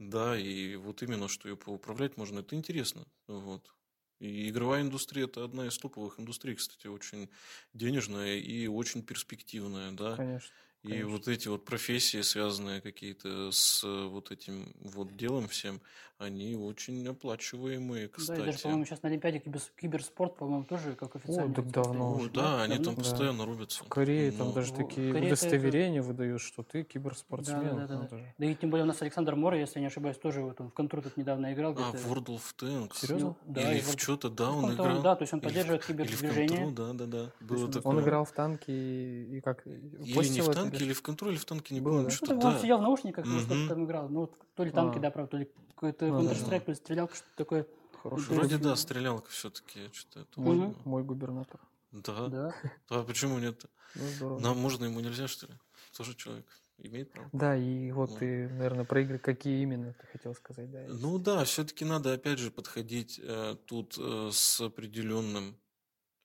[0.00, 3.75] да, и вот именно, что ее поуправлять можно, это интересно, вот.
[4.18, 7.28] И игровая индустрия это одна из топовых индустрий, кстати, очень
[7.74, 10.16] денежная и очень перспективная, да.
[10.16, 10.54] Конечно.
[10.82, 11.10] И конечно.
[11.10, 15.82] вот эти вот профессии, связанные какие-то с э, вот этим вот делом всем,
[16.18, 18.62] они очень оплачиваемые, Да, и даже, кстати.
[18.62, 21.54] по-моему, сейчас на Олимпиаде киберс- киберспорт, по-моему, тоже как официальный.
[21.54, 22.26] так вид давно уже.
[22.26, 23.02] О, да, они там Да.
[23.02, 23.84] постоянно рубятся.
[23.84, 27.60] В Корее там Ну, даже такие Корее это- удостоверения выдают, что ты киберспортсмен.
[27.64, 28.06] Да, да, да, Ну, да.
[28.06, 30.58] это Да и тем более у нас Александр Мора, если я не ошибаюсь, тоже вот
[30.60, 31.72] он в контру тут недавно играл.
[31.78, 32.96] А, в World of Tanks.
[32.96, 33.36] Серьезно?
[33.46, 35.02] Да, Или в World- что-то, да, он играл.
[35.02, 36.70] Да, то есть он поддерживает кибердвижение.
[36.70, 37.30] да, да, да.
[37.40, 37.92] Было он- такое.
[37.92, 39.66] Он играл в танки и, как?
[39.66, 42.34] Или не в это танке, или в контру, или в танке, не Было, помню, что-то,
[42.34, 43.26] Ну, он сидел в наушниках
[43.68, 44.08] там играл.
[44.08, 45.00] Ну, вот то ли танки, А.
[45.00, 46.60] да, правда, то ли какой-то Ну, да, Counter-Strike, да.
[46.60, 47.66] то ли стрелялка, что-то такое.
[48.02, 50.40] Хороший Да, Вроде да, стрелялка все-таки, что-то это.
[50.40, 51.60] Мой, мой губернатор.
[51.92, 52.28] Да.
[52.28, 52.54] Да.
[52.90, 53.64] А почему нет?
[53.94, 54.40] Ну, здорово.
[54.40, 55.54] Нам можно, ему нельзя, что ли?
[55.96, 56.46] Тоже человек.
[56.78, 57.30] Имеет право.
[57.32, 58.16] Да, и вот Ну.
[58.18, 60.82] ты, наверное, про игры какие именно ты хотел сказать, да?
[60.82, 61.00] есть.
[61.00, 65.56] Ну да, все-таки надо опять же подходить э, тут э, с определенным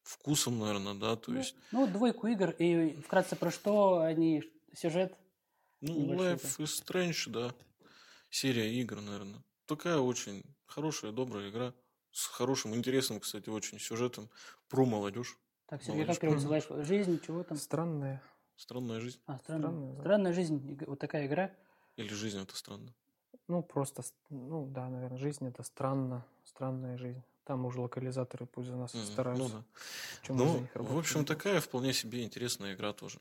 [0.04, 4.44] вкусом, наверное, да, то Ну, есть, Ну, двойку игр, и вкратце про что они,
[4.76, 5.14] сюжет.
[5.80, 7.54] ну, Life is Strange, да,
[8.30, 9.42] серия игр, наверное.
[9.72, 11.74] Такая очень хорошая, добрая игра,
[12.12, 14.30] с хорошим, интересным, кстати, очень сюжетом
[14.68, 15.38] про молодежь.
[15.66, 16.20] Так, Сергей, Молодежь.
[16.20, 16.74] как переводится?
[16.74, 17.58] Life, жизнь, чего там?
[17.58, 18.22] Странное.
[18.58, 19.22] Странная жизнь.
[19.28, 20.02] А, странная, Странная, да.
[20.02, 20.78] странная жизнь.
[20.86, 21.56] Вот такая игра.
[21.96, 22.94] Или жизнь это странно.
[23.48, 27.24] Ну, просто, ну да, наверное, жизнь это странно, странная жизнь.
[27.46, 29.06] Там уже локализаторы пусть за нас Мгм.
[29.06, 29.56] стараются.
[29.56, 29.64] Ну да.
[30.24, 33.20] чем Ну, в общем, такая вполне себе интересная игра тоже.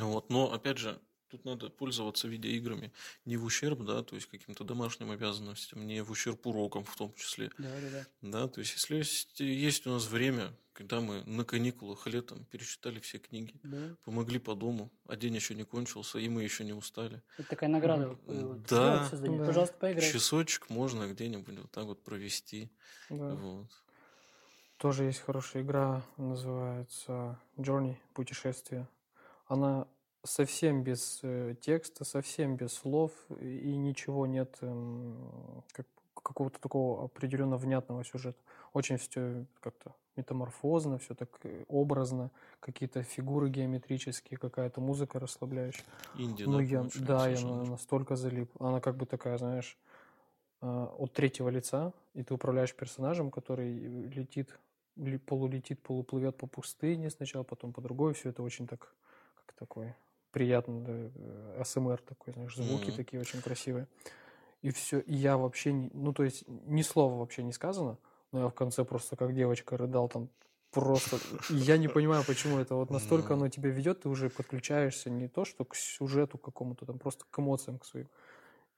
[0.00, 1.00] Вот, но, опять же,
[1.30, 2.92] тут надо пользоваться видеоиграми
[3.24, 7.12] не в ущерб, да, то есть каким-то домашним обязанностям, не в ущерб урокам в том
[7.14, 8.06] числе, Да, да, да.
[8.22, 13.00] да, то есть если есть, есть у нас время, когда мы на каникулах летом перечитали
[13.00, 13.96] все книги, да.
[14.04, 17.20] помогли по дому, а день еще не кончился, и мы еще не устали.
[17.36, 18.10] Это такая награда.
[18.10, 19.08] Вот, вот, Да.
[19.10, 19.46] Да.
[19.46, 20.12] Пожалуйста, поиграй.
[20.12, 22.70] Часочек можно где-нибудь вот так вот провести.
[23.10, 23.34] Да.
[23.34, 23.66] Вот.
[24.76, 28.88] Тоже есть хорошая игра, называется Journey, путешествие.
[29.46, 29.88] Она
[30.24, 37.56] совсем без э, текста, совсем без слов, и ничего нет эм, как- какого-то такого определенно
[37.56, 38.38] внятного сюжета.
[38.72, 42.30] Очень все как-то метаморфозно, все так э, образно,
[42.60, 45.84] какие-то фигуры геометрические, какая-то музыка расслабляющая.
[46.16, 48.50] Инди, Ну, да, я, да, я настолько залип.
[48.60, 49.78] Она как бы такая, знаешь,
[50.60, 53.72] а, от третьего лица, и ты управляешь персонажем, который
[54.08, 54.58] летит,
[55.26, 58.14] полулетит, полуплывет по пустыне сначала, потом по другой.
[58.14, 58.92] Все это очень так,
[59.36, 59.94] как такой
[60.38, 62.92] приятно, да, э, АСМР такой, знаешь, звуки Мгм.
[62.92, 63.88] такие очень красивые.
[64.62, 67.98] И все, и я вообще, не, ну, то есть, ни слова вообще не сказано,
[68.32, 70.30] но я в конце просто как девочка рыдал там
[70.70, 71.20] просто.
[71.48, 75.28] И я не понимаю, почему это вот настолько оно тебя ведет, ты уже подключаешься не
[75.28, 78.08] то, что к сюжету какому-то, там просто к эмоциям к своим.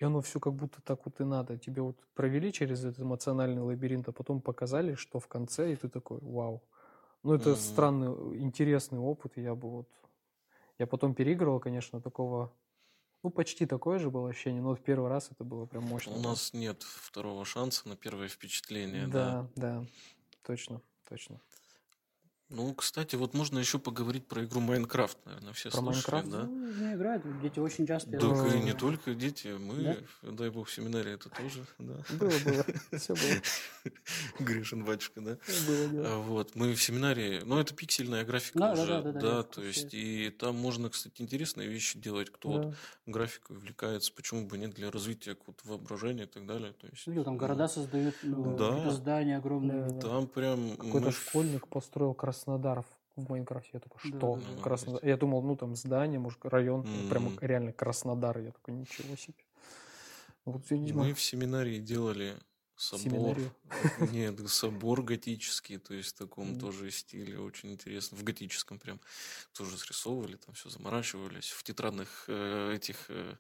[0.01, 1.59] И оно все как будто так вот и надо.
[1.59, 5.89] Тебе вот провели через этот эмоциональный лабиринт, а потом показали, что в конце, и ты
[5.89, 6.63] такой, вау.
[7.23, 7.57] Ну, это Мгм.
[7.57, 8.09] странный,
[8.41, 9.89] интересный опыт, и я бы вот...
[10.81, 12.57] Я потом переигрывал, конечно, такого...
[13.23, 16.15] Ну, почти такое же было ощущение, но в первый раз это было прям мощно.
[16.15, 19.47] У нас нет второго шанса на первое впечатление, да.
[19.57, 19.87] Да, да,
[20.43, 21.39] точно, точно.
[22.53, 26.31] Ну, кстати, вот можно еще поговорить про игру Майнкрафт, наверное, все Про слышали, Майнкрафт?
[26.31, 26.45] да?
[26.47, 28.11] Ну, играют, дети очень часто.
[28.11, 30.33] Думаю, и не только дети, мы, Да?
[30.33, 31.95] дай бог, в семинаре это тоже, да.
[32.19, 33.93] Было, было, все было.
[34.41, 35.39] Гришин батюшка, да.
[35.69, 36.07] Было дело.
[36.09, 39.41] А, Вот, мы в семинаре, ну, это пиксельная графика Да, да, уже, да, да, да,
[39.43, 42.75] в то есть, и там можно, кстати, интересные вещи делать, кто вот Да.
[43.07, 47.07] графикой увлекается, почему бы нет, для развития какого-то воображения и так далее, то есть.
[47.07, 48.91] Видел, там ну, города создают, ну, Да.
[48.91, 49.89] здания огромные.
[49.89, 50.01] Да.
[50.01, 52.83] Там прям Какой-то школьник построил Краснодар
[53.17, 53.71] в- Майнкрафте.
[53.75, 54.37] Я такой, что?
[54.37, 54.63] да, да.
[54.63, 55.05] Краснодар?
[55.05, 57.39] Я думал, ну там здание, может, район, прям Мгм.
[57.43, 58.39] реально Краснодар.
[58.39, 59.35] Я такой, ничего себе.
[60.47, 62.39] Вот, видимо, Мы в семинарии делали
[62.77, 63.37] собор.
[63.37, 63.51] Семинарию?
[64.11, 66.61] Нет, собор готический, то есть в таком Мгм.
[66.61, 68.17] тоже стиле, очень интересно.
[68.17, 68.99] В готическом прям
[69.53, 71.51] тоже срисовывали, там все заморачивались.
[71.51, 73.37] В тетрадных э, этих э,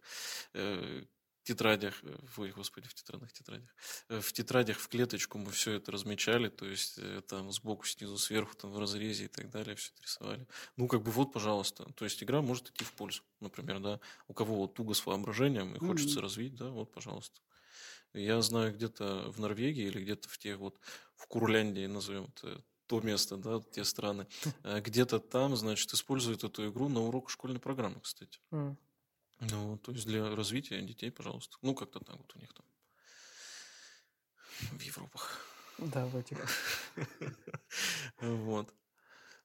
[0.52, 1.05] э,
[1.42, 3.70] тетрадях, э, ой, господи, в тетрадных тетрадях,
[4.08, 8.18] Э, в тетрадях в клеточку мы все это размечали, то есть э, там сбоку, снизу,
[8.18, 10.46] сверху, там в разрезе и так далее, все это рисовали.
[10.76, 14.34] Ну, как бы вот, пожалуйста, то есть игра может идти в пользу, например, да, у
[14.34, 16.22] кого вот туго с воображением и хочется Мгм.
[16.22, 17.40] развить, да, вот, пожалуйста.
[18.14, 20.80] Я знаю где-то в Норвегии или где-то в тех вот,
[21.16, 24.26] в Курляндии, назовем это, то место, да, те страны,
[24.64, 28.40] э, где-то там, значит, используют эту игру на урок школьной программы, кстати.
[28.52, 28.76] М.
[29.40, 31.56] Ну, то есть для развития детей, пожалуйста.
[31.62, 32.66] Ну, как-то так вот у них там.
[34.78, 35.40] В Европах.
[35.78, 36.38] Да, в этих.
[38.20, 38.74] Вот.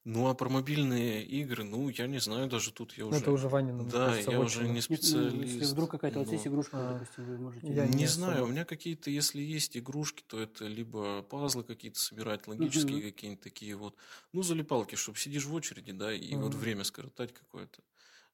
[0.03, 3.21] Ну, а про мобильные игры, ну, я не знаю, даже тут я Ну, уже...
[3.21, 5.53] это уже Ваня, мне Да, кажется, я уже очень- не Нет, ну, специалист.
[5.55, 7.73] если вдруг какая-то вот но- есть игрушка, А, допустим, вы можете...
[7.73, 11.99] я не не знаю, у меня какие-то, если есть игрушки, то это либо пазлы какие-то
[11.99, 13.05] собирать, логические Мгм.
[13.11, 13.95] какие-нибудь такие вот.
[14.31, 16.59] Ну, залипалки, чтобы сидишь в очереди, да, и вот Мгм.
[16.59, 17.81] время скоротать какое-то.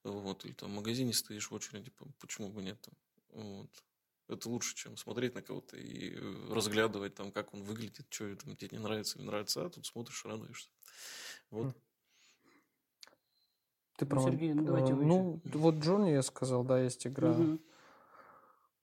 [0.04, 2.94] Вот, или там в магазине стоишь в очереди, почему бы нет там.
[3.44, 3.70] Вот.
[4.28, 8.56] Это лучше, чем смотреть на кого-то и э, разглядывать там, как он выглядит, что там
[8.56, 10.70] тебе не нравится или нравится, а тут смотришь, радуешься.
[11.50, 11.68] Вот.
[11.68, 11.76] М.
[13.98, 14.20] Ты Ну, про...
[14.22, 17.34] моб- Сергей, ну, давайте э, вы Ну, вот Джонни я сказал, да, есть игра.
[17.34, 17.60] Мгм.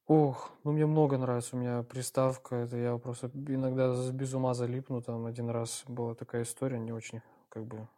[0.07, 1.57] Ох, ну мне много нравится.
[1.57, 5.03] У меня приставка, это я просто иногда без ума залипну.
[5.03, 7.89] Там один раз была такая история, не очень, как бы,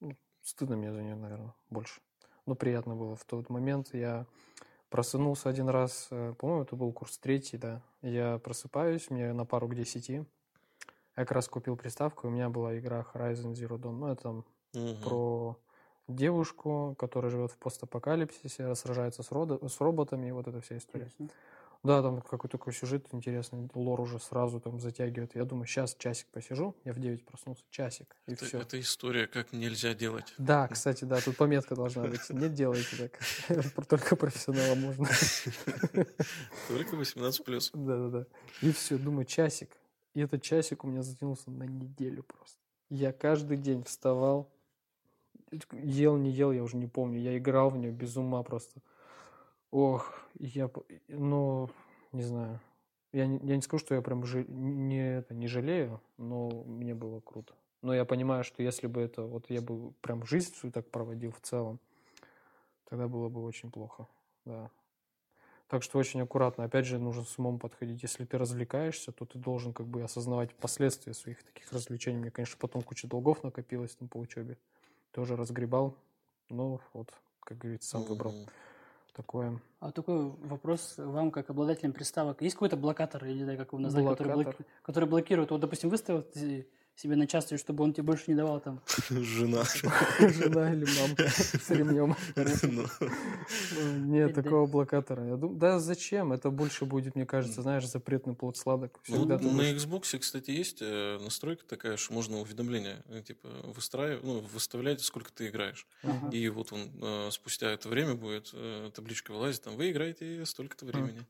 [0.00, 2.00] ну, стыдно мне за нее, наверное, больше.
[2.46, 3.90] Но приятно было в тот момент.
[3.94, 4.26] Я
[4.90, 7.80] просынулся один раз, э, по-моему, это был курс третий, да.
[8.02, 10.24] Я просыпаюсь, мне на пару к десяти.
[11.16, 13.92] Я как раз купил приставку, у меня была игра Horizon Zero Dawn.
[13.92, 14.44] Ну, это там
[14.74, 15.02] Мгм.
[15.02, 15.56] про
[16.08, 21.04] девушку, которая живет в постапокалипсисе, сражается с, родо- с роботами, и вот эта вся история.
[21.04, 21.28] Интересно.
[21.84, 25.34] Да, там какой-то такой сюжет интересный, лор уже сразу там затягивает.
[25.34, 28.58] Я думаю, сейчас часик посижу, я в 9 проснулся, часик, и Это, все.
[28.58, 30.34] это история, как нельзя делать.
[30.38, 32.30] Да, кстати, да, тут пометка должна быть.
[32.30, 33.86] Не делайте так.
[33.88, 35.06] Только профессионалам можно.
[36.68, 37.70] Только 18 плюс.
[37.74, 38.26] Да-да-да.
[38.62, 39.76] И все, думаю, часик.
[40.14, 42.58] И этот часик у меня затянулся на неделю просто.
[42.88, 44.50] Я каждый день вставал,
[45.72, 47.20] ел, не ел, я уже не помню.
[47.20, 48.80] Я играл в нее без ума просто.
[49.74, 50.70] Ох, я,
[51.08, 51.68] ну,
[52.12, 52.60] не знаю.
[53.10, 56.94] Я не, я не скажу, что я прям жи- не, это, не жалею, но мне
[56.94, 57.54] было круто.
[57.82, 61.32] Но я понимаю, что если бы это, вот я бы прям жизнь свою так проводил
[61.32, 61.80] в целом,
[62.88, 64.06] тогда было бы очень плохо,
[64.44, 64.70] да.
[65.66, 66.62] Так что очень аккуратно.
[66.62, 68.00] Опять же, нужно с умом подходить.
[68.00, 72.18] Если ты развлекаешься, то ты должен как бы осознавать последствия своих таких развлечений.
[72.18, 74.56] Мне, конечно, потом куча долгов накопилось там по учебе.
[75.10, 75.96] Тоже разгребал.
[76.48, 78.46] Но вот, как говорится, сам выбрал Мгм.
[79.14, 79.60] Такое.
[79.80, 82.42] А такой вопрос вам, как обладателям приставок.
[82.42, 84.66] Есть какой-то блокатор, я не знаю, как его назвать, который, блок- Блокатор.
[84.82, 85.50] который блокирует?
[85.50, 86.24] Вот, допустим, выставил
[86.96, 88.80] себе на час, чтобы он тебе больше не давал там.
[89.10, 89.64] Жена.
[90.18, 92.16] Жена или мама с ремнем.
[92.36, 95.26] Ну, Нет такого блокатора.
[95.26, 96.32] Я думаю, да зачем?
[96.32, 99.00] Это больше будет, мне кажется, знаешь, запретный плод сладок.
[99.08, 104.40] Ну, на Xbox, кстати, есть э, настройка такая, что можно уведомления э, типа выстраивать, ну,
[104.40, 105.86] выставлять, сколько ты играешь.
[106.32, 108.54] И вот он э, спустя это время будет
[108.94, 111.24] табличка вылазит, там вы играете столько-то времени.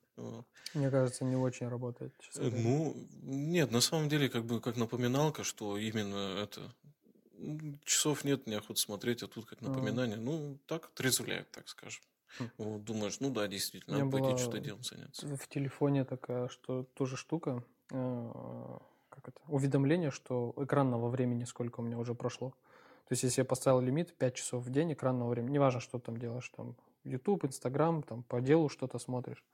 [0.74, 2.12] Мне кажется, не очень работает.
[2.36, 6.70] Ну, нет, на самом деле, как бы как напоминалка, что именно это
[7.84, 9.70] часов нет, неохота смотреть, а тут как Ага.
[9.70, 10.16] напоминание.
[10.16, 12.02] Ну, так отрезвляет, так скажем.
[12.38, 12.50] Хм.
[12.58, 15.26] Вот, думаешь, ну да, действительно, надо пойти что-то делом заняться.
[15.26, 18.78] В телефоне такая, что тоже штука, э,
[19.08, 22.50] как это, уведомление, что экранного времени сколько у меня уже прошло.
[22.50, 26.16] То есть, если я поставил лимит 5 часов в день экранного времени, неважно, что там
[26.16, 26.74] делаешь, там,
[27.04, 29.44] YouTube, Instagram, там, по делу что-то смотришь.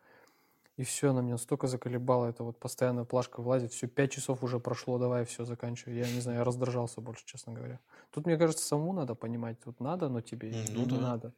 [0.80, 4.58] И все, она меня настолько заколебала, это вот постоянно плашка влазит, все, 5 часов уже
[4.58, 5.98] прошло, давай, все, заканчивай.
[5.98, 7.78] Я не знаю, я раздражался больше, честно говоря.
[8.10, 11.00] Тут, мне кажется, самому надо понимать, тут надо, но тебе ну не да.
[11.00, 11.32] надо.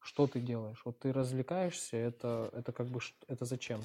[0.00, 0.80] Что ты делаешь?
[0.86, 3.82] Вот ты развлекаешься, это, это как бы, это зачем?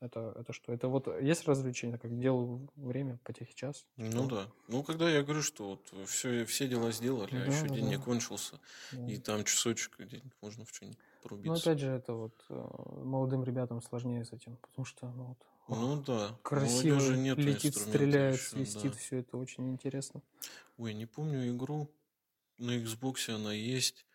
[0.00, 0.72] Это, это что?
[0.72, 3.86] Это вот есть развлечение, как делаю время, потехи час?
[3.98, 4.48] Ну да.
[4.66, 7.88] Ну, когда я говорю, что вот все, все дела сделали, а Да, еще да, день
[7.88, 8.02] не да.
[8.02, 8.58] кончился,
[8.92, 9.06] Да.
[9.10, 11.62] и там часочек где-нибудь можно в что-нибудь Ну, порубиться.
[11.70, 12.68] опять же, это вот э,
[13.04, 15.24] молодым ребятам сложнее с этим, потому что, ну,
[15.68, 16.34] вот, Ну да.
[16.42, 18.98] красиво Молодежи нет летит, стреляет, еще, свистит, да.
[18.98, 20.22] все это очень интересно.
[20.78, 21.90] Ой, не помню игру.
[22.56, 24.06] На Xbox она есть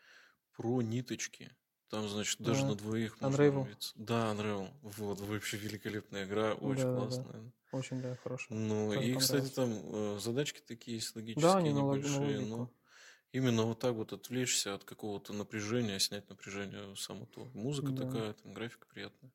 [0.55, 1.51] про ниточки.
[1.95, 3.67] Там, значит, даже А, на двоих можно Unravel?
[3.95, 4.69] Да, Unravel.
[4.81, 7.25] Вот, вообще великолепная игра, очень Да, да, да.
[7.25, 7.53] классная.
[7.71, 8.49] Очень, да, хорошо.
[8.49, 12.49] Ну, Тоже и, кстати, там э, задачки такие есть логические, Да, на на небольшие, логику.
[12.49, 12.69] но
[13.31, 17.45] именно вот так вот отвлечься от какого-то напряжения, снять напряжение само то.
[17.53, 17.93] Музыка Да.
[17.93, 19.31] такая, там графика приятная,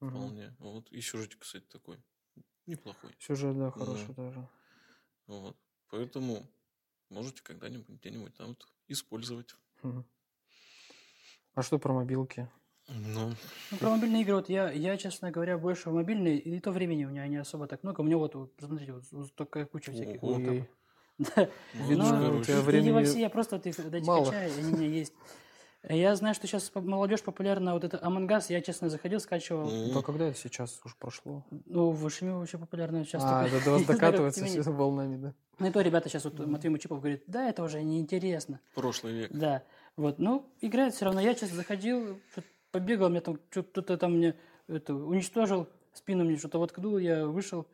[0.00, 0.32] Мгм.
[0.32, 0.54] вполне.
[0.58, 1.98] Вот, и сюжетик, кстати, такой
[2.66, 3.16] неплохой.
[3.18, 4.48] Сюжет, да, хороший тоже.
[5.26, 5.56] Вот.
[5.90, 6.46] Поэтому
[7.10, 9.54] можете когда-нибудь где-нибудь там вот использовать.
[9.82, 10.04] Мгм.
[11.54, 12.48] А что про мобилки?
[12.88, 13.32] Ну,
[13.70, 17.04] Ну, про мобильные игры, вот я, я, честно говоря, больше в мобильные, и то времени
[17.04, 18.00] у меня не особо так много.
[18.02, 20.22] У меня вот, вот посмотрите, вот, вот такая куча всяких.
[20.22, 20.34] Ого.
[20.34, 20.66] вот там.
[21.36, 21.48] Да.
[21.74, 24.24] ну, Ну, у тебя времени во все, я просто вот их дайте мало.
[24.24, 25.12] качаю, и они у меня есть.
[25.88, 29.70] Я знаю, что сейчас молодежь популярна, вот это Among Us, я, честно, заходил, скачивал.
[29.70, 31.44] м, Да когда это сейчас уже прошло?
[31.66, 33.22] Ну, в Шиме вообще популярно сейчас.
[33.24, 33.58] а, такое.
[33.58, 35.34] это до вас докатывается все волнами, да?
[35.60, 38.58] Ну и то ребята сейчас, вот Матвей Мучипов говорит, да, это уже неинтересно.
[38.74, 39.30] прошлый век.
[39.30, 39.62] Да,
[39.96, 41.20] вот, ну, играет все равно.
[41.20, 42.20] Я сейчас заходил,
[42.70, 44.34] побегал, мне там что-то там мне
[44.68, 47.66] это, уничтожил, спину мне что-то воткнул, я вышел,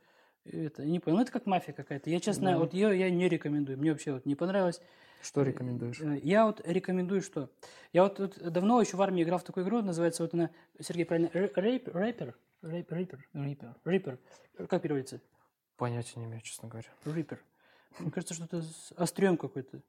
[0.45, 1.17] это, не понял.
[1.19, 2.11] Ну, это как мафия какая-то.
[2.11, 2.59] Я, честно, Да.
[2.59, 3.79] вот ее я не рекомендую.
[3.79, 4.81] Мне вообще вот не понравилось.
[5.23, 6.01] Что рекомендуешь?
[6.01, 7.51] Э, Я вот рекомендую что?
[7.93, 10.49] Я вот, тут давно еще в армии играл в такую игру, называется вот она,
[10.81, 11.53] Сергей правильно, Рэп-
[11.93, 12.35] Рэпер?
[12.63, 13.29] Рэп- Рэпер?
[13.35, 13.75] Рипер.
[13.85, 14.19] Рэпер.
[14.67, 15.21] Как переводится?
[15.77, 16.89] Понятия не имею, честно говоря.
[17.05, 17.39] Рэпер.
[17.99, 19.83] Мне кажется, что-то с острием какой-то.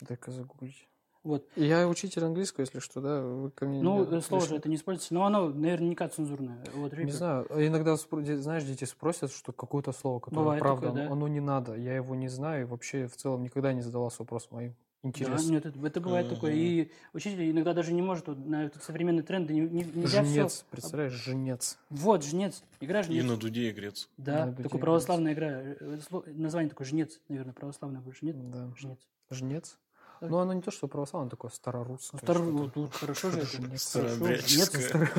[0.00, 0.86] Дай-ка загуглить.
[1.24, 1.46] Вот.
[1.56, 3.20] Я учитель английского, если что, да?
[3.20, 6.58] Вы ко мне Ну, не- э, слово же это не используется, но оно наверняка цензурное.
[6.74, 7.46] Вот, Не знаю.
[7.50, 11.12] а Иногда, знаешь, дети спросят, что какое-то слово, которое Бывает правда, такое, оно- да.
[11.14, 11.74] оно не надо.
[11.74, 14.74] Я его не знаю и вообще в целом никогда не задавался вопросом моим.
[15.02, 15.50] Да, Интересно.
[15.52, 16.52] нет, это, это бывает такое.
[16.54, 20.64] И учитель иногда даже не может вот, на этот современные тренды не, не- нельзя Жнец,
[20.70, 21.78] представляешь, жнец.
[21.88, 22.64] Вот, жнец.
[22.80, 23.24] Игра И жнец.
[23.24, 24.08] на дуде игрец.
[24.16, 25.48] Да, на дуде такая православная игра.
[25.50, 28.24] Э, Название такое жнец, наверное, православное больше.
[28.24, 28.50] Нет?
[28.50, 28.72] Да.
[28.76, 28.98] Жнец.
[29.30, 29.78] Жнец.
[30.20, 32.18] Ну, оно не то, что православное, оно такое старорусское.
[32.18, 32.40] Что-то.
[32.40, 33.46] вот, вот, хорошо же это.
[33.46, 33.82] Жнец.
[33.82, 35.10] Старообрядческое,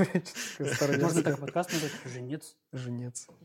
[1.01, 1.91] Можно так подкаст назвать?
[2.05, 2.55] Жнец.
[2.73, 3.27] Жнец.
[3.29, 3.35] Ну,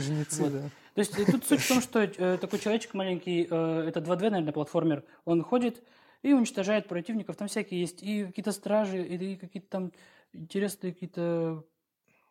[0.00, 0.62] Жнецы, да.
[0.94, 4.30] То есть э, тут суть в том, что э, такой человечек маленький, э, это 2D,
[4.30, 5.82] наверное, платформер, он ходит
[6.22, 7.36] и уничтожает противников.
[7.36, 9.92] Там всякие есть и какие-то стражи, и какие-то там
[10.32, 11.64] интересные какие-то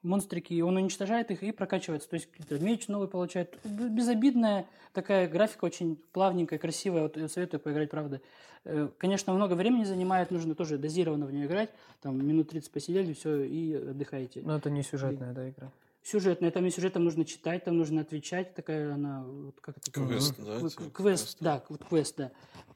[0.04, 0.54] монстрики.
[0.54, 2.10] И он уничтожает их и прокачивается.
[2.10, 3.58] То есть какой-то меч новый получает.
[3.64, 7.04] Безобидная такая графика, очень плавненькая, красивая.
[7.04, 8.22] Вот, советую поиграть, правда.
[8.64, 11.70] Э, Конечно, много времени занимает, нужно тоже дозированно в нее играть.
[12.02, 14.42] Там минут 30 посидели, все, и отдыхаете.
[14.44, 15.72] Но это не сюжетная, да, игра.
[16.04, 19.92] Сюжетная, там и сюжет, там нужно читать, там нужно отвечать, такая она, вот как это?
[19.92, 20.56] Квест, да?
[20.58, 21.38] Типа Квест, квест.
[21.42, 22.32] да, вот квест, да.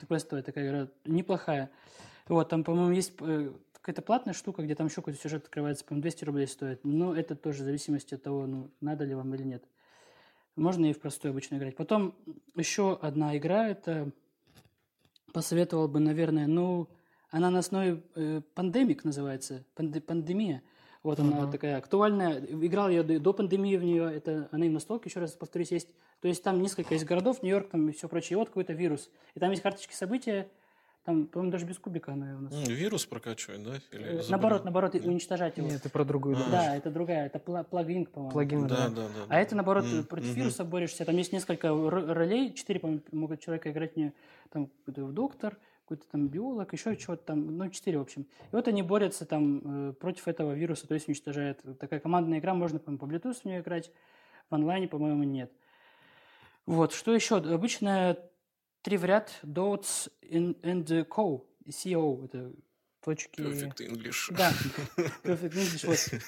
[0.07, 1.71] Квестовая такая игра, неплохая.
[2.27, 3.51] Вот, там, по-моему, есть э,
[3.85, 6.83] какая-то платная штука, где там еще какой-то сюжет открывается, по-моему, 200 рублей стоит.
[6.83, 9.63] Но это тоже в зависимости от того, ну, надо ли вам или нет.
[10.55, 11.75] Можно и в простой обычно играть.
[11.75, 12.15] Потом
[12.55, 14.09] еще одна игра, это
[15.33, 16.89] посоветовал бы, наверное, ну,
[17.29, 20.63] она на основе э, пандемик называется, панде- пандемия.
[21.03, 21.51] Вот она Мгм.
[21.51, 22.39] такая актуальная.
[22.39, 24.11] Играл я до, до пандемии в нее.
[24.11, 25.89] Это она и на столке, еще раз повторюсь, есть.
[26.21, 28.31] То есть там несколько есть городов, Нью-Йорк там и все прочее.
[28.31, 29.11] И вот какой-то вирус.
[29.35, 30.49] И там есть карточки события.
[31.05, 32.53] Там, по-моему, даже без кубика она у нас.
[32.53, 33.75] М, Вирус прокачивает, да?
[33.91, 34.21] Или Э?
[34.27, 35.67] Наоборот, наоборот, и уничтожать его.
[35.67, 36.49] Нет, ты про другую А.
[36.49, 38.31] Да, это другая, это пла- плагин, по-моему.
[38.31, 38.89] Плагин, Да, да.
[38.89, 39.25] да, да.
[39.29, 40.35] А это, наоборот, М, против мгм.
[40.35, 41.05] вируса борешься.
[41.05, 44.13] Там есть несколько ро- ролей, четыре, по-моему, могут человека играть не
[44.49, 48.23] там какой-то доктор, какой-то там биолог, еще чего-то там, ну, четыре, в общем.
[48.23, 51.59] И вот они борются там э, против этого вируса, то есть уничтожают.
[51.79, 53.91] Такая командная игра, можно, по-моему, по Bluetooth в нее играть,
[54.49, 55.51] в онлайне, по-моему, нет.
[56.65, 57.35] Вот, что еще?
[57.37, 58.17] Обычно
[58.85, 62.51] три в ряд, dots and co, co, это
[63.03, 63.41] точки...
[63.41, 64.35] Perfect English.
[64.37, 64.53] Да,
[65.23, 66.21] Perfect English, вот.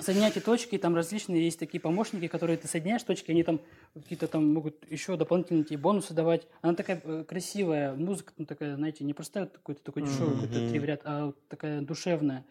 [0.00, 3.60] Соединяйте точки, там различные есть такие помощники, которые ты соединяешь точки, они там
[3.94, 6.46] какие-то там могут еще дополнительные тебе бонусы давать.
[6.62, 10.46] Она такая э, красивая, музыка там такая, знаете, не простая какой-то такой дешевый Мгм.
[10.46, 12.44] какой-то три в ряд, а вот такая душевная.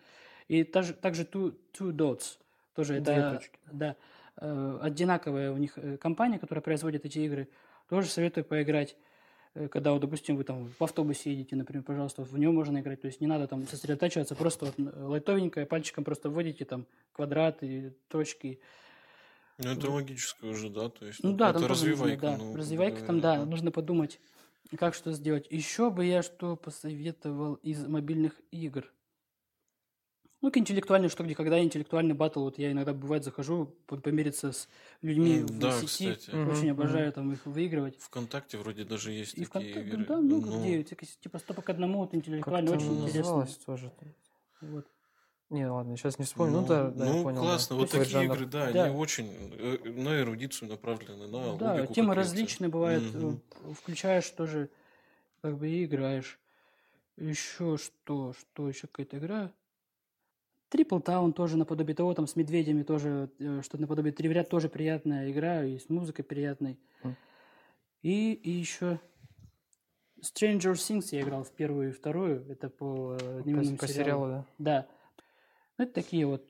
[0.50, 2.38] И также, также two, two Dots,
[2.76, 3.60] тоже Две это, точки.
[3.72, 3.96] да,
[4.42, 7.48] э, одинаковая у них э, компания, которая производит эти игры.
[7.88, 8.98] Тоже советую поиграть.
[9.58, 13.02] Э, Когда, вот, допустим, вы там в автобусе едете, например, пожалуйста, в нее можно играть.
[13.02, 18.60] То есть не надо там сосредотачиваться, просто вот лайтовенькое пальчиком просто вводите там квадраты, точки.
[19.58, 20.90] Ну, это логическое уже, да?
[20.90, 22.22] То есть, Ну ну, да, это там тоже нужно, развивайка.
[22.22, 24.20] да, ну, развивайка там, говоря, да, нужно подумать,
[24.78, 25.48] как что сделать.
[25.50, 28.86] Еще бы я что посоветовал из мобильных игр.
[30.42, 34.52] Ну, к интеллектуальной что где, когда интеллектуальный батл, вот я иногда, бывает, захожу по- помериться
[34.52, 34.68] с
[35.02, 35.88] людьми М, в да, сети.
[35.88, 36.30] кстати.
[36.32, 36.72] Очень мгм.
[36.72, 37.96] обожаю там их выигрывать.
[38.00, 40.06] Вконтакте вроде даже есть И такие ВКонтакте, игры.
[40.06, 43.48] да, много Ну, где, типа, типа 100 к одному, вот интеллектуально, очень интересно.
[43.66, 43.92] тоже?
[44.62, 44.86] Вот.
[45.50, 46.62] Не, ладно, сейчас не вспомню.
[46.62, 47.40] Ну, да, да, я ну, понял.
[47.40, 47.76] классно.
[47.76, 47.82] да.
[47.82, 48.36] Вот такие жанр.
[48.36, 48.84] игры, да, Да.
[48.86, 53.04] они очень э, на эрудицию направлены, на да, логику темы различные бывают.
[53.16, 53.34] Э,
[53.74, 54.70] Включаешь тоже,
[55.42, 56.38] как бы и играешь.
[57.16, 59.52] Еще что, что еще какая-то игра?
[60.70, 64.50] Трипл Таун тоже наподобие того, там с медведями тоже, э, что-то наподобие три в ряд
[64.50, 66.78] тоже приятная игра, и с музыкой приятной.
[68.02, 69.00] И, и еще
[70.22, 74.26] Stranger Things я играл в первую и вторую, это по э, По, дневному по сериалу.
[74.26, 74.46] сериалу, да.
[74.58, 74.88] Да.
[75.78, 76.44] Ну, это такие вот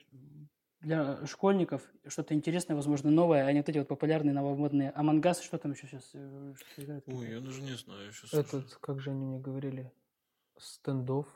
[0.82, 5.58] для школьников что-то интересное, возможно, новое, а не вот эти вот популярные новомодные Амангас, что
[5.58, 6.12] там еще сейчас
[6.78, 7.04] играют?
[7.08, 8.34] Ой, я даже не знаю сейчас.
[8.34, 9.92] Этот, как же они мне говорили,
[10.58, 11.28] стендов.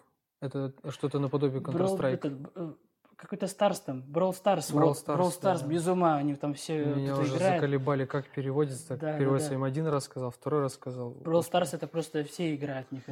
[0.42, 2.52] Это что-то наподобие Counter-Strike.
[2.56, 2.74] э,
[3.16, 5.68] какой-то Старс там, Brawl Stars, Brawl Stars, Brawl Stars, да.
[5.68, 7.56] без ума, они там все Меня уже играют.
[7.62, 8.88] заколебали, как переводится.
[8.88, 9.56] Так Да, да, переводится да.
[9.56, 11.12] им один раз сказал, второй раз сказал.
[11.24, 13.04] Brawl Stars это просто все играют в них.
[13.08, 13.12] и-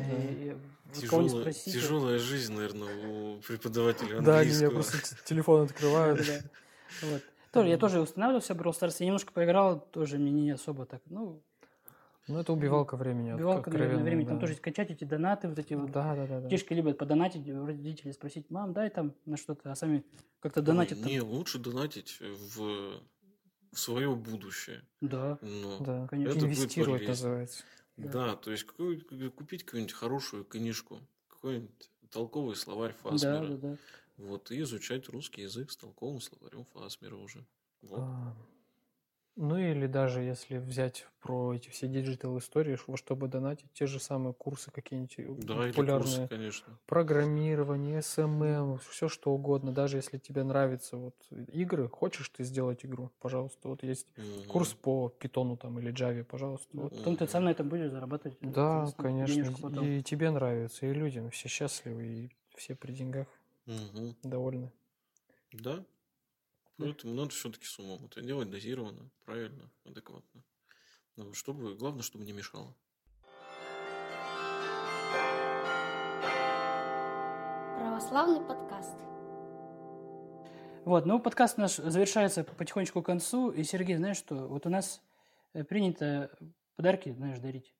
[0.50, 0.56] и
[1.00, 1.72] Тяжелая, спросите.
[1.72, 4.66] тяжелая жизнь, наверное, у преподавателя Да, они английского.
[4.66, 6.20] мне просто телефон открывают.
[6.26, 7.08] Да.
[7.08, 7.22] Вот.
[7.52, 11.02] Тоже, я тоже устанавливал себе Brawl Stars, я немножко поиграл, тоже мне не особо так,
[11.06, 11.40] ну,
[12.30, 13.32] Ну, это убивалка времени.
[13.34, 14.42] убивалка, наверное, времени, там да.
[14.42, 15.92] тоже скачать эти донаты, вот эти вот.
[15.92, 16.40] Да, да, да.
[16.42, 16.48] да.
[16.48, 20.06] Детишки любят подонатить, у родителей спросить, мам, дай там на что-то, а сами
[20.40, 21.02] как-то донатят.
[21.02, 21.10] там.
[21.10, 23.02] Не, лучше донатить в,
[23.72, 24.84] в свое будущее.
[25.02, 25.38] Да.
[25.42, 26.38] Но Да, Конечно.
[26.38, 27.64] это инвестировать называется.
[27.98, 28.12] Да.
[28.12, 29.02] Да, то есть какой-
[29.32, 33.48] купить какую-нибудь хорошую книжку, какой-нибудь толковый словарь Да, Фасмера.
[33.48, 33.78] да, да.
[34.18, 37.46] Вот, и изучать русский язык с толковым словарем Фасмера уже.
[37.82, 38.00] Вот.
[38.00, 38.36] А,
[39.42, 43.98] Ну или даже если взять про эти все digital истории, во чтобы донатить, те же
[43.98, 46.26] самые курсы какие-нибудь э, да, популярные.
[46.26, 46.78] курсы, конечно.
[46.88, 49.72] Программирование, SMM, все что угодно.
[49.72, 51.16] Даже если тебе нравятся вот
[51.54, 53.70] игры, хочешь ты сделать игру, пожалуйста.
[53.70, 54.50] Вот есть Мгм.
[54.50, 56.68] курс по питону там или Java, пожалуйста.
[56.74, 56.94] Вот.
[56.98, 58.38] Потом ты сам на этом будешь зарабатывать.
[58.42, 59.70] Да, соответственно, конечно.
[59.70, 59.86] потом.
[59.86, 61.30] И тебе нравится, и людям.
[61.30, 63.28] Все счастливы, и все при деньгах
[63.68, 64.16] Мгм.
[64.24, 64.74] довольны.
[65.54, 65.84] Да.
[66.80, 70.44] Поэтому надо все-таки с умом это делать дозированно, правильно, адекватно.
[71.18, 72.74] Ну, чтобы, главное, чтобы не мешало.
[77.78, 78.96] Православный подкаст.
[80.86, 83.52] Вот, ну подкаст наш завершается потихонечку к концу.
[83.52, 85.02] И, Сергей, знаешь что, вот у нас
[85.54, 86.32] э, принято
[86.78, 87.76] подарки, знаешь, дарить.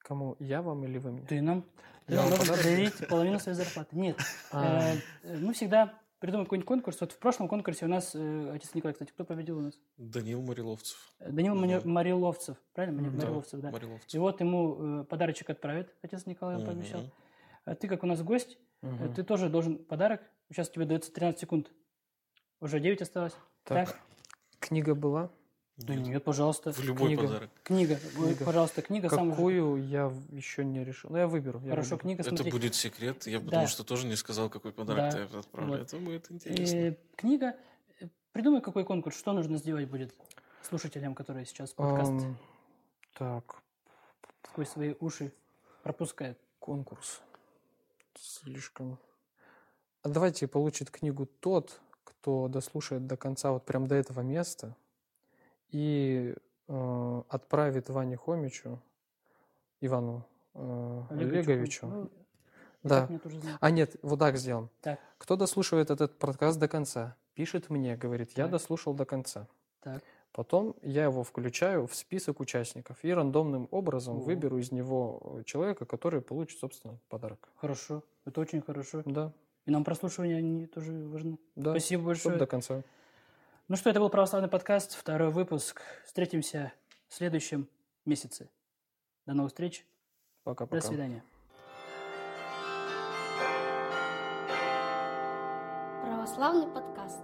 [0.00, 0.36] Кому?
[0.38, 1.26] Я вам или вы мне?
[1.26, 1.64] Ты нам,
[2.04, 3.96] ты нам должен половину своей зарплаты.
[3.96, 4.18] Нет,
[4.52, 4.92] А,
[5.22, 7.00] э, мы всегда придумаем какой-нибудь конкурс.
[7.00, 9.74] Вот в прошлом конкурсе у нас, э, отец Николай, кстати, кто победил у нас?
[9.96, 10.98] Данил Мариловцев.
[11.20, 11.54] Данил.
[11.54, 13.00] Мари- Мариловцев, правильно?
[13.02, 13.18] Мари- Мгм.
[13.18, 13.70] Мариловцев, да.
[13.70, 14.14] Мариловцев.
[14.14, 16.66] И вот ему э, подарочек отправит, отец Николай Мгм.
[16.66, 17.00] пообещал.
[17.64, 19.14] А ты, как у нас гость, мгм.
[19.14, 20.22] ты тоже должен подарок.
[20.50, 21.70] Сейчас тебе дается 13 секунд.
[22.60, 23.36] Уже 9 осталось.
[23.64, 24.00] Так, Так?
[24.58, 25.30] книга была?
[25.78, 26.72] Да нет, пожалуйста.
[26.72, 27.22] В любой Книга.
[27.22, 27.50] подарок.
[27.62, 27.96] Книга.
[28.14, 28.44] Книга.
[28.44, 29.08] Пожалуйста, книга.
[29.08, 31.10] Какую я в- еще не решил.
[31.10, 31.60] Ну, я выберу.
[31.62, 32.00] я Хорошо, выберу.
[32.00, 32.50] книга, Это смотри.
[32.50, 33.26] будет секрет.
[33.28, 33.44] Я Да.
[33.44, 35.26] потому что тоже не сказал, какой подарок Да.
[35.28, 35.72] ты отправлю.
[35.72, 35.80] Вот.
[35.80, 36.76] Это будет интересно.
[36.76, 37.54] Э, книга.
[38.32, 40.12] Придумай, какой конкурс, что нужно сделать будет
[40.62, 42.36] слушателям, которые сейчас подкаст Ам,
[43.14, 43.62] так,
[44.50, 45.32] сквозь свои уши
[45.84, 46.38] пропускают.
[46.58, 47.20] конкурс.
[48.18, 48.98] Слишком.
[50.02, 54.76] А давайте получит книгу тот, кто дослушает до конца, вот прям до этого места,
[55.70, 56.34] и
[56.68, 58.80] э, отправит Ване Хомичу,
[59.80, 60.24] Ивану
[60.54, 61.86] э, Олеговичу.
[61.86, 62.10] Ну,
[62.82, 63.08] да.
[63.60, 64.70] А нет, вот так сделаем.
[64.80, 68.52] Так, Кто дослушивает этот подкаст до конца, пишет мне, говорит, я Так.
[68.52, 69.46] дослушал до конца.
[69.80, 70.02] так.
[70.32, 74.20] Потом я его включаю в список участников и рандомным образом О.
[74.20, 77.48] выберу из него человека, который получит, собственно, подарок.
[77.56, 78.04] Хорошо.
[78.26, 79.02] Это очень хорошо.
[79.06, 79.32] Да,
[79.64, 81.38] И нам прослушивания они тоже важны.
[81.56, 81.70] да.
[81.72, 82.36] Спасибо большое.
[82.36, 82.82] до конца.
[83.70, 85.82] Ну что, это был православный подкаст, второй выпуск.
[86.06, 86.72] Встретимся
[87.06, 87.68] в следующем
[88.06, 88.48] месяце.
[89.26, 89.86] До новых встреч.
[90.42, 90.80] Пока-пока.
[90.80, 91.22] До свидания.
[96.02, 97.20] Православный подкаст.